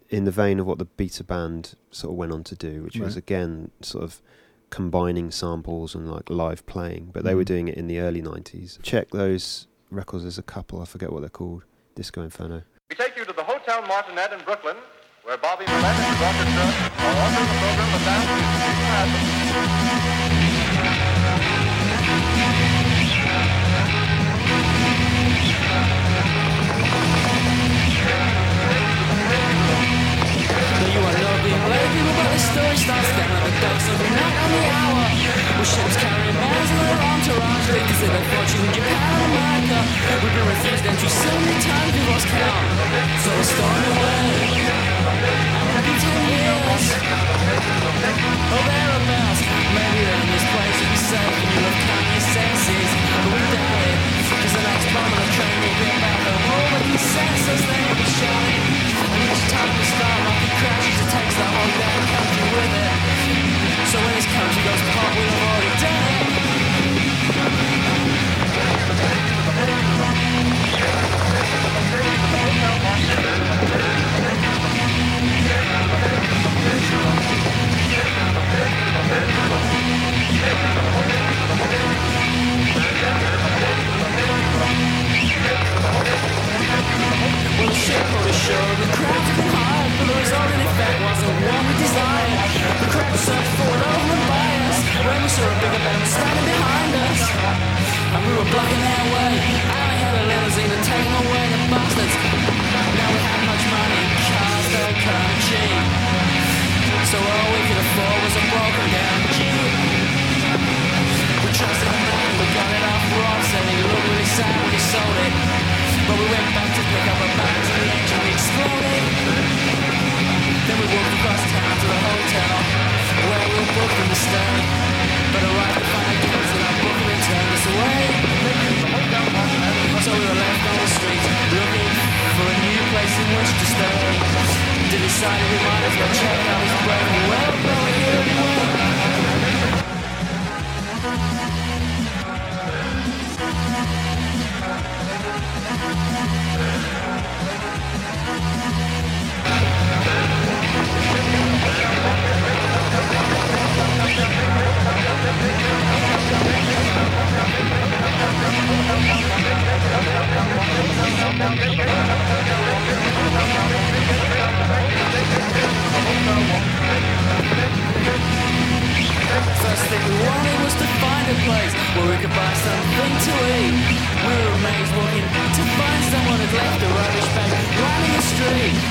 in 0.10 0.26
the 0.26 0.32
vein 0.32 0.60
of 0.60 0.66
what 0.66 0.78
the 0.78 0.86
Beta 0.86 1.24
Band 1.24 1.76
sort 1.92 2.12
of 2.12 2.18
went 2.18 2.32
on 2.32 2.44
to 2.46 2.56
do, 2.56 2.84
which 2.84 2.98
was 2.98 3.16
again 3.18 3.72
sort 3.82 4.04
of 4.04 4.22
combining 4.70 5.32
samples 5.32 5.96
and 5.96 6.10
like 6.12 6.30
live 6.30 6.66
playing. 6.66 7.10
But 7.14 7.24
they 7.24 7.36
were 7.36 7.44
Mhm. 7.44 7.54
doing 7.54 7.68
it 7.70 7.76
in 7.78 7.88
the 7.88 8.00
early 8.00 8.22
'90s. 8.22 8.80
Check 8.84 9.12
those 9.12 9.68
records. 9.90 10.24
There's 10.24 10.38
a 10.38 10.44
couple. 10.44 10.82
I 10.82 10.86
forget 10.86 11.12
what 11.12 11.22
they're 11.22 11.30
called. 11.30 11.64
Disco 11.96 12.22
Inferno. 12.22 12.64
We 12.90 12.96
take 12.96 13.18
you 13.18 13.26
to 13.26 13.34
the 13.34 13.44
Hotel 13.44 13.82
Martinet 13.88 14.32
in 14.34 14.44
Brooklyn, 14.46 14.76
where 15.28 15.38
Bobby 15.44 15.66
Millett 15.68 15.84
and 15.84 16.16
are 16.16 16.72
offering 17.20 17.48
the 17.52 17.58
program 17.60 17.92
of 17.92 18.02
dance 18.08 18.32
the 32.28 32.40
story 32.40 32.78
starts 32.78 33.12
then 33.12 33.28
like 33.28 33.44
a 33.44 33.56
dog 33.60 33.84
every 33.84 34.12
night 34.16 34.32
on 34.32 34.50
the 34.56 34.64
hour. 34.80 35.12
With 35.60 35.68
ships 35.68 35.98
carrying 36.00 36.38
bands 36.40 36.72
and 36.72 36.80
their 36.88 37.04
entourage, 37.04 37.68
they 37.68 37.84
consider 37.84 38.22
fortune 38.32 38.72
Japan 38.72 39.12
and 39.12 39.28
America. 39.28 39.80
We've 40.24 40.36
been 40.40 40.48
refused 40.56 40.86
entry 40.88 41.12
so 41.12 41.32
many 41.36 41.60
times 41.68 41.92
we've 41.92 42.08
lost 42.16 42.28
count. 42.32 42.64
So 43.24 43.30
we're 43.36 43.44
storming 43.44 43.92
away. 43.92 44.97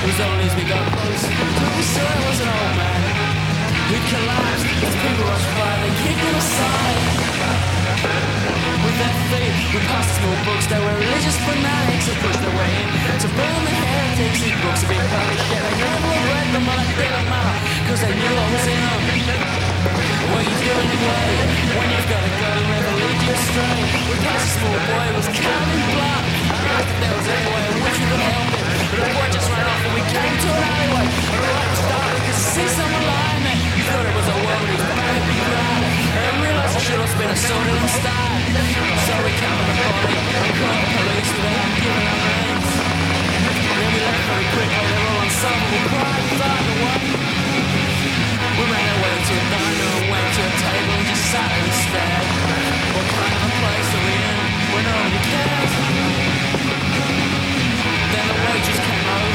Was 0.05 0.19
only 0.19 0.45
as 0.45 0.55
we 0.55 0.63
got 0.69 0.85
closer 0.93 1.67
saw 1.93 2.03
it 2.03 2.21
was 2.27 2.39
an 2.43 2.49
old 2.51 2.73
man 2.77 3.01
who 3.87 3.97
collapsed 4.11 4.67
as 4.83 4.95
people 4.99 5.25
rushed 5.31 5.53
by. 5.55 5.71
They 5.79 5.93
kicked 6.03 6.23
him 6.27 6.35
aside. 6.35 7.01
With 8.83 8.97
their 8.99 9.15
feet, 9.31 9.55
we 9.73 9.79
passed 9.87 10.11
small 10.19 10.37
bookstore 10.43 10.83
where 10.83 10.97
religious 10.99 11.37
fanatics 11.47 12.05
had 12.11 12.17
pushed 12.19 12.41
their 12.43 12.55
way 12.59 12.71
in 12.83 12.87
to 13.23 13.27
burn 13.31 13.61
the 13.63 13.73
heretics. 13.73 14.39
These 14.43 14.59
books 14.59 14.81
had 14.83 14.89
been 14.91 15.07
published, 15.07 15.47
yet 15.49 15.61
they 15.63 15.75
never 15.79 16.11
read 16.27 16.47
them, 16.51 16.63
but 16.67 16.77
it 16.83 16.91
didn't 16.99 17.27
matter, 17.31 17.57
cause 17.87 17.99
they 18.03 18.13
knew 18.19 18.33
what 18.35 18.49
was 18.51 18.67
in 18.67 18.79
them. 18.83 19.01
What 20.27 20.43
you 20.43 20.55
do 20.59 20.71
anyway 20.75 21.29
when 21.79 21.87
you've 21.87 22.09
got 22.11 22.21
a 22.27 22.31
gun 22.37 22.55
and 22.59 22.67
never 22.67 22.93
lead 22.99 23.19
you? 23.23 23.35
We 24.11 24.15
passed 24.27 24.45
a 24.45 24.51
small 24.59 24.77
boy 24.91 25.05
who 25.07 25.15
was 25.15 25.29
covered 25.31 25.71
in. 25.71 25.97
I 25.97 26.59
asked 26.75 26.91
if 26.91 26.97
there 26.99 27.15
was 27.15 27.27
any 27.31 27.47
way 27.47 27.63
in 27.71 27.77
which 27.79 27.97
we 27.97 28.05
could 28.11 28.23
help 28.27 28.49
him, 28.51 28.65
the 28.91 29.07
boy 29.15 29.27
just 29.31 29.46
Then 58.13 58.27
the 58.27 58.33
waitress 58.33 58.79
came 58.79 59.06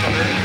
said, 0.00 0.40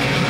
You 0.00 0.29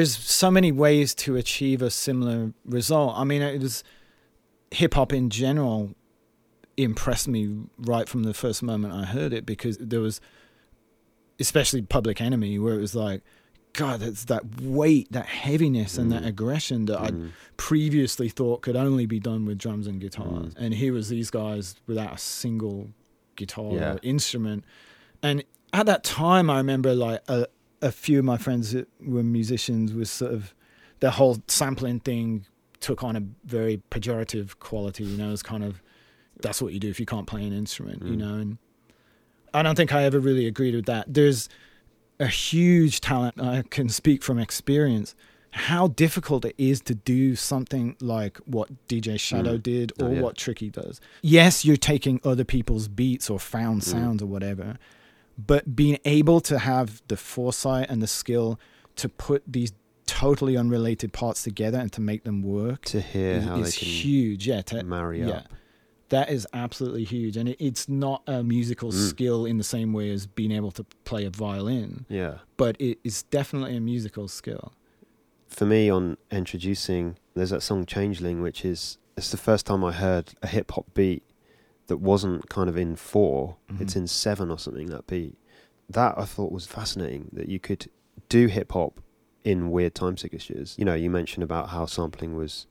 there's 0.00 0.16
so 0.16 0.50
many 0.50 0.72
ways 0.72 1.14
to 1.14 1.36
achieve 1.36 1.82
a 1.82 1.90
similar 1.90 2.54
result. 2.64 3.12
I 3.18 3.24
mean, 3.24 3.42
it 3.42 3.60
was 3.60 3.84
hip 4.70 4.94
hop 4.94 5.12
in 5.12 5.28
general 5.28 5.94
impressed 6.78 7.28
me 7.28 7.54
right 7.76 8.08
from 8.08 8.22
the 8.22 8.32
first 8.32 8.62
moment 8.62 8.94
I 8.94 9.04
heard 9.04 9.34
it 9.34 9.44
because 9.44 9.76
there 9.76 10.00
was, 10.00 10.22
especially 11.38 11.82
Public 11.82 12.18
Enemy, 12.18 12.58
where 12.58 12.72
it 12.72 12.80
was 12.80 12.94
like, 12.94 13.20
God, 13.74 14.00
it's 14.00 14.24
that 14.24 14.62
weight, 14.62 15.12
that 15.12 15.26
heaviness, 15.26 15.98
and 15.98 16.10
that 16.12 16.22
mm. 16.22 16.28
aggression 16.28 16.86
that 16.86 16.98
I 16.98 17.10
mm. 17.10 17.32
previously 17.58 18.30
thought 18.30 18.62
could 18.62 18.76
only 18.76 19.04
be 19.04 19.20
done 19.20 19.44
with 19.44 19.58
drums 19.58 19.86
and 19.86 20.00
guitars. 20.00 20.54
Mm. 20.54 20.56
And 20.56 20.74
here 20.74 20.94
was 20.94 21.10
these 21.10 21.28
guys 21.28 21.74
without 21.86 22.14
a 22.14 22.18
single 22.18 22.88
guitar 23.36 23.74
Yeah. 23.74 23.92
or 23.92 24.00
instrument. 24.02 24.64
And 25.22 25.44
at 25.74 25.84
that 25.84 26.04
time, 26.04 26.48
I 26.48 26.56
remember 26.56 26.94
like 26.94 27.20
a, 27.28 27.48
a 27.82 27.90
few 27.90 28.18
of 28.18 28.24
my 28.24 28.36
friends 28.36 28.72
that 28.72 28.88
were 29.00 29.22
musicians 29.22 29.92
was 29.92 30.10
sort 30.10 30.32
of 30.32 30.54
the 31.00 31.12
whole 31.12 31.38
sampling 31.48 32.00
thing 32.00 32.46
took 32.80 33.04
on 33.04 33.16
a 33.16 33.22
very 33.44 33.82
pejorative 33.90 34.58
quality. 34.58 35.04
You 35.04 35.16
know, 35.16 35.32
it's 35.32 35.42
kind 35.42 35.64
of 35.64 35.82
that's 36.42 36.62
what 36.62 36.72
you 36.72 36.80
do 36.80 36.88
if 36.88 36.98
you 36.98 37.06
can't 37.06 37.26
play 37.26 37.44
an 37.44 37.52
instrument. 37.52 38.02
You 38.02 38.12
mm. 38.12 38.18
know, 38.18 38.34
and 38.34 38.58
I 39.52 39.62
don't 39.62 39.76
think 39.76 39.92
I 39.92 40.04
ever 40.04 40.18
really 40.18 40.46
agreed 40.46 40.74
with 40.74 40.86
that. 40.86 41.12
There's 41.12 41.48
a 42.18 42.26
huge 42.26 43.00
talent. 43.00 43.40
I 43.40 43.62
can 43.70 43.88
speak 43.88 44.22
from 44.22 44.38
experience. 44.38 45.14
How 45.52 45.88
difficult 45.88 46.44
it 46.44 46.54
is 46.58 46.80
to 46.82 46.94
do 46.94 47.34
something 47.34 47.96
like 48.00 48.38
what 48.38 48.86
DJ 48.86 49.18
Shadow 49.18 49.58
mm. 49.58 49.62
did 49.62 49.92
oh, 49.98 50.04
or 50.04 50.08
Oh, 50.08 50.12
yeah. 50.12 50.20
what 50.20 50.36
Tricky 50.36 50.70
does. 50.70 51.00
Yes, 51.22 51.64
you're 51.64 51.76
taking 51.76 52.20
other 52.24 52.44
people's 52.44 52.86
beats 52.86 53.28
or 53.28 53.40
found 53.40 53.80
mm. 53.80 53.84
sounds 53.84 54.22
or 54.22 54.26
whatever, 54.26 54.78
but 55.46 55.74
being 55.76 55.98
able 56.04 56.40
to 56.42 56.58
have 56.58 57.02
the 57.08 57.16
foresight 57.16 57.88
and 57.90 58.02
the 58.02 58.06
skill 58.06 58.58
to 58.96 59.08
put 59.08 59.42
these 59.46 59.72
totally 60.06 60.56
unrelated 60.56 61.12
parts 61.12 61.42
together 61.42 61.78
and 61.78 61.92
to 61.92 62.00
make 62.00 62.24
them 62.24 62.42
work 62.42 62.82
to 62.86 63.00
hear 63.00 63.34
is, 63.36 63.44
how 63.44 63.56
is 63.56 63.74
they 63.74 63.78
can 63.78 63.88
huge. 63.88 64.46
Yeah, 64.46 64.62
to, 64.62 64.82
marry 64.82 65.20
yeah. 65.20 65.28
up. 65.30 65.44
That 66.08 66.28
is 66.30 66.46
absolutely 66.52 67.04
huge, 67.04 67.36
and 67.36 67.48
it, 67.50 67.56
it's 67.64 67.88
not 67.88 68.22
a 68.26 68.42
musical 68.42 68.90
Mm. 68.90 69.08
skill 69.08 69.46
in 69.46 69.58
the 69.58 69.64
same 69.64 69.92
way 69.92 70.10
as 70.10 70.26
being 70.26 70.50
able 70.50 70.72
to 70.72 70.84
play 71.04 71.24
a 71.24 71.30
violin, 71.30 72.04
Yeah. 72.08 72.38
but 72.56 72.74
it 72.80 72.98
is 73.04 73.22
definitely 73.24 73.76
a 73.76 73.80
musical 73.80 74.26
skill. 74.26 74.72
For 75.46 75.66
me, 75.66 75.88
on 75.88 76.16
Endtroducing, 76.32 77.14
there's 77.34 77.50
that 77.50 77.62
song 77.62 77.86
Changeling, 77.86 78.42
which 78.42 78.64
is 78.64 78.98
it's 79.16 79.30
the 79.30 79.36
first 79.36 79.66
time 79.66 79.84
I 79.84 79.92
heard 79.92 80.32
a 80.42 80.46
hip 80.48 80.72
hop 80.72 80.86
beat 80.94 81.22
that 81.90 81.96
wasn't 81.96 82.48
kind 82.48 82.70
of 82.70 82.76
in 82.76 82.94
4 82.94 83.56
mm-hmm. 83.72 83.82
It's 83.82 83.96
in 83.96 84.06
seven 84.06 84.48
or 84.48 84.58
something. 84.60 84.86
That 84.86 85.08
beat. 85.08 85.36
That 85.88 86.14
I 86.16 86.24
thought 86.24 86.52
was 86.52 86.66
fascinating. 86.66 87.30
That 87.32 87.48
you 87.48 87.58
could 87.58 87.90
do 88.28 88.46
hip 88.46 88.70
hop 88.70 89.00
in 89.42 89.72
weird 89.72 89.96
time 89.96 90.16
signatures. 90.16 90.76
You 90.78 90.84
know, 90.84 90.94
you 90.94 91.10
mentioned 91.10 91.42
about 91.42 91.70
how 91.70 91.86
sampling 91.86 92.36
was 92.36 92.68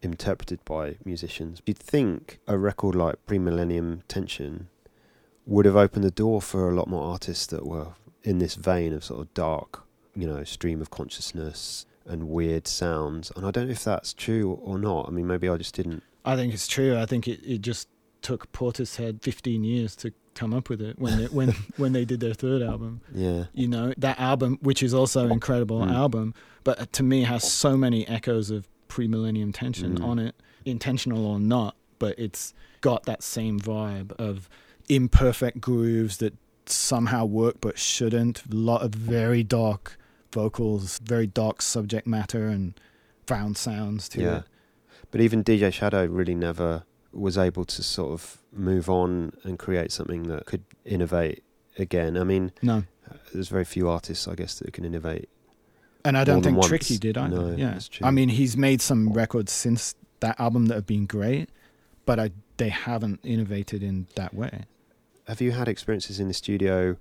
interpreted 0.00 0.64
by 0.64 0.98
musicians. 1.04 1.60
You'd 1.66 1.76
think 1.76 2.38
a 2.46 2.56
record 2.56 2.94
like 2.94 3.26
Pre-Millennium 3.26 4.02
Tension 4.06 4.68
would 5.44 5.66
have 5.66 5.74
opened 5.74 6.04
the 6.04 6.12
door 6.12 6.40
for 6.40 6.70
a 6.70 6.74
lot 6.74 6.86
more 6.86 7.02
artists 7.02 7.46
that 7.46 7.66
were 7.66 7.88
in 8.22 8.38
this 8.38 8.54
vein 8.54 8.92
of 8.92 9.02
sort 9.02 9.22
of 9.22 9.34
dark, 9.34 9.82
you 10.14 10.28
know, 10.28 10.44
stream 10.44 10.80
of 10.80 10.92
consciousness 10.92 11.84
and 12.06 12.28
weird 12.28 12.68
sounds. 12.68 13.32
And 13.34 13.44
I 13.44 13.50
don't 13.50 13.66
know 13.66 13.72
if 13.72 13.82
that's 13.82 14.14
true 14.14 14.52
or 14.62 14.78
not. 14.78 15.08
I 15.08 15.10
mean, 15.10 15.26
maybe 15.26 15.48
I 15.48 15.56
just 15.56 15.74
didn't. 15.74 16.04
I 16.24 16.36
think 16.36 16.54
it's 16.54 16.68
true. 16.68 16.96
I 16.96 17.06
think 17.06 17.26
it, 17.26 17.40
it 17.44 17.62
just 17.62 17.88
took 18.22 18.50
Portishead 18.52 19.22
15 19.22 19.64
years 19.64 19.94
to 19.96 20.12
come 20.34 20.54
up 20.54 20.68
with 20.70 20.80
it 20.80 20.98
when 20.98 21.18
they, 21.18 21.24
when 21.26 21.48
when 21.76 21.92
they 21.92 22.04
did 22.04 22.20
their 22.20 22.34
third 22.34 22.62
album. 22.62 23.00
Yeah. 23.14 23.44
You 23.52 23.68
know 23.68 23.92
that 23.98 24.18
album, 24.18 24.58
which 24.62 24.82
is 24.82 24.94
also 24.94 25.26
an 25.26 25.32
incredible 25.32 25.80
Mm. 25.80 25.92
album, 25.92 26.34
but 26.64 26.92
to 26.94 27.02
me 27.02 27.22
has 27.24 27.50
so 27.50 27.76
many 27.76 28.06
echoes 28.08 28.50
of 28.50 28.66
pre-millennium 28.88 29.52
tension 29.52 29.98
Mm. 29.98 30.04
on 30.04 30.18
it, 30.18 30.34
intentional 30.64 31.26
or 31.26 31.38
not. 31.40 31.76
But 31.98 32.18
it's 32.18 32.52
got 32.80 33.04
that 33.04 33.22
same 33.22 33.60
vibe 33.60 34.12
of 34.12 34.48
imperfect 34.88 35.60
grooves 35.60 36.16
that 36.18 36.34
somehow 36.66 37.24
work 37.24 37.56
but 37.60 37.78
shouldn't. 37.78 38.42
A 38.50 38.54
lot 38.54 38.82
of 38.82 38.92
very 38.94 39.42
dark 39.42 39.96
vocals, 40.32 40.98
very 40.98 41.26
dark 41.26 41.60
subject 41.62 42.06
matter, 42.06 42.48
and 42.48 42.74
found 43.26 43.56
sounds 43.56 44.08
to 44.10 44.20
Yeah. 44.20 44.36
it. 44.38 44.44
But 45.10 45.20
even 45.20 45.42
DJ 45.44 45.70
Shadow 45.70 46.06
really 46.06 46.34
never 46.34 46.84
was 47.12 47.36
able 47.38 47.64
to 47.66 47.82
sort 47.82 48.12
of 48.12 48.38
move 48.52 48.88
on 48.88 49.32
and 49.44 49.58
create 49.58 49.92
something 49.92 50.24
that 50.24 50.46
could 50.46 50.64
innovate 50.84 51.42
again. 51.78 52.16
I 52.16 52.24
mean, 52.24 52.52
No. 52.62 52.84
there's 53.32 53.48
very 53.48 53.64
few 53.64 53.88
artists, 53.88 54.26
I 54.28 54.34
guess, 54.34 54.58
that 54.58 54.72
can 54.72 54.84
innovate. 54.84 55.28
And 56.04 56.16
I 56.18 56.24
don't 56.24 56.42
think. 56.42 56.60
Tricky 56.64 56.98
did 56.98 57.16
either. 57.16 57.36
No, 57.36 57.56
yeah, 57.56 57.72
that's 57.72 57.88
true. 57.88 58.06
I 58.06 58.10
mean, 58.10 58.28
he's 58.28 58.56
made 58.56 58.80
some 58.80 59.12
records 59.12 59.52
since 59.52 59.94
that 60.20 60.38
album 60.40 60.66
that 60.66 60.74
have 60.74 60.86
been 60.86 61.06
great, 61.06 61.48
but 62.06 62.18
I, 62.18 62.30
they 62.56 62.70
haven't 62.70 63.20
innovated 63.22 63.82
in 63.82 64.06
that 64.16 64.34
way. 64.34 64.64
Have 65.28 65.40
you 65.40 65.52
had 65.52 65.68
experiences 65.68 66.18
in 66.18 66.26
the 66.28 66.34
studio 66.34 66.96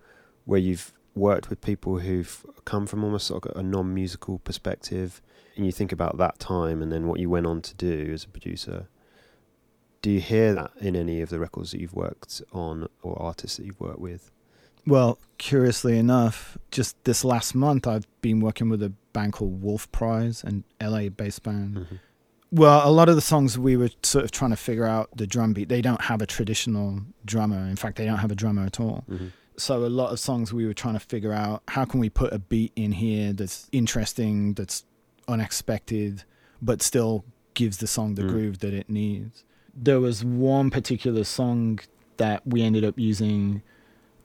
where 0.45 0.59
you've 0.59 0.93
worked 1.16 1.49
with 1.49 1.62
people 1.62 1.99
who've 1.99 2.45
come 2.66 2.86
from 2.86 3.03
almost 3.03 3.28
sort 3.28 3.45
of 3.45 3.55
a 3.57 3.64
non-musical 3.64 4.39
perspective, 4.39 5.22
and 5.55 5.66
you 5.66 5.72
think 5.72 5.91
about 5.91 6.18
that 6.18 6.38
time 6.39 6.82
and 6.82 6.91
then 6.91 7.07
what 7.07 7.20
you 7.20 7.30
went 7.30 7.45
on 7.47 7.62
to 7.64 7.74
do 7.76 8.12
as 8.14 8.24
a 8.24 8.28
producer? 8.30 8.88
Do 10.02 10.10
you 10.10 10.20
hear 10.20 10.54
that 10.56 10.72
in 10.80 10.95
any 10.95 11.22
of 11.22 11.30
the 11.30 11.39
records 11.39 11.72
that 11.72 11.80
you've 11.80 11.93
worked 11.93 12.41
on 12.52 12.88
or 13.04 13.22
artists 13.22 13.58
that 13.58 13.66
you've 13.66 13.80
worked 13.80 13.99
with? 13.99 14.32
Well, 14.88 15.20
curiously 15.38 15.97
enough, 15.99 16.58
just 16.72 17.02
this 17.04 17.24
last 17.24 17.54
month, 17.54 17.86
I've 17.86 18.08
been 18.22 18.39
working 18.39 18.68
with 18.70 18.82
a 18.82 18.91
band 19.14 19.34
called 19.34 19.62
Wolf 19.62 19.91
Prize, 19.91 20.43
an 20.43 20.64
LA 20.82 21.10
based 21.10 21.43
band. 21.43 21.76
Mhm. 21.78 21.99
Well, 22.52 22.88
a 22.88 22.89
lot 22.91 23.10
of 23.10 23.16
the 23.16 23.22
songs 23.22 23.60
we 23.60 23.78
were 23.78 23.91
sort 24.02 24.26
of 24.26 24.32
trying 24.32 24.49
to 24.52 24.58
figure 24.58 24.86
out 24.86 25.10
the 25.16 25.28
drum 25.28 25.54
beat. 25.54 25.70
They 25.70 25.82
don't 25.82 26.02
have 26.02 26.22
a 26.22 26.26
traditional 26.26 27.02
drummer. 27.24 27.60
In 27.68 27.76
fact, 27.76 27.97
they 27.97 28.06
don't 28.06 28.18
have 28.18 28.32
a 28.32 28.36
drummer 28.36 28.64
at 28.66 28.80
all. 28.80 29.06
Mhm. 29.10 29.32
So 29.56 29.86
a 29.86 29.88
lot 29.88 30.12
of 30.12 30.20
songs 30.20 30.52
we 30.52 30.66
were 30.66 30.74
trying 30.74 30.95
to 30.95 30.99
figure 30.99 31.32
out 31.32 31.62
how 31.68 31.86
can 31.86 31.99
we 31.99 32.10
put 32.10 32.34
a 32.34 32.39
beat 32.39 32.72
in 32.76 32.93
here 32.93 33.34
that's 33.34 33.68
interesting, 33.72 34.54
that's 34.56 34.84
unexpected, 35.28 36.24
but 36.62 36.82
still 36.82 37.24
gives 37.54 37.78
the 37.78 37.88
song 37.88 38.16
the 38.16 38.24
Mm. 38.24 38.30
groove 38.30 38.60
that 38.60 38.74
it 38.74 38.89
needs. 38.89 39.43
There 39.74 39.99
was 39.99 40.24
one 40.24 40.69
particular 40.69 41.24
song 41.24 41.80
that 42.17 42.45
we 42.45 42.61
ended 42.61 42.84
up 42.84 42.97
using 42.99 43.61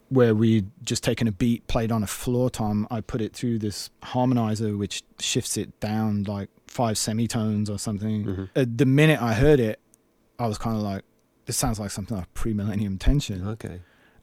where 0.09 0.35
we'd 0.35 0.71
just 0.85 1.03
taken 1.03 1.27
a 1.27 1.33
beat 1.33 1.67
played 1.67 1.91
on 1.91 2.03
a 2.03 2.07
floor 2.07 2.49
tom. 2.51 2.87
I 2.91 3.01
put 3.01 3.21
it 3.21 3.33
through 3.35 3.59
this 3.59 3.91
harmonizer 4.03 4.77
which 4.79 5.03
shifts 5.19 5.57
it 5.57 5.79
down 5.81 6.25
like 6.25 6.49
five 6.69 6.97
semitones 6.99 7.69
or 7.71 7.79
something. 7.79 8.25
Mhm. 8.25 8.49
Uh, 8.55 8.65
the 8.73 8.87
minute 8.87 9.21
I 9.21 9.35
heard 9.35 9.59
it, 9.59 9.81
I 10.39 10.47
was 10.47 10.59
kind 10.59 10.77
of 10.77 10.83
like, 10.83 11.03
this 11.47 11.57
sounds 11.57 11.81
like 11.81 11.91
something 11.91 12.17
like 12.17 12.33
pre-millennium 12.35 12.99
tension. 12.99 13.47
Okay. 13.49 13.81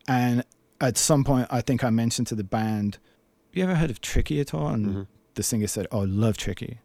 And 0.07 0.43
at 0.79 0.97
some 0.97 1.23
point, 1.23 1.47
I 1.49 1.61
think 1.61 1.83
I 1.83 1.89
mentioned 1.89 2.27
to 2.27 2.35
the 2.35 2.43
band, 2.43 2.97
"You 3.53 3.63
ever 3.63 3.75
heard 3.75 3.89
of 3.89 3.99
Tricky 4.01 4.39
at 4.39 4.53
all?" 4.53 4.67
And 4.69 4.85
Mhm. 4.87 5.07
the 5.35 5.43
singer 5.43 5.67
said, 5.67 5.87
"Oh, 5.91 6.01
I 6.01 6.05
love 6.05 6.37
Tricky." 6.37 6.79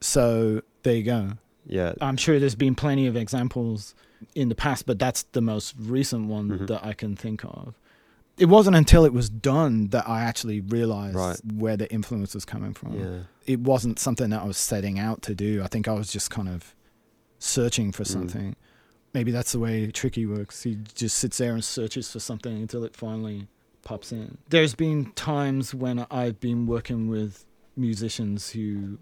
So 0.00 0.62
there 0.82 0.96
you 0.96 1.02
go. 1.04 1.32
Yeah. 1.66 1.94
I'm 2.00 2.16
sure 2.16 2.38
there's 2.38 2.54
been 2.54 2.74
plenty 2.74 3.06
of 3.06 3.16
examples 3.16 3.94
in 4.34 4.48
the 4.48 4.54
past, 4.54 4.86
but 4.86 4.98
that's 4.98 5.22
the 5.32 5.40
most 5.40 5.74
recent 5.78 6.26
one 6.26 6.48
Mhm. 6.50 6.66
that 6.68 6.84
I 6.84 6.92
can 6.92 7.16
think 7.16 7.44
of. 7.44 7.74
It 8.38 8.46
wasn't 8.46 8.76
until 8.76 9.04
it 9.04 9.12
was 9.12 9.28
done 9.28 9.88
that 9.88 10.08
I 10.08 10.22
actually 10.22 10.60
realized 10.60 11.14
Right. 11.16 11.40
where 11.54 11.76
the 11.76 11.90
influence 11.92 12.34
was 12.34 12.44
coming 12.44 12.72
from. 12.72 12.98
Yeah. 12.98 13.18
It 13.46 13.60
wasn't 13.60 13.98
something 13.98 14.30
that 14.30 14.42
I 14.42 14.46
was 14.46 14.56
setting 14.56 14.98
out 14.98 15.22
to 15.22 15.34
do. 15.34 15.62
I 15.62 15.66
think 15.66 15.88
I 15.88 15.92
was 15.92 16.10
just 16.12 16.30
kind 16.30 16.48
of 16.48 16.74
searching 17.38 17.92
for 17.92 18.04
Mm. 18.04 18.06
something. 18.06 18.56
Maybe 19.12 19.30
that's 19.30 19.52
the 19.52 19.58
way 19.58 19.90
Tricky 19.90 20.24
works. 20.24 20.62
He 20.62 20.78
just 20.94 21.18
sits 21.18 21.38
there 21.38 21.52
and 21.52 21.64
searches 21.64 22.10
for 22.10 22.20
something 22.20 22.56
until 22.62 22.84
it 22.84 22.96
finally 22.96 23.48
pops 23.82 24.12
in. 24.12 24.38
There's 24.48 24.74
been 24.74 25.12
times 25.16 25.74
when 25.74 26.06
I've 26.10 26.38
been 26.40 26.66
working 26.66 27.08
with 27.08 27.44
musicians 27.76 28.50
who 28.50 28.98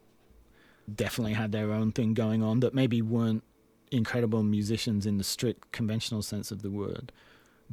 definitely 0.96 1.34
had 1.34 1.52
their 1.52 1.72
own 1.72 1.92
thing 1.92 2.14
going 2.14 2.42
on 2.42 2.60
that 2.60 2.74
maybe 2.74 3.02
weren't 3.02 3.42
incredible 3.90 4.42
musicians 4.42 5.06
in 5.06 5.18
the 5.18 5.24
strict 5.24 5.72
conventional 5.72 6.22
sense 6.22 6.50
of 6.50 6.62
the 6.62 6.70
word, 6.70 7.12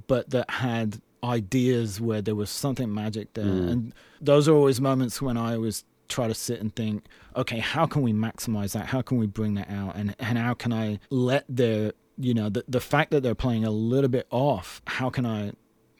but 0.07 0.29
that 0.29 0.49
had 0.49 1.01
ideas 1.23 1.99
where 1.99 2.21
there 2.21 2.35
was 2.35 2.49
something 2.49 2.93
magic 2.93 3.33
there. 3.33 3.45
Mm. 3.45 3.71
And 3.71 3.93
those 4.21 4.47
are 4.47 4.53
always 4.53 4.79
moments 4.79 5.21
when 5.21 5.37
I 5.37 5.55
always 5.55 5.83
try 6.07 6.27
to 6.27 6.35
sit 6.35 6.61
and 6.61 6.75
think, 6.75 7.05
okay, 7.35 7.59
how 7.59 7.85
can 7.85 8.01
we 8.03 8.13
maximize 8.13 8.73
that? 8.73 8.85
How 8.87 9.01
can 9.01 9.17
we 9.17 9.25
bring 9.25 9.55
that 9.55 9.69
out? 9.69 9.95
And 9.95 10.15
and 10.19 10.37
how 10.37 10.53
can 10.53 10.71
I 10.71 10.99
let 11.09 11.45
their 11.49 11.93
you 12.17 12.33
know, 12.33 12.49
the 12.49 12.63
the 12.67 12.79
fact 12.79 13.11
that 13.11 13.23
they're 13.23 13.35
playing 13.35 13.65
a 13.65 13.71
little 13.71 14.09
bit 14.09 14.27
off, 14.31 14.81
how 14.87 15.09
can 15.09 15.25
I 15.25 15.51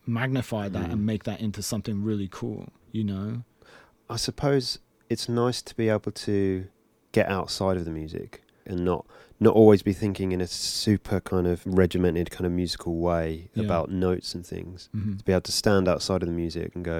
magnify 0.06 0.70
that 0.70 0.90
Mm. 0.90 0.94
and 0.94 1.06
make 1.06 1.24
that 1.24 1.42
into 1.42 1.62
something 1.62 2.04
really 2.04 2.30
cool, 2.32 2.70
you 2.92 3.04
know? 3.04 3.44
I 4.10 4.18
suppose 4.18 4.80
it's 5.10 5.28
nice 5.28 5.62
to 5.64 5.76
be 5.76 5.90
able 5.90 6.12
to 6.12 6.68
get 7.18 7.28
outside 7.30 7.78
of 7.78 7.86
the 7.86 7.92
music 8.02 8.30
and 8.66 8.84
not 8.92 9.06
not 9.40 9.54
always 9.54 9.82
be 9.84 9.92
thinking 9.94 10.32
in 10.32 10.40
a 10.42 10.48
super 10.48 11.20
kind 11.20 11.46
of 11.46 11.62
regimented 11.66 12.28
kind 12.32 12.46
of 12.46 12.52
musical 12.52 12.94
way 13.10 13.50
Yeah. 13.54 13.64
about 13.66 13.92
notes 13.92 14.34
and 14.36 14.46
things. 14.46 14.88
Mhm. 14.96 15.18
To 15.20 15.24
be 15.26 15.32
able 15.34 15.42
to 15.42 15.52
stand 15.52 15.88
outside 15.90 16.22
of 16.24 16.28
the 16.32 16.34
music 16.44 16.74
and 16.76 16.84
go, 16.86 17.00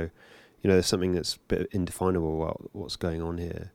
you 0.62 0.66
know, 0.68 0.74
there's 0.74 0.86
something 0.94 1.14
that's 1.14 1.36
a 1.36 1.40
bit 1.54 1.68
indefinable 1.72 2.34
about 2.42 2.58
what's 2.74 2.98
going 2.98 3.22
on 3.22 3.38
here, 3.38 3.72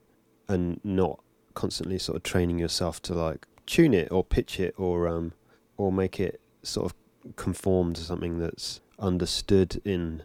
and 0.47 0.79
not 0.83 1.15
constantly 1.55 1.97
sort 1.97 2.15
of 2.17 2.23
training 2.23 2.59
yourself 2.59 3.01
to 3.07 3.13
like 3.15 3.41
tune 3.65 3.93
it 4.01 4.07
or 4.11 4.23
pitch 4.23 4.59
it 4.59 4.73
or 4.77 5.07
um 5.07 5.33
or 5.77 5.91
make 5.91 6.19
it 6.19 6.39
sort 6.63 6.85
of 6.87 7.35
conform 7.35 7.93
to 7.93 8.01
something 8.01 8.37
that's 8.39 8.79
understood 8.99 9.81
in 9.83 10.21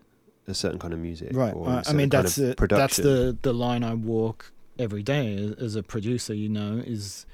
a 0.47 0.55
certain 0.55 0.79
kind 0.79 0.93
of 0.95 1.01
music. 1.01 1.31
Right. 1.35 1.55
I 1.55 1.93
mean, 1.93 2.11
kind 2.11 2.11
that's 2.11 2.39
of 2.39 2.57
the 2.57 2.67
that's 2.69 2.97
the 2.99 3.37
the 3.43 3.53
line 3.55 3.83
I 3.83 3.95
walk 3.95 4.53
every 4.79 5.03
day 5.03 5.35
as- 5.37 5.53
as 5.53 5.77
a 5.77 5.83
producer. 5.83 6.35
You 6.35 6.49
know, 6.49 6.83
is 6.87 7.27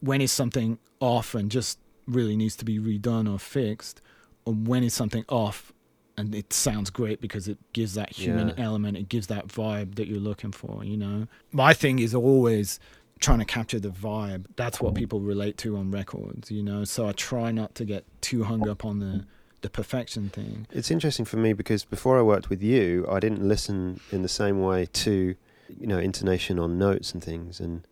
when 0.00 0.20
is 0.20 0.32
something 0.32 0.78
off 1.00 1.34
and 1.34 1.50
just 1.50 1.78
really 2.06 2.36
needs 2.36 2.56
to 2.56 2.64
be 2.64 2.78
redone 2.78 3.32
or 3.32 3.38
fixed, 3.38 4.00
or 4.44 4.54
when 4.54 4.82
is 4.82 4.94
something 4.94 5.24
off 5.28 5.72
and 6.16 6.34
it 6.34 6.52
sounds 6.52 6.90
great 6.90 7.20
because 7.20 7.48
it 7.48 7.56
gives 7.72 7.94
that 7.94 8.10
human 8.12 8.48
Yeah. 8.48 8.54
element, 8.64 8.96
it 8.98 9.08
gives 9.08 9.28
that 9.28 9.48
vibe 9.48 9.94
that 9.94 10.06
you're 10.06 10.18
looking 10.20 10.52
for. 10.52 10.84
You 10.84 10.96
know, 10.96 11.26
my 11.52 11.72
thing 11.72 11.98
is 11.98 12.14
always 12.14 12.78
trying 13.20 13.38
to 13.38 13.44
capture 13.44 13.78
the 13.80 13.90
vibe. 13.90 14.46
That's 14.56 14.80
what 14.80 14.94
people 14.94 15.20
relate 15.20 15.56
to 15.58 15.76
on 15.76 15.90
records. 15.90 16.50
You 16.50 16.62
know, 16.62 16.84
so 16.84 17.06
I 17.06 17.12
try 17.12 17.52
not 17.52 17.74
to 17.76 17.84
get 17.84 18.04
too 18.20 18.44
hung 18.44 18.68
up 18.68 18.84
on 18.84 18.98
the 18.98 19.24
the 19.62 19.68
perfection 19.68 20.30
thing. 20.30 20.66
It's 20.72 20.90
interesting 20.90 21.26
for 21.26 21.36
me 21.36 21.52
because 21.52 21.84
before 21.84 22.18
I 22.18 22.22
worked 22.22 22.48
with 22.48 22.62
you, 22.62 23.06
I 23.10 23.20
didn't 23.20 23.46
listen 23.46 24.00
in 24.10 24.22
the 24.22 24.28
same 24.28 24.62
way 24.62 24.86
to, 25.04 25.34
you 25.78 25.86
know, 25.86 25.98
intonation 25.98 26.58
on 26.58 26.78
notes 26.78 27.12
and 27.12 27.22
things. 27.22 27.60
And, 27.60 27.86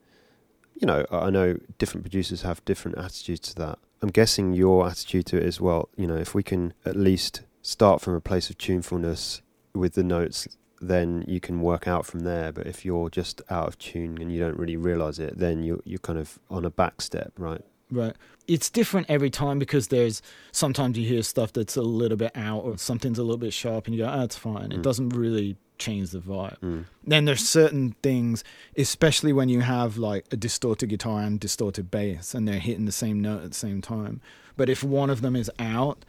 you 0.75 0.87
know, 0.87 1.07
I 1.11 1.31
know 1.31 1.59
different 1.79 2.05
producers 2.05 2.43
have 2.43 2.65
different 2.65 2.99
attitudes 2.99 3.41
to 3.51 3.55
that. 3.57 3.79
I'm 4.01 4.11
guessing 4.11 4.53
your 4.53 4.87
attitude 4.87 5.27
to 5.27 5.37
it 5.37 5.43
is, 5.43 5.61
well, 5.61 5.89
you 5.97 6.07
know, 6.07 6.17
if 6.17 6.35
we 6.35 6.43
can 6.43 6.73
at 6.85 6.97
least 6.97 7.43
start 7.63 8.01
from 8.01 8.15
a 8.15 8.21
place 8.21 8.49
of 8.49 8.59
tunefulness 8.59 9.43
with 9.75 9.95
the 9.95 10.05
notes, 10.05 10.47
then 10.81 11.25
you 11.27 11.41
can 11.41 11.61
work 11.61 11.89
out 11.89 12.07
from 12.07 12.21
there. 12.21 12.53
But 12.53 12.67
if 12.67 12.85
you're 12.85 13.11
just 13.11 13.43
out 13.51 13.67
of 13.67 13.79
tune 13.79 14.19
and 14.21 14.33
you 14.33 14.39
don't 14.39 14.57
really 14.57 14.77
realize 14.77 15.19
it, 15.19 15.39
then 15.39 15.63
you're, 15.65 15.81
you're 15.85 15.99
kind 15.99 16.19
of 16.19 16.39
on 16.49 16.65
a 16.65 16.71
back 16.71 17.01
step, 17.01 17.33
right? 17.37 17.63
Right. 17.91 18.15
It's 18.49 18.71
different 18.71 19.09
every 19.11 19.31
time 19.31 19.59
because 19.59 19.89
there's 19.89 20.21
sometimes 20.53 20.99
you 20.99 21.07
hear 21.07 21.23
stuff 21.23 21.53
that's 21.53 21.77
a 21.77 21.83
little 21.83 22.17
bit 22.17 22.33
out 22.35 22.61
or 22.65 22.77
something's 22.79 23.19
a 23.19 23.23
little 23.23 23.37
bit 23.37 23.53
sharp 23.53 23.87
and 23.87 23.95
you 23.95 24.03
go, 24.05 24.11
oh, 24.11 24.23
it's 24.25 24.37
fine. 24.37 24.73
It 24.73 24.79
Mm. 24.79 24.83
doesn't 24.83 25.11
really 25.11 25.57
change 25.77 26.11
the 26.11 26.19
vibe. 26.19 26.59
Mm. 26.61 26.85
Then 27.07 27.25
there's 27.27 27.47
certain 27.49 27.95
things, 28.03 28.43
especially 28.77 29.33
when 29.33 29.49
you 29.49 29.61
have 29.61 29.97
like 29.99 30.25
a 30.33 30.37
distorted 30.37 30.89
guitar 30.89 31.21
and 31.21 31.39
distorted 31.39 31.91
bass 31.91 32.35
and 32.35 32.49
they're 32.49 32.59
hitting 32.59 32.87
the 32.87 32.91
same 32.93 33.21
note 33.21 33.45
at 33.45 33.51
the 33.53 33.57
same 33.57 33.81
time. 33.81 34.21
But 34.57 34.69
if 34.69 34.83
one 34.83 35.09
of 35.11 35.21
them 35.21 35.37
is 35.37 35.51
out, 35.61 36.05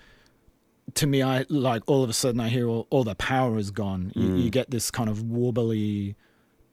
to 0.96 1.06
me, 1.06 1.22
I 1.22 1.46
like 1.50 1.84
all 1.88 2.04
of 2.04 2.10
a 2.10 2.14
sudden 2.14 2.40
I 2.40 2.50
hear 2.50 2.68
all, 2.68 2.88
all 2.90 3.04
the 3.04 3.14
power 3.16 3.60
is 3.60 3.70
gone. 3.70 4.12
You, 4.16 4.30
Mm. 4.30 4.44
you 4.44 4.50
get 4.50 4.72
this 4.72 4.90
kind 4.90 5.08
of 5.10 5.22
wobbly 5.22 6.16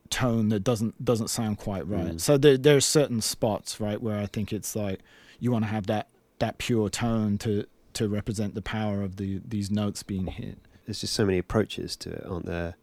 tone 0.09 0.49
that 0.51 0.61
doesn't 0.61 1.05
doesn't 1.05 1.29
sound 1.29 1.59
quite 1.59 1.87
right. 1.87 2.14
Mm. 2.14 2.21
So 2.21 2.39
there 2.39 2.57
there 2.57 2.77
are 2.77 2.81
certain 2.81 3.21
spots, 3.21 3.81
right, 3.81 4.01
where 4.01 4.19
I 4.19 4.27
think 4.27 4.53
it's 4.53 4.75
like 4.77 5.01
you 5.41 5.51
want 5.53 5.64
to 5.64 5.70
have 5.70 5.87
that 5.87 6.09
that 6.39 6.59
pure 6.59 6.89
tone 6.89 7.39
to 7.39 7.66
to 7.95 8.09
represent 8.09 8.55
the 8.55 8.62
power 8.62 9.03
of 9.03 9.16
the 9.16 9.41
these 9.47 9.70
notes 9.70 10.03
being 10.03 10.26
hit. 10.26 10.59
There's 10.87 11.01
just 11.01 11.14
so 11.14 11.24
many 11.24 11.39
approaches 11.39 11.97
to 11.97 12.11
it, 12.11 12.24
aren't 12.28 12.47
there? 12.47 12.76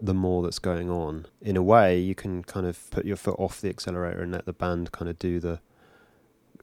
The 0.00 0.14
more 0.14 0.42
that's 0.42 0.58
going 0.58 0.90
on, 0.90 1.26
in 1.40 1.56
a 1.56 1.62
way, 1.62 1.98
you 2.00 2.14
can 2.16 2.42
kind 2.42 2.66
of 2.66 2.90
put 2.90 3.04
your 3.04 3.16
foot 3.16 3.36
off 3.38 3.60
the 3.60 3.68
accelerator 3.68 4.22
and 4.22 4.32
let 4.32 4.46
the 4.46 4.52
band 4.52 4.90
kind 4.90 5.08
of 5.08 5.18
do 5.18 5.38
the 5.38 5.60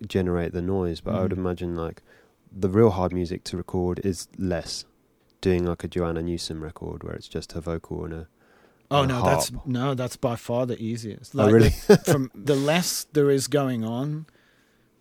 generate 0.07 0.53
the 0.53 0.61
noise. 0.61 1.01
But 1.01 1.15
I 1.15 1.21
would 1.21 1.31
Mhm. 1.31 1.37
imagine 1.37 1.75
like 1.75 2.01
the 2.51 2.69
real 2.69 2.89
hard 2.91 3.13
music 3.13 3.43
to 3.45 3.57
record 3.57 4.01
is 4.03 4.27
less. 4.37 4.85
Doing 5.41 5.65
like 5.65 5.83
a 5.85 5.87
Joanna 5.87 6.21
Newsom 6.21 6.61
record 6.61 7.03
where 7.03 7.13
it's 7.13 7.29
just 7.29 7.53
her 7.53 7.61
vocal 7.61 8.03
and 8.03 8.13
a 8.13 8.27
Oh 8.91 9.03
and 9.03 9.11
a 9.11 9.15
no, 9.19 9.23
that's 9.23 9.51
no, 9.65 9.93
that's 9.93 10.17
by 10.17 10.35
far 10.35 10.65
the 10.65 10.77
easiest. 10.81 11.33
Oh, 11.37 11.49
really? 11.49 11.69
from 11.69 12.31
the 12.35 12.55
less 12.55 13.05
there 13.13 13.29
is 13.29 13.47
going 13.47 13.85
on, 13.85 14.25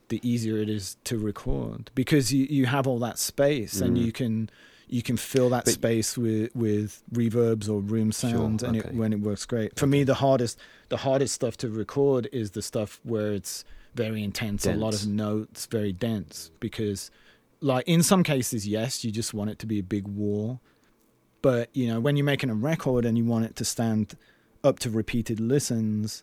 the 0.08 0.20
easier 0.28 0.56
it 0.58 0.68
is 0.70 0.96
to 1.04 1.18
record 1.18 1.90
because 1.94 2.32
you, 2.32 2.46
you 2.48 2.66
have 2.66 2.86
all 2.86 2.98
that 2.98 3.18
space 3.18 3.80
and 3.80 3.96
Mm. 3.96 4.04
you 4.06 4.12
can 4.12 4.50
you 4.90 5.02
can 5.02 5.18
fill 5.18 5.50
that 5.50 5.66
But- 5.66 5.74
space 5.74 6.16
with 6.16 6.54
with 6.56 7.02
reverbs 7.12 7.68
or 7.68 7.80
room 7.80 8.10
Sure, 8.10 8.30
sounds 8.30 8.62
and 8.62 8.76
okay. 8.78 8.88
it 8.88 8.94
when 8.94 9.12
it 9.12 9.20
works 9.20 9.44
great. 9.44 9.78
For 9.78 9.86
me 9.86 10.02
the 10.04 10.14
hardest 10.14 10.58
the 10.88 10.96
hardest 10.98 11.34
stuff 11.34 11.56
to 11.58 11.68
record 11.68 12.28
is 12.32 12.52
the 12.52 12.62
stuff 12.62 12.98
where 13.02 13.32
it's 13.34 13.64
very 13.94 14.22
intense, 14.22 14.64
a 14.64 14.72
lot 14.74 14.94
of 14.94 15.06
notes, 15.06 15.66
very 15.66 15.92
dense 15.92 16.50
because 16.60 17.10
like 17.60 17.86
in 17.88 18.02
some 18.02 18.22
cases 18.22 18.66
yes, 18.66 19.04
you 19.04 19.10
just 19.10 19.34
want 19.34 19.50
it 19.50 19.58
to 19.58 19.66
be 19.66 19.78
a 19.78 19.82
big 19.82 20.06
wall. 20.08 20.60
But, 21.42 21.68
you 21.72 21.86
know, 21.86 22.00
when 22.00 22.16
you're 22.16 22.24
making 22.26 22.50
a 22.50 22.54
record 22.54 23.04
and 23.04 23.16
you 23.16 23.24
want 23.24 23.44
it 23.44 23.54
to 23.56 23.64
stand 23.64 24.16
up 24.64 24.78
to 24.80 24.90
repeated 24.90 25.38
listens, 25.38 26.22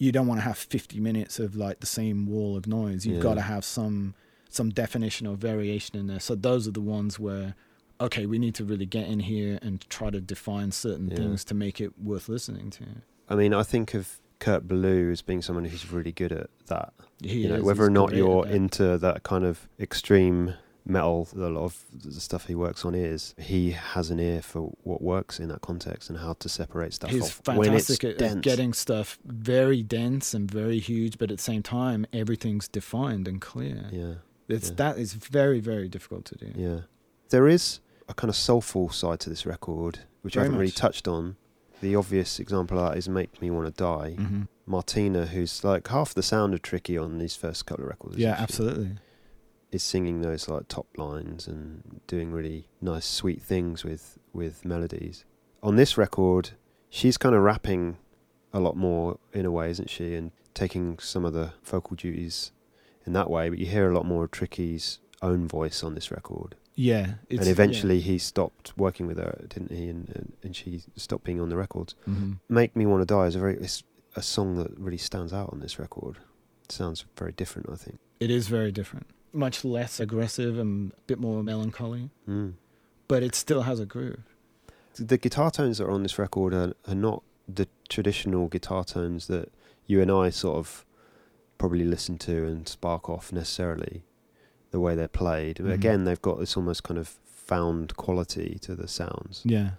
you 0.00 0.10
don't 0.10 0.26
want 0.26 0.40
to 0.40 0.44
have 0.44 0.56
50 0.58 0.98
minutes 0.98 1.38
of 1.38 1.54
like 1.54 1.78
the 1.80 1.86
same 1.86 2.26
wall 2.26 2.56
of 2.56 2.66
noise. 2.66 3.04
You've 3.06 3.16
Yeah. 3.18 3.22
got 3.22 3.34
to 3.34 3.42
have 3.42 3.64
some 3.64 4.14
some 4.52 4.70
definition 4.70 5.28
or 5.28 5.36
variation 5.36 5.96
in 5.96 6.08
there. 6.08 6.18
So 6.18 6.34
those 6.34 6.66
are 6.66 6.72
the 6.72 6.80
ones 6.80 7.20
where 7.20 7.54
okay, 8.00 8.24
we 8.24 8.38
need 8.38 8.54
to 8.54 8.64
really 8.64 8.86
get 8.86 9.06
in 9.06 9.20
here 9.20 9.58
and 9.60 9.84
try 9.90 10.08
to 10.08 10.22
define 10.22 10.72
certain 10.72 11.08
Yeah. 11.10 11.16
things 11.18 11.44
to 11.44 11.54
make 11.54 11.82
it 11.82 11.92
worth 12.02 12.30
listening 12.30 12.70
to. 12.70 12.84
I 13.28 13.34
mean, 13.34 13.52
I 13.52 13.62
think 13.62 13.92
of 13.92 14.18
Kurt 14.38 14.66
Ballou 14.66 15.10
as 15.12 15.20
being 15.20 15.42
someone 15.42 15.66
who's 15.66 15.92
really 15.92 16.10
good 16.12 16.32
at 16.32 16.48
that. 16.68 16.94
He 17.22 17.42
you 17.42 17.48
know, 17.50 17.56
is, 17.56 17.62
whether 17.62 17.84
or 17.84 17.90
not 17.90 18.14
you're 18.14 18.46
into 18.46 18.96
that 18.96 19.22
kind 19.22 19.44
of 19.44 19.68
extreme 19.78 20.54
metal, 20.90 21.28
a 21.34 21.38
lot 21.38 21.64
of 21.64 21.84
the 21.92 22.20
stuff 22.20 22.46
he 22.46 22.54
works 22.54 22.84
on 22.84 22.94
is, 22.94 23.34
he 23.38 23.70
has 23.72 24.10
an 24.10 24.18
ear 24.20 24.42
for 24.42 24.72
what 24.82 25.00
works 25.00 25.38
in 25.40 25.48
that 25.48 25.60
context 25.60 26.10
and 26.10 26.18
how 26.18 26.34
to 26.34 26.48
separate 26.48 26.92
stuff 26.94 27.10
He's 27.10 27.22
off 27.22 27.40
when 27.56 27.72
it's 27.74 27.86
fantastic 27.86 28.20
at, 28.22 28.40
getting 28.42 28.72
stuff 28.72 29.18
very 29.24 29.82
dense 29.82 30.34
and 30.34 30.50
very 30.50 30.78
huge, 30.78 31.18
but 31.18 31.30
at 31.30 31.38
the 31.38 31.42
same 31.42 31.62
time, 31.62 32.06
everything's 32.12 32.68
defined 32.68 33.26
and 33.28 33.40
clear. 33.40 33.86
yeah, 33.92 34.14
It's 34.48 34.68
yeah. 34.68 34.74
that 34.76 34.98
is 34.98 35.14
very 35.14 35.60
very 35.60 35.88
difficult 35.88 36.24
to 36.26 36.34
do. 36.36 36.52
yeah. 36.56 36.80
There 37.30 37.46
is 37.46 37.80
a 38.08 38.14
kind 38.14 38.28
of 38.28 38.34
soulful 38.36 38.90
side 38.90 39.20
to 39.20 39.30
this 39.30 39.46
record, 39.46 40.00
which 40.22 40.36
I 40.36 40.42
haven't 40.42 40.58
really 40.58 40.72
touched 40.72 41.06
on. 41.06 41.36
The 41.80 41.94
obvious 41.96 42.38
example 42.40 42.78
of 42.78 42.90
that 42.92 42.98
is 42.98 43.08
"Make 43.08 43.40
Me 43.40 43.50
Want 43.50 43.66
to 43.66 43.82
Die." 43.82 44.10
hmm 44.18 44.42
Martina, 44.66 45.26
who's 45.26 45.64
like 45.64 45.88
half 45.88 46.14
the 46.14 46.22
sound 46.22 46.54
of 46.54 46.62
Tricky 46.62 46.96
on 46.96 47.18
these 47.18 47.34
first 47.34 47.66
couple 47.66 47.84
of 47.84 47.90
records, 47.90 48.18
Yeah, 48.18 48.46
she? 48.46 48.98
Is 49.72 49.82
singing 49.82 50.20
those 50.22 50.48
like 50.48 50.66
top 50.68 50.86
lines 50.96 51.46
and 51.46 52.00
doing 52.06 52.32
really 52.32 52.66
nice 52.80 53.06
sweet 53.06 53.42
things 53.42 53.84
with 53.84 54.18
with 54.32 54.64
melodies. 54.64 55.24
On 55.62 55.76
this 55.76 55.96
record 55.98 56.50
she's 56.88 57.16
kind 57.16 57.34
of 57.34 57.42
rapping 57.42 57.96
a 58.52 58.58
lot 58.60 58.76
more 58.76 59.18
in 59.32 59.44
a 59.46 59.50
way 59.50 59.70
isn't 59.70 59.90
she? 59.90 60.14
And 60.14 60.32
taking 60.54 60.98
some 60.98 61.24
of 61.24 61.32
the 61.32 61.52
vocal 61.62 61.96
duties 61.96 62.50
in 63.06 63.12
that 63.12 63.30
way 63.30 63.48
but 63.48 63.58
you 63.58 63.66
hear 63.66 63.90
a 63.90 63.94
lot 63.94 64.04
more 64.06 64.24
of 64.24 64.30
tricky's 64.30 64.98
own 65.22 65.46
voice 65.46 65.82
on 65.84 65.94
this 65.94 66.10
record. 66.10 66.56
Yeah, 66.74 67.14
it's, 67.28 67.40
and 67.40 67.48
eventually 67.50 68.00
he 68.00 68.16
stopped 68.18 68.72
working 68.76 69.06
with 69.06 69.18
her 69.18 69.44
didn't 69.48 69.70
he? 69.70 69.88
And, 69.88 70.08
and, 70.14 70.32
and 70.42 70.56
she 70.56 70.82
stopped 70.96 71.24
being 71.24 71.40
on 71.40 71.48
the 71.50 71.56
records. 71.56 71.94
Yeah. 72.06 72.14
Mhm. 72.14 72.38
make 72.48 72.74
me 72.74 72.86
want 72.86 73.02
to 73.02 73.06
die 73.06 73.26
is 73.26 73.36
a 73.36 73.38
very 73.38 73.56
it's 73.56 73.82
a 74.16 74.22
song 74.22 74.56
that 74.56 74.76
really 74.78 74.98
stands 74.98 75.32
out 75.32 75.50
on 75.52 75.60
this 75.60 75.78
record. 75.78 76.16
It 76.64 76.72
sounds 76.72 77.04
very 77.16 77.32
different 77.32 77.68
i 77.70 77.76
think. 77.76 77.98
It 78.18 78.30
is 78.30 78.48
very 78.48 78.72
different, 78.72 79.06
much 79.32 79.64
less 79.64 80.00
aggressive 80.00 80.58
and 80.58 80.92
a 80.92 81.00
bit 81.06 81.18
more 81.18 81.42
melancholy, 81.42 82.10
mm. 82.28 82.52
but 83.08 83.22
it 83.22 83.34
still 83.34 83.62
has 83.62 83.80
a 83.80 83.86
groove. 83.86 84.22
the 84.96 85.16
guitar 85.18 85.50
tones 85.50 85.78
that 85.78 85.84
are 85.84 85.90
on 85.90 86.02
this 86.02 86.18
record 86.18 86.52
are, 86.52 86.74
are 86.86 86.94
not 86.94 87.22
the 87.48 87.66
traditional 87.88 88.48
guitar 88.48 88.84
tones 88.84 89.26
that 89.28 89.50
you 89.86 90.00
and 90.02 90.10
I 90.10 90.30
sort 90.30 90.56
of 90.58 90.84
probably 91.58 91.84
listen 91.84 92.18
to 92.18 92.46
and 92.46 92.68
spark 92.68 93.08
off 93.08 93.32
necessarily 93.32 94.02
the 94.72 94.80
way 94.80 94.94
they're 94.94 95.08
played. 95.08 95.56
But 95.58 95.66
Mhm. 95.66 95.72
Again, 95.74 96.04
they've 96.04 96.20
got 96.22 96.38
this 96.38 96.56
almost 96.56 96.82
kind 96.84 96.98
of 96.98 97.08
found 97.24 97.96
quality 97.96 98.58
to 98.62 98.74
the 98.74 98.86
sounds. 98.88 99.42
Yeah, 99.44 99.70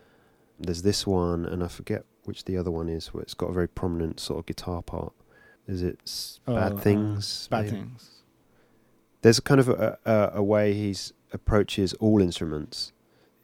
There's 0.60 0.82
this 0.84 1.08
one, 1.08 1.45
and 1.45 1.64
I 1.64 1.68
forget 1.70 2.06
which 2.26 2.45
the 2.45 2.56
other 2.58 2.70
one 2.70 2.88
is, 2.88 3.08
where 3.14 3.24
it's 3.24 3.34
got 3.34 3.49
a 3.49 3.54
very 3.54 3.68
prominent 3.68 4.20
sort 4.20 4.39
of 4.39 4.45
guitar 4.45 4.82
part. 4.84 5.12
Is 5.68 5.82
it 5.82 5.99
s- 6.06 6.39
Oh, 6.47 6.54
Bad 6.56 6.74
uh, 6.74 6.78
Things? 6.78 7.47
bad 7.49 7.66
maybe? 7.66 7.78
things. 7.78 8.10
There's 9.22 9.38
a 9.39 9.41
kind 9.41 9.59
of 9.59 9.69
a, 9.69 9.97
a, 10.05 10.32
a 10.36 10.43
way 10.43 10.74
he 10.74 10.95
approaches 11.34 11.93
all 11.95 12.22
instruments. 12.22 12.91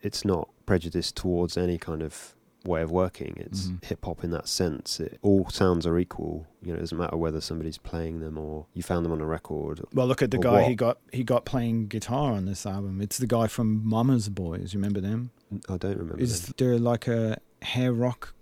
It's 0.02 0.24
not 0.26 0.50
prejudiced 0.66 1.16
towards 1.16 1.58
any 1.58 1.78
kind 1.78 2.02
of 2.02 2.36
way 2.66 2.82
of 2.82 2.92
working. 2.92 3.36
It's 3.38 3.68
Mhm. 3.68 3.84
hip 3.86 4.04
hop 4.04 4.24
in 4.24 4.32
that 4.32 4.48
sense. 4.48 5.00
It, 5.00 5.20
all 5.22 5.50
sounds 5.50 5.86
are 5.88 5.98
equal. 5.98 6.46
You 6.62 6.74
know, 6.74 6.78
it 6.78 6.82
doesn't 6.82 6.98
matter 6.98 7.16
whether 7.16 7.40
somebody's 7.40 7.78
playing 7.78 8.20
them 8.20 8.38
or 8.38 8.66
you 8.74 8.84
found 8.84 9.06
them 9.06 9.12
on 9.14 9.22
a 9.22 9.26
record. 9.26 9.82
Well, 9.94 10.06
look 10.08 10.22
at 10.22 10.32
the 10.32 10.38
guy 10.38 10.64
he 10.64 10.76
got. 10.76 10.98
He 11.14 11.24
got 11.24 11.46
playing 11.46 11.88
guitar 11.88 12.34
on 12.34 12.46
this 12.46 12.66
album. 12.66 13.00
It's 13.02 13.18
the 13.18 13.28
guy 13.28 13.48
from 13.48 13.88
Mama's 13.88 14.28
Boys. 14.30 14.74
You 14.74 14.80
remember 14.80 15.00
them? 15.00 15.32
I 15.70 15.78
don't 15.78 15.98
remember. 15.98 16.22
Is 16.22 16.42
them. 16.42 16.54
they're 16.58 16.78
like 16.80 17.08
a 17.08 17.38
hair 17.62 17.94
rock 17.94 18.34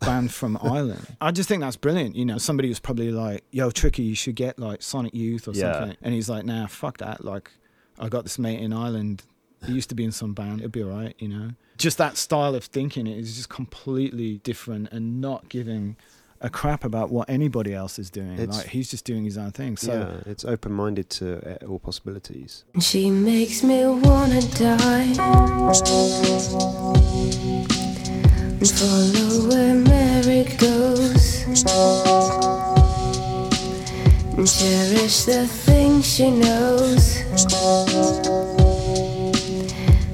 band 0.00 0.32
from 0.32 0.56
Ireland. 0.62 1.06
I 1.20 1.30
just 1.30 1.48
think 1.48 1.62
that's 1.62 1.76
brilliant. 1.76 2.16
You 2.16 2.24
know, 2.24 2.38
somebody 2.38 2.68
was 2.68 2.80
probably 2.80 3.10
like, 3.12 3.44
"Yo, 3.50 3.70
Tricky, 3.70 4.02
you 4.02 4.14
should 4.14 4.36
get 4.36 4.58
like 4.58 4.82
Sonic 4.82 5.14
Youth 5.14 5.48
or 5.48 5.52
Yeah. 5.52 5.72
something," 5.72 5.96
and 6.02 6.14
he's 6.14 6.28
like, 6.28 6.44
"Nah, 6.44 6.66
fuck 6.66 6.98
that. 6.98 7.24
Like, 7.24 7.50
I 7.98 8.08
got 8.08 8.24
this 8.24 8.38
mate 8.38 8.60
in 8.60 8.72
Ireland. 8.72 9.22
He 9.66 9.72
used 9.74 9.90
to 9.90 9.94
be 9.94 10.04
in 10.04 10.12
some 10.12 10.32
band. 10.34 10.60
It'd 10.60 10.72
be 10.72 10.82
alright." 10.82 11.14
You 11.18 11.28
know, 11.28 11.50
just 11.78 11.98
that 11.98 12.16
style 12.16 12.54
of 12.54 12.64
thinking 12.64 13.06
is 13.06 13.36
just 13.36 13.48
completely 13.48 14.38
different 14.38 14.90
and 14.92 15.20
not 15.20 15.48
giving 15.48 15.96
a 16.42 16.48
crap 16.48 16.84
about 16.84 17.10
what 17.10 17.28
anybody 17.28 17.74
else 17.74 17.98
is 17.98 18.08
doing. 18.08 18.32
It's- 18.38 18.56
like 18.56 18.68
he's 18.68 18.90
just 18.90 19.04
doing 19.04 19.24
his 19.24 19.36
own 19.36 19.50
thing. 19.50 19.76
So 19.76 19.92
yeah, 19.92 20.30
it's 20.30 20.42
open 20.42 20.72
minded 20.72 21.10
to 21.10 21.62
uh, 21.62 21.66
all 21.66 21.78
possibilities. 21.78 22.64
She 22.80 23.10
makes 23.10 23.62
me 23.62 23.84
wanna 23.84 24.40
die 24.40 25.14
and 25.18 25.76
follow 28.68 29.48
where 29.48 29.74
Mary 29.74 30.44
goes 30.58 31.44
and 34.36 34.46
cherish 34.46 35.24
the 35.24 35.46
things 35.46 36.06
she 36.06 36.30
knows. 36.30 37.16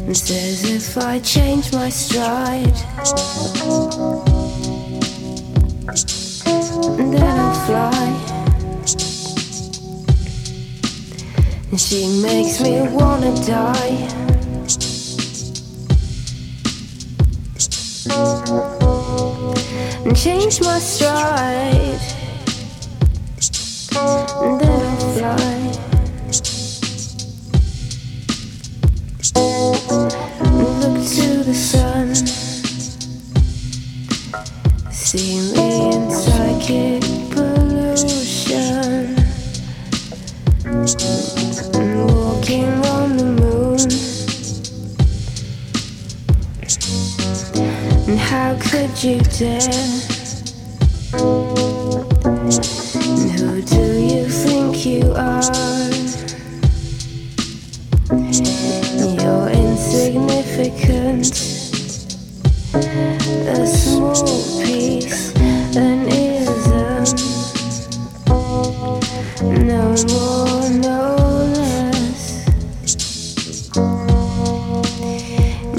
And 0.06 0.16
says 0.16 0.70
if 0.70 0.96
I 0.96 1.18
change 1.18 1.72
my 1.72 1.88
stride, 1.88 2.76
then 6.96 7.22
I'll 7.22 7.54
fly. 7.66 8.26
And 11.72 11.80
she 11.80 12.22
makes 12.22 12.60
me 12.60 12.80
wanna 12.94 13.34
die. 13.44 14.35
And 20.06 20.16
change 20.16 20.60
my 20.62 20.78
stride. 20.78 22.00
And 24.40 24.60
then 24.60 24.80
I'll 24.86 25.12
fly. 25.16 25.56
Look 30.80 30.96
to 31.16 31.28
the 31.44 31.54
sun. 31.54 32.14
See 34.90 35.40
me 35.52 35.68
in 35.94 36.10
psychic 36.10 37.02
pollution. 37.32 39.16
And 41.74 41.90
walking 42.06 42.72
on 42.86 43.08
the 43.18 43.24
moon. 43.24 44.15
And 48.08 48.18
how 48.20 48.56
could 48.60 49.02
you 49.02 49.18
dare? 49.20 49.60
And 53.04 53.30
who 53.32 53.62
do 53.62 53.84
you 53.98 54.28
think 54.28 54.86
you 54.86 55.12
are? 55.16 55.42
You're 59.18 59.48
insignificant, 59.48 61.32
a 63.48 63.66
small 63.66 64.14
piece, 64.62 65.34
an 65.74 66.06
ism, 66.06 67.04
no 69.66 69.82
more, 70.12 70.70
no. 70.78 71.00
less. 71.56 72.46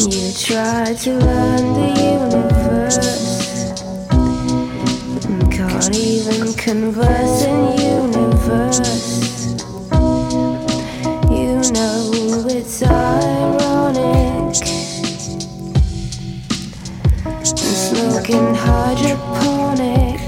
You 0.05 0.33
try 0.33 0.93
to 0.93 1.11
under 1.29 2.16
converse 6.67 7.45
in 7.45 7.79
universe. 7.79 9.55
You 11.31 11.63
know 11.71 12.45
it's 12.49 12.83
ironic. 12.83 14.53
Smoking 17.45 18.53
hydroponic. 18.53 20.19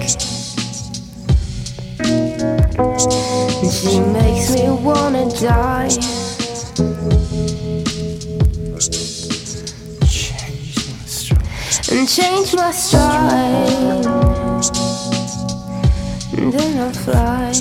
She 3.69 3.99
makes 3.99 4.53
me 4.55 4.69
wanna 4.81 5.29
die. 5.41 5.89
And 11.91 12.07
change 12.07 12.55
my 12.55 12.71
stride. 12.71 14.18
And 16.51 16.57
then 16.57 16.77
I'll 16.79 16.91
fly. 16.91 17.51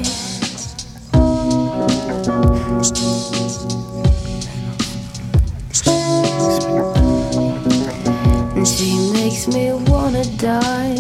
And 8.56 8.66
she 8.66 9.12
makes 9.12 9.46
me 9.48 9.74
wanna 9.90 10.24
die. 10.38 10.96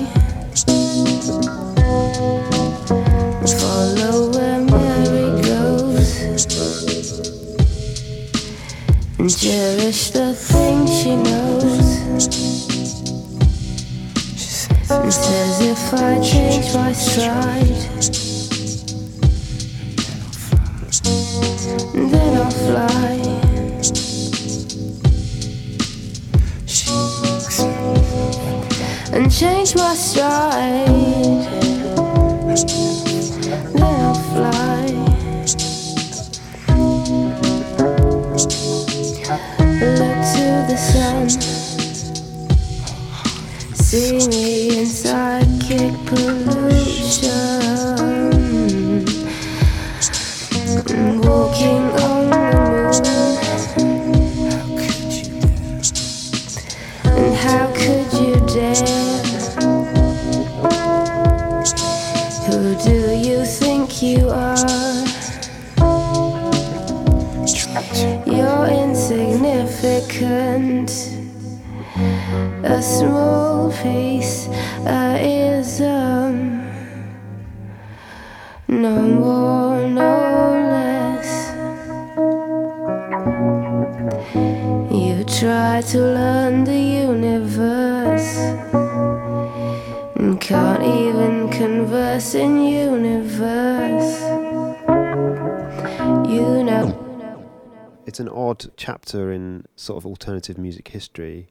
Follow 3.58 4.32
where 4.32 4.60
Mary 4.60 5.40
goes. 5.40 6.44
And 9.18 9.30
cherish 9.34 10.10
the 10.10 10.34
things 10.34 10.90
she 11.00 11.16
knows. 11.16 11.47
And 15.08 15.14
says 15.14 15.60
if 15.62 15.94
I 15.94 16.20
change 16.20 16.74
my 16.74 16.92
stride, 16.92 17.64
then 22.10 22.36
I'll 22.36 22.50
fly. 22.50 23.14
and 29.14 29.32
change 29.32 29.74
my 29.76 29.94
stride. 29.94 31.77
See 43.98 44.28
me 44.28 44.78
in 44.78 44.86
psychic 44.86 45.92
pollution. 46.06 47.47
Sort 99.78 99.96
of 99.96 100.04
alternative 100.06 100.58
music 100.58 100.88
history, 100.88 101.48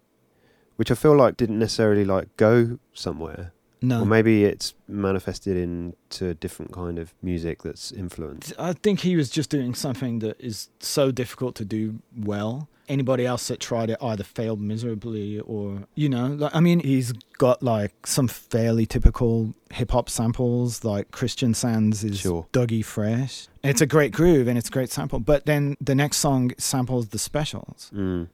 which 0.75 0.91
I 0.91 0.95
feel 0.95 1.15
like 1.15 1.38
didn't 1.38 1.59
necessarily 1.59 2.03
like 2.03 2.28
go 2.36 2.78
somewhere. 2.93 3.53
No. 3.82 4.01
Or 4.01 4.05
maybe 4.05 4.43
it's 4.43 4.73
manifested 4.88 5.55
into 5.55 6.30
a 6.30 6.34
different 6.34 6.73
kind 6.73 6.99
of 6.99 7.13
music 7.21 7.61
that's 7.63 7.91
influenced. 7.91 8.51
I 8.59 8.73
think 8.73 8.99
he 9.01 9.15
was 9.15 9.30
just 9.30 9.49
doing 9.49 9.75
something 9.75 10.19
that 10.19 10.36
is 10.41 10.69
so 10.80 11.11
difficult 11.11 11.55
to 11.55 11.65
do 11.65 11.99
well. 12.17 12.67
Anybody 12.89 13.25
else 13.25 13.47
that 13.49 13.59
tried 13.59 13.89
it 13.91 13.97
either 14.01 14.23
failed 14.23 14.59
miserably 14.61 15.39
or, 15.41 15.84
you 15.93 16.09
know, 16.09 16.28
like, 16.28 16.55
I 16.55 16.59
mean, 16.59 16.80
he's 16.80 17.11
got 17.38 17.61
like 17.61 18.07
some 18.07 18.28
fairly 18.28 18.86
typical 18.86 19.53
hip 19.71 19.91
hop 19.91 20.09
samples, 20.09 20.84
like 20.84 21.11
Christiansands 21.11 22.03
is 22.03 22.19
Sure. 22.19 22.47
Dougie 22.51 22.84
Fresh. 22.84 23.47
It's 23.68 23.82
a 23.82 23.86
great 23.86 24.11
groove 24.11 24.47
and 24.47 24.57
it's 24.57 24.70
a 24.70 24.72
great 24.72 24.89
sample. 24.89 25.20
But 25.20 25.45
then 25.45 25.76
the 25.82 25.95
next 25.95 26.18
song 26.18 26.51
samples 26.57 27.09
the 27.09 27.20
specials. 27.20 27.91
Mm. 27.93 28.30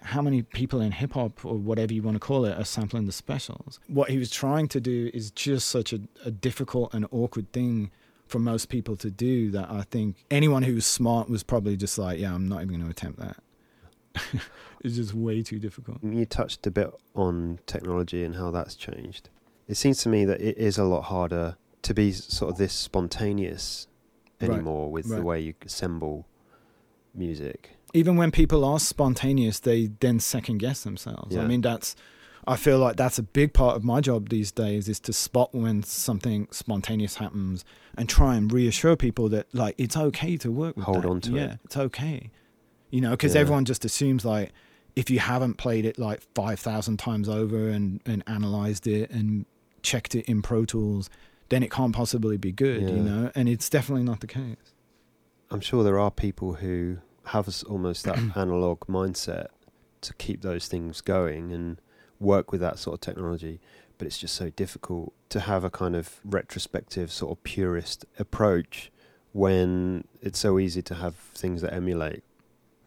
how 0.00 0.22
many 0.22 0.42
people 0.42 0.80
in 0.80 0.92
hip 0.92 1.12
hop 1.14 1.44
or 1.44 1.56
whatever 1.56 1.92
you 1.92 2.02
want 2.02 2.14
to 2.14 2.20
call 2.20 2.44
it 2.44 2.56
are 2.58 2.64
sampling 2.64 3.06
the 3.06 3.12
specials? 3.12 3.80
What 3.88 4.10
he 4.10 4.18
was 4.18 4.30
trying 4.30 4.68
to 4.68 4.80
do 4.80 5.10
is 5.12 5.30
just 5.30 5.68
such 5.68 5.92
a, 5.92 6.00
a 6.24 6.30
difficult 6.30 6.94
and 6.94 7.06
awkward 7.10 7.52
thing 7.52 7.90
for 8.28 8.38
most 8.38 8.68
people 8.68 8.96
to 8.96 9.10
do 9.10 9.50
that 9.50 9.70
I 9.70 9.82
think 9.82 10.24
anyone 10.30 10.62
who 10.62 10.74
was 10.74 10.86
smart 10.86 11.28
was 11.28 11.42
probably 11.42 11.76
just 11.76 11.98
like, 11.98 12.20
yeah, 12.20 12.34
I'm 12.34 12.48
not 12.48 12.62
even 12.62 12.68
going 12.68 12.84
to 12.84 12.90
attempt 12.90 13.18
that. 13.18 13.36
it's 14.84 14.96
just 14.96 15.14
way 15.14 15.42
too 15.42 15.58
difficult. 15.58 15.98
You 16.02 16.24
touched 16.26 16.66
a 16.66 16.70
bit 16.70 16.90
on 17.14 17.58
technology 17.66 18.24
and 18.24 18.36
how 18.36 18.50
that's 18.50 18.74
changed. 18.74 19.30
It 19.66 19.76
seems 19.76 20.02
to 20.02 20.08
me 20.08 20.24
that 20.24 20.40
it 20.40 20.56
is 20.56 20.78
a 20.78 20.84
lot 20.84 21.02
harder 21.02 21.56
to 21.82 21.94
be 21.94 22.12
sort 22.12 22.52
of 22.52 22.58
this 22.58 22.72
spontaneous 22.72 23.87
Right, 24.40 24.50
anymore 24.50 24.90
with 24.90 25.08
the 25.08 25.22
way 25.22 25.40
you 25.40 25.54
assemble 25.64 26.26
music. 27.14 27.70
Even 27.94 28.16
when 28.16 28.30
people 28.30 28.64
are 28.64 28.78
spontaneous, 28.78 29.58
they 29.60 29.86
then 30.00 30.20
second 30.20 30.58
guess 30.58 30.82
themselves. 30.82 31.36
I 31.36 31.46
mean, 31.46 31.60
that's. 31.60 31.96
I 32.46 32.56
feel 32.56 32.78
like 32.78 32.96
that's 32.96 33.18
a 33.18 33.22
big 33.22 33.52
part 33.52 33.76
of 33.76 33.84
my 33.84 34.00
job 34.00 34.30
these 34.30 34.50
days 34.50 34.88
is 34.88 34.98
to 35.00 35.12
spot 35.12 35.54
when 35.54 35.82
something 35.82 36.48
spontaneous 36.50 37.16
happens 37.16 37.62
and 37.94 38.08
try 38.08 38.36
and 38.36 38.50
reassure 38.50 38.96
people 38.96 39.28
that 39.30 39.54
like 39.54 39.74
it's 39.76 39.98
okay 39.98 40.38
to 40.38 40.50
work 40.50 40.74
with 40.76 40.86
Hold 40.86 41.02
that. 41.02 41.08
on 41.08 41.20
to 41.22 41.32
yeah, 41.32 41.44
it. 41.54 41.58
it's 41.64 41.76
okay. 41.76 42.30
You 42.90 43.02
know, 43.02 43.10
because 43.10 43.34
Yeah. 43.34 43.42
everyone 43.42 43.66
just 43.66 43.84
assumes 43.84 44.24
like 44.24 44.52
if 44.96 45.10
you 45.10 45.18
haven't 45.18 45.54
played 45.58 45.84
it 45.84 45.98
like 45.98 46.22
five 46.34 46.58
thousand 46.58 46.98
times 46.98 47.28
over 47.28 47.68
and 47.68 48.00
and 48.06 48.24
analyzed 48.26 48.86
it 48.86 49.10
and 49.10 49.44
checked 49.82 50.14
it 50.14 50.24
in 50.24 50.40
Pro 50.40 50.64
Tools, 50.64 51.10
then 51.48 51.62
it 51.62 51.70
can't 51.70 51.94
possibly 51.94 52.36
be 52.36 52.52
good. 52.52 52.82
Yeah. 52.82 52.88
You 52.88 53.02
know, 53.02 53.32
and 53.34 53.48
it's 53.48 53.68
definitely 53.68 54.04
not 54.04 54.20
the 54.20 54.26
case. 54.26 54.74
I'm 55.50 55.60
sure 55.60 55.82
there 55.82 55.98
are 55.98 56.10
people 56.10 56.54
who 56.54 56.98
have 57.26 57.48
almost 57.68 58.04
that 58.04 58.18
analog 58.36 58.80
mindset 58.86 59.48
to 60.02 60.14
keep 60.14 60.42
those 60.42 60.68
things 60.68 61.00
going 61.00 61.52
and 61.52 61.80
work 62.20 62.52
with 62.52 62.60
that 62.60 62.78
sort 62.78 62.94
of 62.94 63.00
technology. 63.00 63.60
But 63.96 64.06
it's 64.06 64.18
just 64.18 64.34
so 64.34 64.50
difficult 64.50 65.12
to 65.30 65.40
have 65.40 65.64
a 65.64 65.70
kind 65.70 65.96
of 65.96 66.20
retrospective, 66.24 67.10
sort 67.10 67.36
of 67.36 67.42
purist 67.42 68.04
approach 68.18 68.92
when 69.32 70.04
it's 70.20 70.38
so 70.38 70.58
easy 70.58 70.82
to 70.82 70.94
have 70.94 71.14
things 71.16 71.62
that 71.62 71.74
emulate 71.74 72.22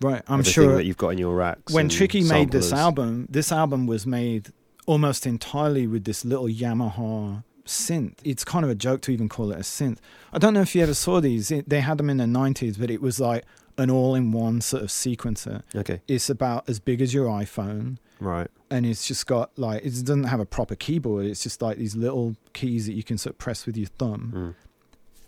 Right, 0.02 0.24
I'm 0.28 0.42
sure 0.42 0.76
that 0.76 0.86
you've 0.86 0.98
got 0.98 1.10
in 1.10 1.20
your 1.20 1.36
racks. 1.36 1.72
when 1.72 1.88
Tricky 1.88 2.24
made 2.24 2.52
this 2.52 2.74
album, 2.74 3.28
this 3.30 3.52
album 3.52 3.86
was 3.86 4.08
made 4.08 4.50
almost 4.88 5.28
entirely 5.28 5.86
with 5.86 6.06
this 6.06 6.26
little 6.26 6.48
Yamaha 6.48 7.44
synth. 7.72 8.16
It's 8.24 8.44
kind 8.44 8.64
of 8.66 8.70
a 8.72 8.76
joke 8.76 9.02
to 9.02 9.12
even 9.12 9.28
call 9.30 9.52
it 9.52 9.56
a 9.58 9.62
synth. 9.64 9.98
I 10.34 10.38
don't 10.38 10.54
know 10.54 10.62
if 10.62 10.76
you 10.76 10.84
ever 10.84 10.94
saw 10.94 11.20
these. 11.22 11.50
It, 11.52 11.68
they 11.70 11.82
had 11.82 11.98
them 11.98 12.10
in 12.10 12.18
the 12.18 12.26
90s, 12.26 12.80
but 12.80 12.90
it 12.92 13.02
was 13.02 13.20
like 13.20 13.44
an 13.78 13.90
all-in-one 13.90 14.62
sort 14.62 14.84
of 14.84 14.90
sequencer. 14.90 15.64
Okay, 15.76 16.02
It's 16.08 16.30
about 16.30 16.70
as 16.70 16.80
big 16.80 17.02
as 17.02 17.14
your 17.14 17.28
iPhone 17.28 17.98
right. 18.20 18.48
and 18.70 18.86
it's 18.86 19.08
just 19.08 19.26
got 19.26 19.50
like 19.58 19.84
it 19.84 19.92
doesn't 19.92 20.26
have 20.26 20.40
a 20.40 20.46
proper 20.46 20.76
keyboard. 20.76 21.26
It's 21.26 21.42
just 21.44 21.62
like 21.62 21.78
these 21.78 21.96
little 21.96 22.36
keys 22.54 22.86
that 22.88 22.94
you 22.94 23.04
can 23.04 23.18
sort 23.18 23.34
of 23.36 23.40
press 23.40 23.66
with 23.66 23.78
your 23.78 23.88
thumb 23.98 24.32
Mm. 24.36 24.56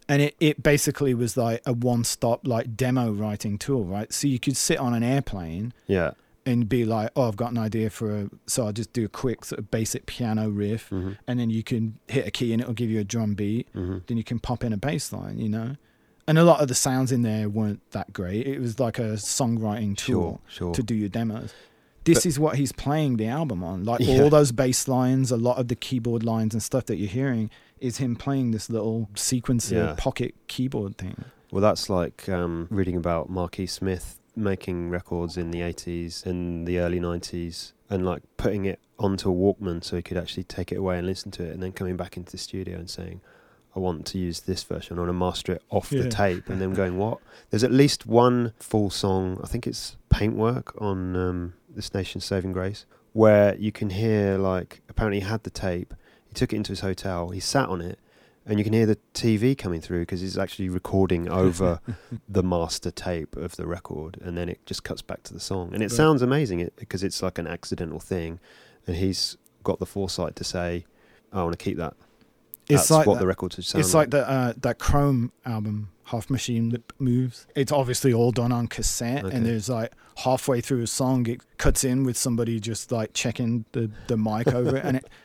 and 0.09 0.21
it, 0.21 0.35
it 0.39 0.61
basically 0.61 1.13
was 1.13 1.37
like 1.37 1.61
a 1.65 1.71
one-stop 1.73 2.45
like 2.45 2.75
demo 2.75 3.11
writing 3.11 3.57
tool 3.57 3.85
right 3.85 4.11
so 4.11 4.27
you 4.27 4.37
could 4.39 4.57
sit 4.57 4.77
on 4.77 4.93
an 4.93 5.03
airplane 5.03 5.73
Yeah. 5.87 6.11
And 6.45 6.67
be 6.67 6.83
like 6.85 7.09
oh 7.15 7.27
i've 7.27 7.37
got 7.37 7.51
an 7.51 7.57
idea 7.57 7.89
for 7.89 8.11
a 8.15 8.29
so 8.47 8.65
i'll 8.65 8.73
just 8.73 8.91
do 8.93 9.05
a 9.05 9.09
quick 9.09 9.45
sort 9.45 9.59
of 9.59 9.71
basic 9.71 10.05
piano 10.05 10.49
riff 10.49 10.89
hmm 10.89 11.11
and 11.27 11.39
then 11.39 11.49
you 11.49 11.63
can 11.63 11.97
hit 12.07 12.27
a 12.27 12.31
key 12.31 12.51
and 12.53 12.61
it'll 12.61 12.73
give 12.73 12.89
you 12.89 12.99
a 12.99 13.03
drum 13.03 13.33
beat 13.33 13.67
hmm 13.73 13.99
then 14.07 14.17
you 14.17 14.23
can 14.23 14.39
pop 14.39 14.63
in 14.63 14.73
a 14.73 14.77
bass 14.77 15.13
line 15.13 15.37
you 15.39 15.47
know 15.49 15.75
and 16.27 16.37
a 16.37 16.43
lot 16.43 16.61
of 16.61 16.67
the 16.69 16.75
sounds 16.75 17.11
in 17.11 17.21
there 17.21 17.49
weren't 17.49 17.81
that 17.91 18.13
great. 18.13 18.47
It 18.47 18.59
was 18.61 18.79
like 18.79 18.97
a 18.97 19.17
songwriting 19.17 19.97
tool 19.97 20.39
Sure, 20.47 20.67
sure. 20.67 20.73
to 20.73 20.81
do 20.81 20.95
your 20.95 21.09
demos. 21.09 21.53
This 22.05 22.19
But- 22.19 22.25
is 22.27 22.39
what 22.39 22.55
he's 22.55 22.71
playing 22.71 23.17
the 23.17 23.27
album 23.27 23.61
on. 23.61 23.83
Like 23.83 23.99
Yeah. 23.99 24.21
all 24.21 24.29
those 24.29 24.53
bass 24.53 24.87
lines, 24.87 25.31
a 25.31 25.35
lot 25.35 25.57
of 25.57 25.67
the 25.67 25.75
keyboard 25.75 26.23
lines 26.23 26.53
and 26.53 26.63
stuff 26.63 26.85
that 26.85 26.95
you're 26.95 27.09
hearing 27.09 27.49
is 27.81 27.97
him 27.97 28.15
playing 28.15 28.51
this 28.51 28.69
little 28.69 29.09
sequencer 29.15 29.71
Yeah. 29.73 29.95
pocket 29.97 30.33
keyboard 30.47 30.97
thing. 30.97 31.25
Well, 31.51 31.61
that's 31.61 31.89
like 31.89 32.29
um, 32.29 32.67
reading 32.71 32.95
about 32.95 33.29
Marquis 33.29 33.67
Smith 33.67 34.17
making 34.35 34.89
records 34.89 35.37
in 35.37 35.51
the 35.51 35.59
80s 35.61 36.25
and 36.25 36.65
the 36.67 36.79
early 36.79 36.99
90s 36.99 37.73
and 37.89 38.05
like 38.05 38.23
putting 38.37 38.65
it 38.65 38.79
onto 38.97 39.29
a 39.29 39.33
Walkman 39.33 39.83
so 39.83 39.95
he 39.95 40.01
could 40.01 40.17
actually 40.17 40.43
take 40.43 40.71
it 40.71 40.75
away 40.77 40.97
and 40.97 41.05
listen 41.05 41.31
to 41.31 41.43
it 41.43 41.51
and 41.51 41.61
then 41.61 41.71
coming 41.71 41.95
back 41.97 42.17
into 42.17 42.31
the 42.31 42.37
studio 42.37 42.77
and 42.77 42.89
saying, 42.89 43.21
I 43.75 43.79
want 43.79 44.05
to 44.07 44.17
use 44.19 44.41
this 44.41 44.63
version. 44.63 44.97
I 44.97 45.01
want 45.01 45.09
to 45.09 45.13
master 45.13 45.53
it 45.53 45.63
off 45.69 45.91
Yeah. 45.91 46.03
the 46.03 46.09
tape. 46.09 46.47
And 46.49 46.61
then 46.61 46.73
going, 46.81 46.97
what? 46.97 47.19
There's 47.49 47.63
at 47.63 47.71
least 47.71 48.05
one 48.05 48.53
full 48.59 48.89
song, 48.89 49.39
I 49.43 49.47
think 49.47 49.65
it's 49.67 49.97
Paintwork 50.09 50.79
on 50.81 51.15
um, 51.15 51.53
This 51.69 51.93
Nation's 51.93 52.23
Saving 52.25 52.51
Grace, 52.53 52.85
where 53.13 53.55
you 53.55 53.71
can 53.71 53.89
hear 53.89 54.37
like, 54.37 54.81
apparently 54.89 55.19
he 55.21 55.25
had 55.27 55.43
the 55.43 55.49
tape, 55.49 55.93
he 56.27 56.33
took 56.33 56.53
it 56.53 56.55
into 56.57 56.71
his 56.71 56.81
hotel, 56.81 57.29
he 57.29 57.39
sat 57.39 57.67
on 57.69 57.81
it, 57.81 57.97
and 58.45 58.57
you 58.59 58.63
can 58.63 58.73
hear 58.73 58.85
the 58.85 58.97
TV 59.13 59.57
coming 59.57 59.79
through 59.81 60.01
because 60.01 60.21
he's 60.21 60.37
actually 60.37 60.69
recording 60.69 61.29
over 61.29 61.79
the 62.29 62.43
master 62.43 62.91
tape 62.91 63.35
of 63.35 63.55
the 63.55 63.65
record, 63.65 64.17
and 64.21 64.37
then 64.37 64.49
it 64.49 64.65
just 64.65 64.83
cuts 64.83 65.01
back 65.01 65.23
to 65.23 65.33
the 65.33 65.39
song, 65.39 65.69
and 65.73 65.81
it 65.81 65.85
Right. 65.85 65.91
sounds 65.91 66.21
amazing 66.21 66.59
it, 66.59 66.73
because 66.75 67.03
it's 67.03 67.21
like 67.23 67.37
an 67.37 67.47
accidental 67.47 67.99
thing, 67.99 68.39
and 68.87 68.95
he's 68.97 69.37
got 69.63 69.79
the 69.79 69.85
foresight 69.85 70.35
to 70.37 70.43
say, 70.43 70.85
"I 71.31 71.41
want 71.43 71.57
to 71.57 71.63
keep 71.63 71.77
that." 71.77 71.93
It's 72.69 72.83
That's 72.83 72.91
like 72.91 73.07
what 73.07 73.15
that- 73.15 73.19
the 73.21 73.27
record 73.27 73.53
should 73.53 73.65
sound. 73.65 73.83
It's 73.83 73.93
like 73.93 74.09
that 74.11 74.29
uh, 74.29 74.53
that 74.61 74.79
Chrome 74.79 75.31
album, 75.45 75.89
Half 76.05 76.29
Machine 76.29 76.69
That 76.69 76.81
Moves. 76.99 77.45
It's 77.55 77.71
obviously 77.71 78.13
all 78.13 78.31
done 78.31 78.51
on 78.51 78.67
cassette, 78.67 79.25
Okay. 79.25 79.35
and 79.35 79.45
there's 79.45 79.67
like 79.69 79.91
halfway 80.17 80.61
through 80.61 80.81
a 80.81 80.87
song, 80.87 81.27
it 81.27 81.41
cuts 81.57 81.83
in 81.83 82.03
with 82.03 82.15
somebody 82.17 82.59
just 82.59 82.91
like 82.91 83.11
checking 83.13 83.65
the 83.73 83.89
the 84.07 84.15
mic 84.17 84.47
over 84.47 84.75
it, 84.77 84.83
and 84.85 84.97
it. 84.97 85.09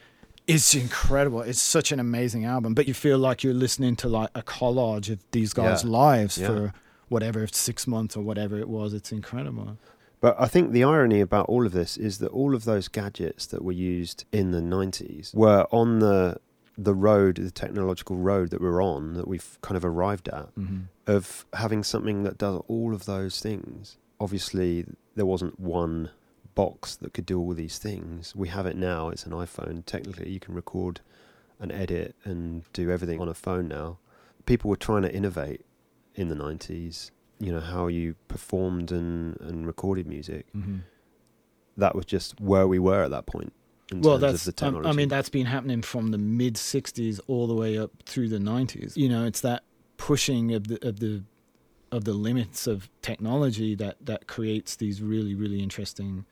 It's 0.48 0.74
incredible. 0.74 1.42
It's 1.42 1.60
such 1.60 1.92
an 1.92 2.00
amazing 2.00 2.44
album, 2.46 2.74
but 2.74 2.88
you 2.88 2.94
feel 2.94 3.18
like 3.18 3.44
you're 3.44 3.54
listening 3.54 3.96
to 3.96 4.08
like 4.08 4.30
a 4.34 4.42
collage 4.42 5.10
of 5.12 5.18
these 5.30 5.52
guys' 5.52 5.84
Yeah. 5.84 5.90
lives 5.90 6.38
Yeah. 6.38 6.46
for 6.46 6.72
whatever 7.08 7.46
six 7.46 7.86
months 7.86 8.16
or 8.16 8.22
whatever 8.22 8.58
it 8.58 8.68
was. 8.68 8.94
It's 8.94 9.12
incredible. 9.12 9.76
But 10.20 10.34
I 10.40 10.46
think 10.46 10.72
the 10.72 10.82
irony 10.84 11.20
about 11.20 11.46
all 11.48 11.64
of 11.66 11.72
this 11.72 11.96
is 11.96 12.18
that 12.18 12.28
all 12.32 12.54
of 12.54 12.64
those 12.64 12.88
gadgets 12.88 13.46
that 13.46 13.62
were 13.62 13.72
used 13.72 14.24
in 14.32 14.50
the 14.50 14.60
90s 14.60 15.34
were 15.34 15.66
on 15.70 15.98
the 16.00 16.38
the 16.80 16.94
road, 16.94 17.36
the 17.36 17.50
technological 17.50 18.16
road 18.16 18.50
that 18.50 18.60
we're 18.60 18.80
on, 18.80 19.14
that 19.14 19.26
we've 19.26 19.58
kind 19.62 19.76
of 19.76 19.84
arrived 19.84 20.28
at, 20.28 20.54
Mm-hmm. 20.54 20.78
of 21.08 21.44
having 21.54 21.82
something 21.82 22.22
that 22.22 22.38
does 22.38 22.60
all 22.68 22.94
of 22.94 23.04
those 23.04 23.40
things. 23.40 23.96
Obviously, 24.20 24.84
there 25.16 25.26
wasn't 25.26 25.58
one 25.58 26.10
box 26.58 26.96
that 26.96 27.14
could 27.14 27.24
do 27.24 27.38
all 27.38 27.54
these 27.54 27.78
things. 27.78 28.34
We 28.34 28.48
have 28.48 28.66
it 28.66 28.76
now. 28.76 29.10
It's 29.10 29.24
an 29.24 29.30
iPhone. 29.30 29.86
Technically, 29.86 30.28
you 30.28 30.40
can 30.40 30.54
record 30.54 31.00
and 31.60 31.70
edit 31.70 32.16
and 32.24 32.64
do 32.72 32.90
everything 32.90 33.20
on 33.20 33.28
a 33.28 33.34
phone 33.34 33.68
now. 33.68 33.98
People 34.44 34.68
were 34.68 34.76
trying 34.76 35.02
to 35.02 35.14
innovate 35.14 35.64
in 36.16 36.30
the 36.30 36.34
90s, 36.34 37.12
you 37.38 37.52
know, 37.52 37.60
how 37.60 37.86
you 37.86 38.16
performed 38.26 38.90
and, 38.90 39.40
and 39.40 39.68
recorded 39.68 40.08
music. 40.08 40.46
Mm-hmm. 40.52 40.78
That 41.76 41.94
was 41.94 42.04
just 42.04 42.40
where 42.40 42.66
we 42.66 42.80
were 42.80 43.04
at 43.04 43.12
that 43.12 43.26
point 43.26 43.52
in 43.92 44.00
well, 44.00 44.18
that's 44.18 44.50
um. 44.60 44.84
I 44.84 44.90
mean 44.90 45.08
that's 45.08 45.28
been 45.28 45.46
happening 45.46 45.80
from 45.80 46.10
the 46.10 46.18
mid 46.18 46.54
'60s 46.54 47.20
all 47.28 47.46
the 47.46 47.54
way 47.54 47.78
up 47.78 47.92
through 48.04 48.28
the 48.28 48.38
'90s. 48.38 48.96
You 48.96 49.08
know, 49.08 49.24
it's 49.24 49.40
that 49.42 49.62
pushing 49.96 50.52
of 50.52 50.66
the 50.66 50.86
of 50.86 50.98
the 50.98 51.22
of 51.92 52.04
the 52.04 52.14
limits 52.14 52.66
of 52.66 52.90
technology 53.00 53.76
that 53.76 53.96
that 54.04 54.26
creates 54.26 54.76
these 54.76 55.00
really 55.00 55.34
really 55.34 55.62
interesting 55.62 56.26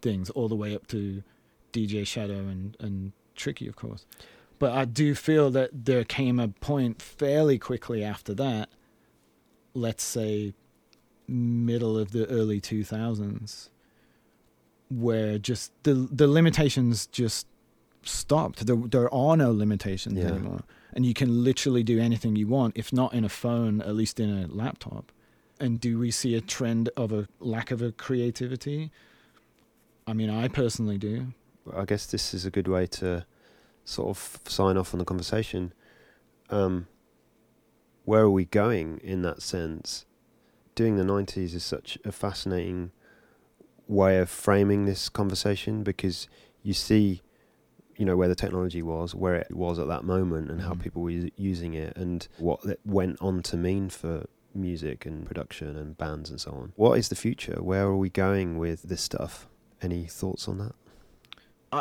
things, 0.00 0.30
all 0.30 0.48
the 0.48 0.54
way 0.56 0.74
up 0.74 0.86
to 0.88 1.22
DJ 1.72 2.06
Shadow 2.06 2.38
and 2.38 2.76
and 2.80 3.12
Tricky, 3.36 3.68
of 3.68 3.76
course. 3.76 4.04
But 4.58 4.72
I 4.72 4.84
do 4.84 5.14
feel 5.14 5.50
that 5.50 5.70
there 5.84 6.02
came 6.04 6.40
a 6.40 6.48
point 6.48 7.00
fairly 7.00 7.58
quickly 7.58 8.02
after 8.02 8.34
that. 8.34 8.68
Let's 9.74 10.02
say 10.02 10.54
middle 11.28 11.96
of 11.98 12.10
the 12.12 12.26
early 12.26 12.60
2000s 12.60 13.68
where 14.90 15.38
just 15.38 15.70
the 15.82 15.94
the 15.94 16.26
limitations 16.26 17.06
just 17.06 17.46
stopped. 18.02 18.66
There 18.66 18.76
there 18.76 19.12
are 19.12 19.36
no 19.36 19.52
limitations 19.52 20.18
Yeah. 20.18 20.28
anymore, 20.28 20.62
and 20.94 21.04
you 21.04 21.14
can 21.14 21.44
literally 21.44 21.82
do 21.82 21.98
anything 22.00 22.36
you 22.36 22.46
want. 22.46 22.76
If 22.76 22.92
not 22.92 23.12
in 23.12 23.24
a 23.24 23.28
phone, 23.28 23.80
at 23.82 23.94
least 23.94 24.18
in 24.18 24.30
a 24.30 24.46
laptop. 24.46 25.12
And 25.60 25.80
do 25.80 25.98
we 25.98 26.10
see 26.10 26.34
a 26.34 26.40
trend 26.40 26.88
of 26.96 27.12
a 27.12 27.26
lack 27.40 27.70
of 27.70 27.82
a 27.82 27.90
creativity? 27.92 28.90
I 30.08 30.14
mean, 30.14 30.30
I 30.30 30.48
personally 30.48 30.96
do. 30.96 31.26
I 31.76 31.84
guess 31.84 32.06
this 32.06 32.32
is 32.32 32.46
a 32.46 32.50
good 32.50 32.66
way 32.66 32.86
to 32.86 33.26
sort 33.84 34.08
of 34.08 34.38
sign 34.46 34.78
off 34.78 34.94
on 34.94 34.98
the 34.98 35.04
conversation. 35.04 35.74
Um, 36.48 36.86
where 38.06 38.22
are 38.22 38.30
we 38.30 38.46
going 38.46 39.00
in 39.04 39.20
that 39.22 39.42
sense? 39.42 40.06
Doing 40.74 40.96
the 40.96 41.04
90s 41.04 41.52
is 41.54 41.62
such 41.62 41.98
a 42.06 42.12
fascinating 42.12 42.90
way 43.86 44.16
of 44.18 44.30
framing 44.30 44.86
this 44.86 45.10
conversation 45.10 45.82
because 45.82 46.26
you 46.62 46.72
see, 46.72 47.20
you 47.98 48.06
know, 48.06 48.16
where 48.16 48.28
the 48.28 48.34
technology 48.34 48.80
was, 48.80 49.14
where 49.14 49.34
it 49.34 49.54
was 49.54 49.78
at 49.78 49.88
that 49.88 50.04
moment, 50.04 50.50
and 50.50 50.62
how 50.62 50.72
Mhm. 50.72 50.80
people 50.80 51.02
were 51.02 51.10
using 51.36 51.74
it, 51.74 51.94
and 51.98 52.28
what 52.38 52.64
it 52.64 52.80
went 52.86 53.20
on 53.20 53.42
to 53.42 53.58
mean 53.58 53.90
for 53.90 54.24
music 54.54 55.04
and 55.04 55.26
production 55.26 55.76
and 55.76 55.98
bands 55.98 56.30
and 56.30 56.40
so 56.40 56.50
on. 56.52 56.72
What 56.76 56.98
is 56.98 57.10
the 57.10 57.14
future? 57.14 57.62
Where 57.62 57.84
are 57.84 57.96
we 57.96 58.08
going 58.08 58.56
with 58.56 58.82
this 58.84 59.02
stuff? 59.02 59.46
Any 59.82 60.04
thoughts 60.04 60.48
on 60.48 60.58
that? 60.58 60.72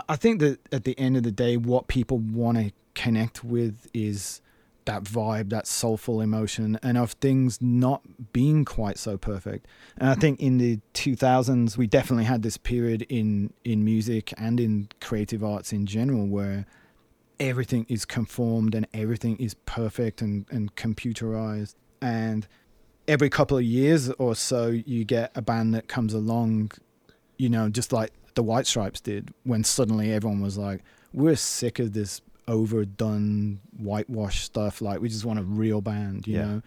I 0.10 0.18
think 0.18 0.42
that 0.42 0.60
at 0.74 0.84
the 0.84 0.98
end 1.00 1.16
of 1.16 1.24
the 1.24 1.32
day, 1.32 1.56
what 1.56 1.88
people 1.88 2.18
want 2.18 2.58
to 2.58 2.72
connect 2.94 3.44
with 3.44 3.88
is 3.94 4.42
that 4.88 5.04
vibe, 5.04 5.50
that 5.50 5.68
soulful 5.68 6.20
emotion, 6.20 6.80
and 6.82 6.98
of 6.98 7.12
things 7.14 7.62
not 7.62 8.02
being 8.34 8.66
quite 8.66 8.98
so 8.98 9.18
perfect. 9.18 9.68
And 9.98 10.10
I 10.10 10.16
think 10.16 10.40
in 10.40 10.58
the 10.58 10.80
2000s, 10.94 11.78
we 11.78 11.88
definitely 11.88 12.26
had 12.26 12.42
this 12.42 12.58
period 12.58 13.06
in 13.08 13.54
in 13.64 13.86
music 13.86 14.34
and 14.38 14.60
in 14.60 14.90
creative 15.00 15.44
arts 15.44 15.72
in 15.72 15.86
general 15.86 16.26
where 16.26 16.66
everything 17.40 17.86
is 17.88 18.04
conformed 18.06 18.74
and 18.74 18.88
everything 18.94 19.38
is 19.38 19.54
perfect 19.66 20.22
and, 20.22 20.46
and 20.50 20.76
computerized. 20.76 21.76
And 22.02 22.48
every 23.08 23.30
couple 23.30 23.58
of 23.58 23.64
years 23.64 24.10
or 24.12 24.36
so, 24.36 24.68
you 24.68 25.06
get 25.06 25.32
a 25.36 25.42
band 25.42 25.74
that 25.76 25.88
comes 25.88 26.14
along, 26.14 26.72
you 27.38 27.50
know, 27.50 27.70
just 27.70 27.92
like 27.94 28.12
the 28.36 28.44
White 28.44 28.68
Stripes 28.68 29.00
did, 29.02 29.34
when 29.44 29.64
suddenly 29.64 30.12
everyone 30.14 30.42
was 30.42 30.58
like, 30.58 30.84
we're 31.14 31.36
sick 31.36 31.80
of 31.80 31.94
this 31.94 32.22
overdone 32.48 33.60
whitewash 33.78 34.44
stuff. 34.44 34.82
Like, 34.82 35.02
we 35.02 35.10
just 35.10 35.26
want 35.26 35.40
a 35.40 35.44
real 35.44 35.82
band, 35.82 36.28
you 36.28 36.36
Yeah. 36.36 36.46
know? 36.46 36.62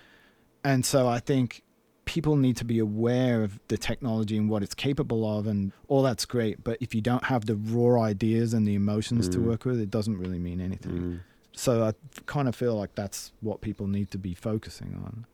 And 0.64 0.85
so 0.85 1.09
I 1.09 1.21
think 1.21 1.62
people 2.05 2.37
need 2.37 2.57
to 2.57 2.64
be 2.64 2.79
aware 2.79 3.43
of 3.45 3.61
the 3.68 3.79
technology 3.79 4.37
and 4.37 4.49
what 4.51 4.62
it's 4.62 4.75
capable 4.75 5.39
of, 5.39 5.47
and 5.47 5.73
all 5.89 6.03
that's 6.03 6.25
great. 6.25 6.62
But 6.64 6.77
if 6.81 6.95
you 6.95 7.01
don't 7.01 7.25
have 7.25 7.47
the 7.47 7.57
raw 7.57 8.03
ideas 8.03 8.53
and 8.53 8.66
the 8.66 8.75
emotions 8.75 9.29
to 9.31 9.39
Mm. 9.39 9.45
work 9.45 9.64
with, 9.64 9.81
it 9.81 9.91
doesn't 9.91 10.18
really 10.18 10.39
mean 10.39 10.61
anything. 10.61 10.93
Mm. 10.93 11.21
So 11.53 11.85
I 11.85 11.93
kind 12.27 12.49
of 12.49 12.55
feel 12.57 12.75
like 12.77 12.95
that's 12.95 13.33
what 13.41 13.61
people 13.61 13.87
need 13.87 14.11
to 14.11 14.18
be 14.18 14.35
focusing 14.35 14.95
on. 15.05 15.25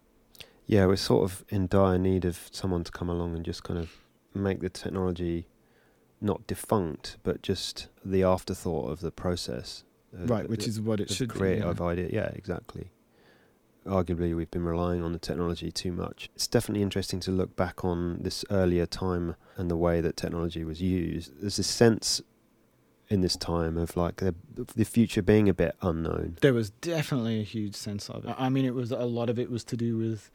Yeah, 0.66 0.87
we're 0.87 0.97
sort 0.97 1.24
of 1.24 1.45
in 1.49 1.66
dire 1.66 1.99
need 1.99 2.24
of 2.24 2.49
someone 2.53 2.84
to 2.84 2.93
come 2.93 3.09
along 3.09 3.34
and 3.37 3.45
just 3.45 3.62
kind 3.62 3.78
of 3.78 3.91
make 4.43 4.61
the 4.61 4.68
technology 4.68 5.49
not 6.20 6.47
defunct, 6.47 7.18
but 7.22 7.43
just 7.43 7.89
the 8.05 8.22
afterthought 8.22 8.91
of 8.91 9.01
the 9.01 9.11
process. 9.11 9.84
Uh, 10.16 10.26
right, 10.26 10.49
which 10.49 10.64
the- 10.64 10.70
is 10.70 10.80
what 10.80 11.01
it 11.01 11.11
should 11.11 11.28
create 11.28 11.61
be. 11.62 11.66
yeah. 11.66 11.82
idea. 11.87 12.09
Yeah, 12.12 12.30
exactly. 12.34 12.91
Arguably, 13.84 14.34
we've 14.34 14.51
been 14.51 14.64
relying 14.64 15.05
on 15.05 15.12
the 15.12 15.18
technology 15.18 15.70
too 15.70 15.93
much. 15.93 16.28
It's 16.34 16.49
definitely 16.49 16.82
interesting 16.82 17.20
to 17.20 17.30
look 17.30 17.55
back 17.55 17.84
on 17.84 18.18
this 18.20 18.45
earlier 18.51 18.84
time 18.84 19.37
and 19.57 19.70
the 19.70 19.76
way 19.76 20.01
that 20.01 20.16
technology 20.16 20.64
was 20.64 20.82
used. 20.82 21.41
There's 21.41 21.59
a 21.61 21.62
sense 21.62 22.20
in 23.09 23.20
this 23.20 23.37
time 23.37 23.76
of 23.76 23.97
like 23.97 24.16
the, 24.16 24.34
the 24.74 24.84
future 24.84 25.22
being 25.22 25.49
a 25.49 25.55
bit 25.55 25.76
unknown. 25.82 26.39
There 26.41 26.55
was 26.55 26.70
definitely 26.70 27.39
a 27.39 27.45
huge 27.45 27.76
sense 27.76 28.11
of 28.11 28.24
it. 28.24 28.34
I 28.37 28.49
mean, 28.49 28.64
it 28.64 28.74
was 28.74 28.91
a 28.91 29.05
lot 29.05 29.30
of 29.30 29.39
it 29.39 29.51
was 29.51 29.62
to 29.64 29.76
do 29.76 29.97
with 29.97 30.30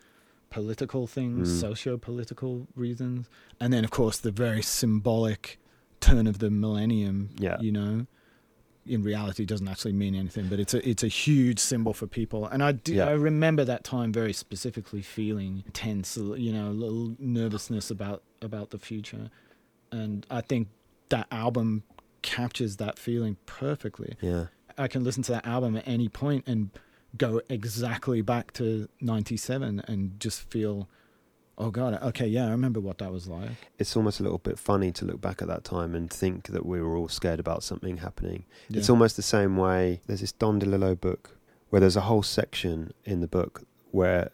political 0.51 1.07
things, 1.07 1.49
Mm. 1.49 1.59
socio-political 1.61 2.67
reasons, 2.75 3.27
and 3.59 3.73
then 3.73 3.83
of 3.83 3.89
course 3.91 4.17
the 4.19 4.31
very 4.31 4.61
symbolic 4.61 5.59
turn 5.99 6.27
of 6.27 6.37
the 6.39 6.49
millennium. 6.51 7.29
Yeah. 7.37 7.59
you 7.59 7.71
know, 7.71 8.05
in 8.85 9.03
reality 9.03 9.45
doesn't 9.45 9.67
actually 9.67 9.93
mean 9.93 10.15
anything, 10.15 10.47
but 10.49 10.59
it's 10.59 10.73
a 10.73 10.87
it's 10.87 11.03
a 11.03 11.07
huge 11.07 11.59
symbol 11.59 11.93
for 11.93 12.07
people. 12.07 12.45
And 12.47 12.61
I 12.63 12.71
do 12.73 12.93
Yeah. 12.95 13.07
I 13.07 13.11
remember 13.13 13.63
that 13.65 13.83
time 13.83 14.11
very 14.11 14.33
specifically 14.33 15.01
feeling 15.01 15.63
tense, 15.73 16.17
you 16.17 16.51
know, 16.51 16.69
a 16.69 16.77
little 16.83 17.15
nervousness 17.19 17.89
about 17.91 18.23
about 18.41 18.71
the 18.71 18.79
future, 18.79 19.29
and 19.91 20.25
I 20.29 20.41
think 20.41 20.67
that 21.09 21.27
album 21.31 21.83
captures 22.23 22.77
that 22.77 22.97
feeling 22.99 23.37
perfectly. 23.45 24.15
Yeah. 24.21 24.47
I 24.77 24.87
can 24.87 25.03
listen 25.03 25.21
to 25.23 25.31
that 25.33 25.45
album 25.45 25.75
at 25.75 25.87
any 25.87 26.09
point 26.09 26.43
and 26.47 26.69
go 27.17 27.41
exactly 27.49 28.21
back 28.21 28.53
to 28.53 28.87
97 29.01 29.81
and 29.87 30.19
just 30.19 30.49
feel 30.49 30.87
oh 31.57 31.69
god 31.69 32.01
okay 32.01 32.25
yeah 32.25 32.47
i 32.47 32.51
remember 32.51 32.79
what 32.79 32.97
that 32.99 33.11
was 33.11 33.27
like 33.27 33.51
It's 33.77 33.95
almost 33.97 34.19
a 34.19 34.23
little 34.23 34.37
bit 34.37 34.57
funny 34.57 34.91
to 34.93 35.05
look 35.05 35.19
back 35.19 35.41
at 35.41 35.47
that 35.49 35.63
time 35.63 35.93
and 35.95 36.09
think 36.09 36.47
that 36.47 36.65
we 36.65 36.81
were 36.81 36.95
all 36.95 37.09
scared 37.09 37.39
about 37.39 37.63
something 37.63 37.97
happening. 37.97 38.45
It's 38.69 38.89
almost 38.89 39.15
the 39.17 39.21
same 39.21 39.57
way. 39.57 40.01
There's 40.07 40.21
this 40.21 40.31
Don 40.31 40.59
DeLillo 40.61 40.99
book 40.99 41.37
where 41.69 41.79
there's 41.81 41.97
a 41.97 42.01
whole 42.01 42.23
section 42.23 42.93
in 43.03 43.19
the 43.21 43.27
book 43.27 43.63
where 43.91 44.31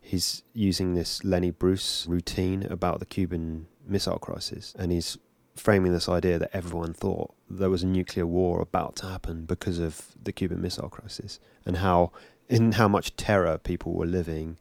he's 0.00 0.42
using 0.52 0.94
this 0.94 1.24
Lenny 1.24 1.50
Bruce 1.50 2.06
routine 2.08 2.64
about 2.64 2.98
the 3.00 3.06
Cuban 3.06 3.66
Missile 3.86 4.18
Crisis, 4.18 4.74
and 4.78 4.92
he's 4.92 5.16
framing 5.60 5.92
this 5.92 6.08
idea 6.08 6.38
that 6.38 6.50
everyone 6.52 6.92
thought 6.92 7.32
there 7.48 7.70
was 7.70 7.82
a 7.82 7.86
nuclear 7.86 8.26
war 8.26 8.60
about 8.60 8.96
to 8.96 9.06
happen 9.06 9.44
because 9.44 9.78
of 9.78 10.06
the 10.22 10.32
Cuban 10.32 10.60
Missile 10.60 10.88
Crisis, 10.88 11.38
and 11.66 11.76
how 11.78 12.10
in 12.48 12.72
how 12.72 12.88
much 12.88 13.14
terror 13.16 13.58
people 13.58 13.92
were 13.92 14.06
living 14.06 14.56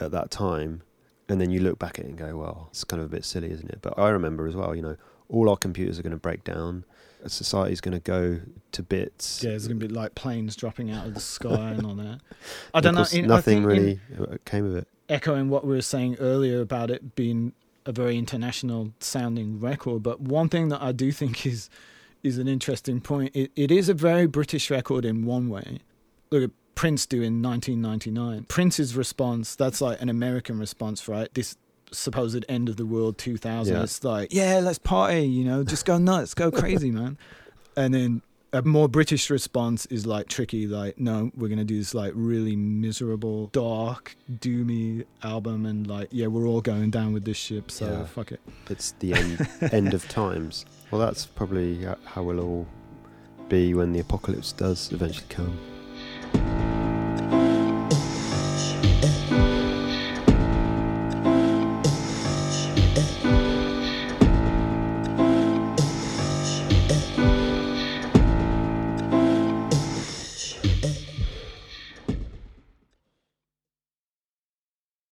at 0.00 0.10
that 0.12 0.30
time. 0.30 0.82
And 1.26 1.40
then 1.40 1.50
you 1.50 1.58
look 1.60 1.78
back 1.78 1.98
at 1.98 2.04
it 2.04 2.08
and 2.08 2.18
go, 2.18 2.36
well, 2.36 2.68
it's 2.70 2.84
kind 2.84 3.00
of 3.00 3.06
a 3.06 3.08
bit 3.16 3.24
silly, 3.24 3.50
isn't 3.50 3.70
it? 3.70 3.78
But 3.80 3.98
I 3.98 4.10
remember 4.10 4.46
as 4.46 4.54
well, 4.54 4.74
you 4.76 4.82
know, 4.82 4.96
all 5.30 5.48
our 5.48 5.56
computers 5.56 5.98
are 5.98 6.02
going 6.02 6.10
to 6.10 6.18
break 6.18 6.44
down. 6.44 6.84
Society's 7.26 7.80
going 7.80 7.94
to 7.94 8.00
go 8.00 8.40
to 8.72 8.82
bits. 8.82 9.42
yeah 9.42 9.52
it's 9.52 9.66
gonna 9.66 9.80
be 9.80 9.88
like 9.88 10.14
planes 10.14 10.54
dropping 10.56 10.90
out 10.90 11.06
of 11.06 11.14
the 11.14 11.20
sky 11.20 11.70
and 11.76 11.86
all 11.86 11.94
that 11.94 12.20
i 12.74 12.80
don't 12.80 12.94
know 12.94 13.06
in- 13.12 13.26
nothing 13.26 13.62
think 13.62 13.62
in- 13.62 13.64
really 13.66 14.00
uh, 14.20 14.36
came 14.44 14.66
of 14.66 14.76
it. 14.76 14.86
echoing 15.08 15.48
what 15.48 15.64
we 15.64 15.74
were 15.74 15.80
saying 15.80 16.16
earlier 16.20 16.60
about 16.60 16.90
it 16.90 17.14
being 17.14 17.52
a 17.86 17.92
very 17.92 18.16
international 18.18 18.92
sounding 19.00 19.60
record 19.60 20.02
but 20.02 20.20
one 20.20 20.48
thing 20.48 20.68
that 20.68 20.80
i 20.82 20.92
do 20.92 21.12
think 21.12 21.44
is 21.46 21.68
is 22.22 22.38
an 22.38 22.48
interesting 22.48 23.00
point 23.00 23.30
it, 23.34 23.50
it 23.54 23.70
is 23.70 23.88
a 23.88 23.94
very 23.94 24.26
british 24.26 24.70
record 24.70 25.04
in 25.04 25.24
one 25.26 25.48
way. 25.50 25.78
Look 26.30 26.44
at 26.44 26.50
prince 26.74 27.04
doing 27.06 27.42
1999 27.42 28.44
prince's 28.48 28.96
response 28.96 29.54
that's 29.54 29.80
like 29.80 30.00
an 30.00 30.08
american 30.08 30.58
response 30.58 31.06
right? 31.08 31.28
This 31.34 31.56
supposed 31.92 32.44
end 32.48 32.68
of 32.68 32.76
the 32.76 32.86
world 32.86 33.18
2000 33.18 33.74
Yeah. 33.74 33.82
it's 33.82 34.02
like 34.02 34.32
yeah 34.32 34.58
let's 34.60 34.78
party 34.78 35.20
you 35.26 35.44
know 35.44 35.62
just 35.62 35.84
go 35.84 35.98
nuts 35.98 36.34
go 36.34 36.50
crazy 36.50 36.90
man. 36.90 37.18
And 37.76 37.92
then 37.92 38.22
a 38.54 38.62
more 38.62 38.88
British 38.88 39.30
response 39.30 39.84
is 39.86 40.06
like 40.06 40.28
tricky, 40.28 40.66
like, 40.68 40.98
no, 40.98 41.30
we're 41.36 41.48
gonna 41.48 41.64
do 41.64 41.76
this 41.76 41.92
like 41.92 42.12
really 42.14 42.54
miserable, 42.54 43.48
dark, 43.48 44.16
doomy 44.30 45.04
album, 45.24 45.66
and 45.66 45.86
like, 45.88 46.08
yeah, 46.12 46.28
we're 46.28 46.46
all 46.46 46.60
going 46.60 46.90
down 46.90 47.12
with 47.12 47.24
this 47.24 47.36
ship, 47.36 47.70
so 47.70 47.86
Yeah. 47.86 48.04
fuck 48.06 48.30
it. 48.32 48.40
It's 48.70 48.92
the 49.00 49.12
end, 49.14 49.48
end 49.72 49.92
of 49.94 50.08
times. 50.08 50.64
Well, 50.90 51.00
that's 51.04 51.26
probably 51.26 51.84
uh, 51.84 51.96
how 52.04 52.22
we'll 52.22 52.38
all 52.38 52.66
be 53.48 53.74
when 53.74 53.92
the 53.92 53.98
apocalypse 53.98 54.52
does 54.52 54.92
eventually 54.92 55.26
come. 55.28 55.58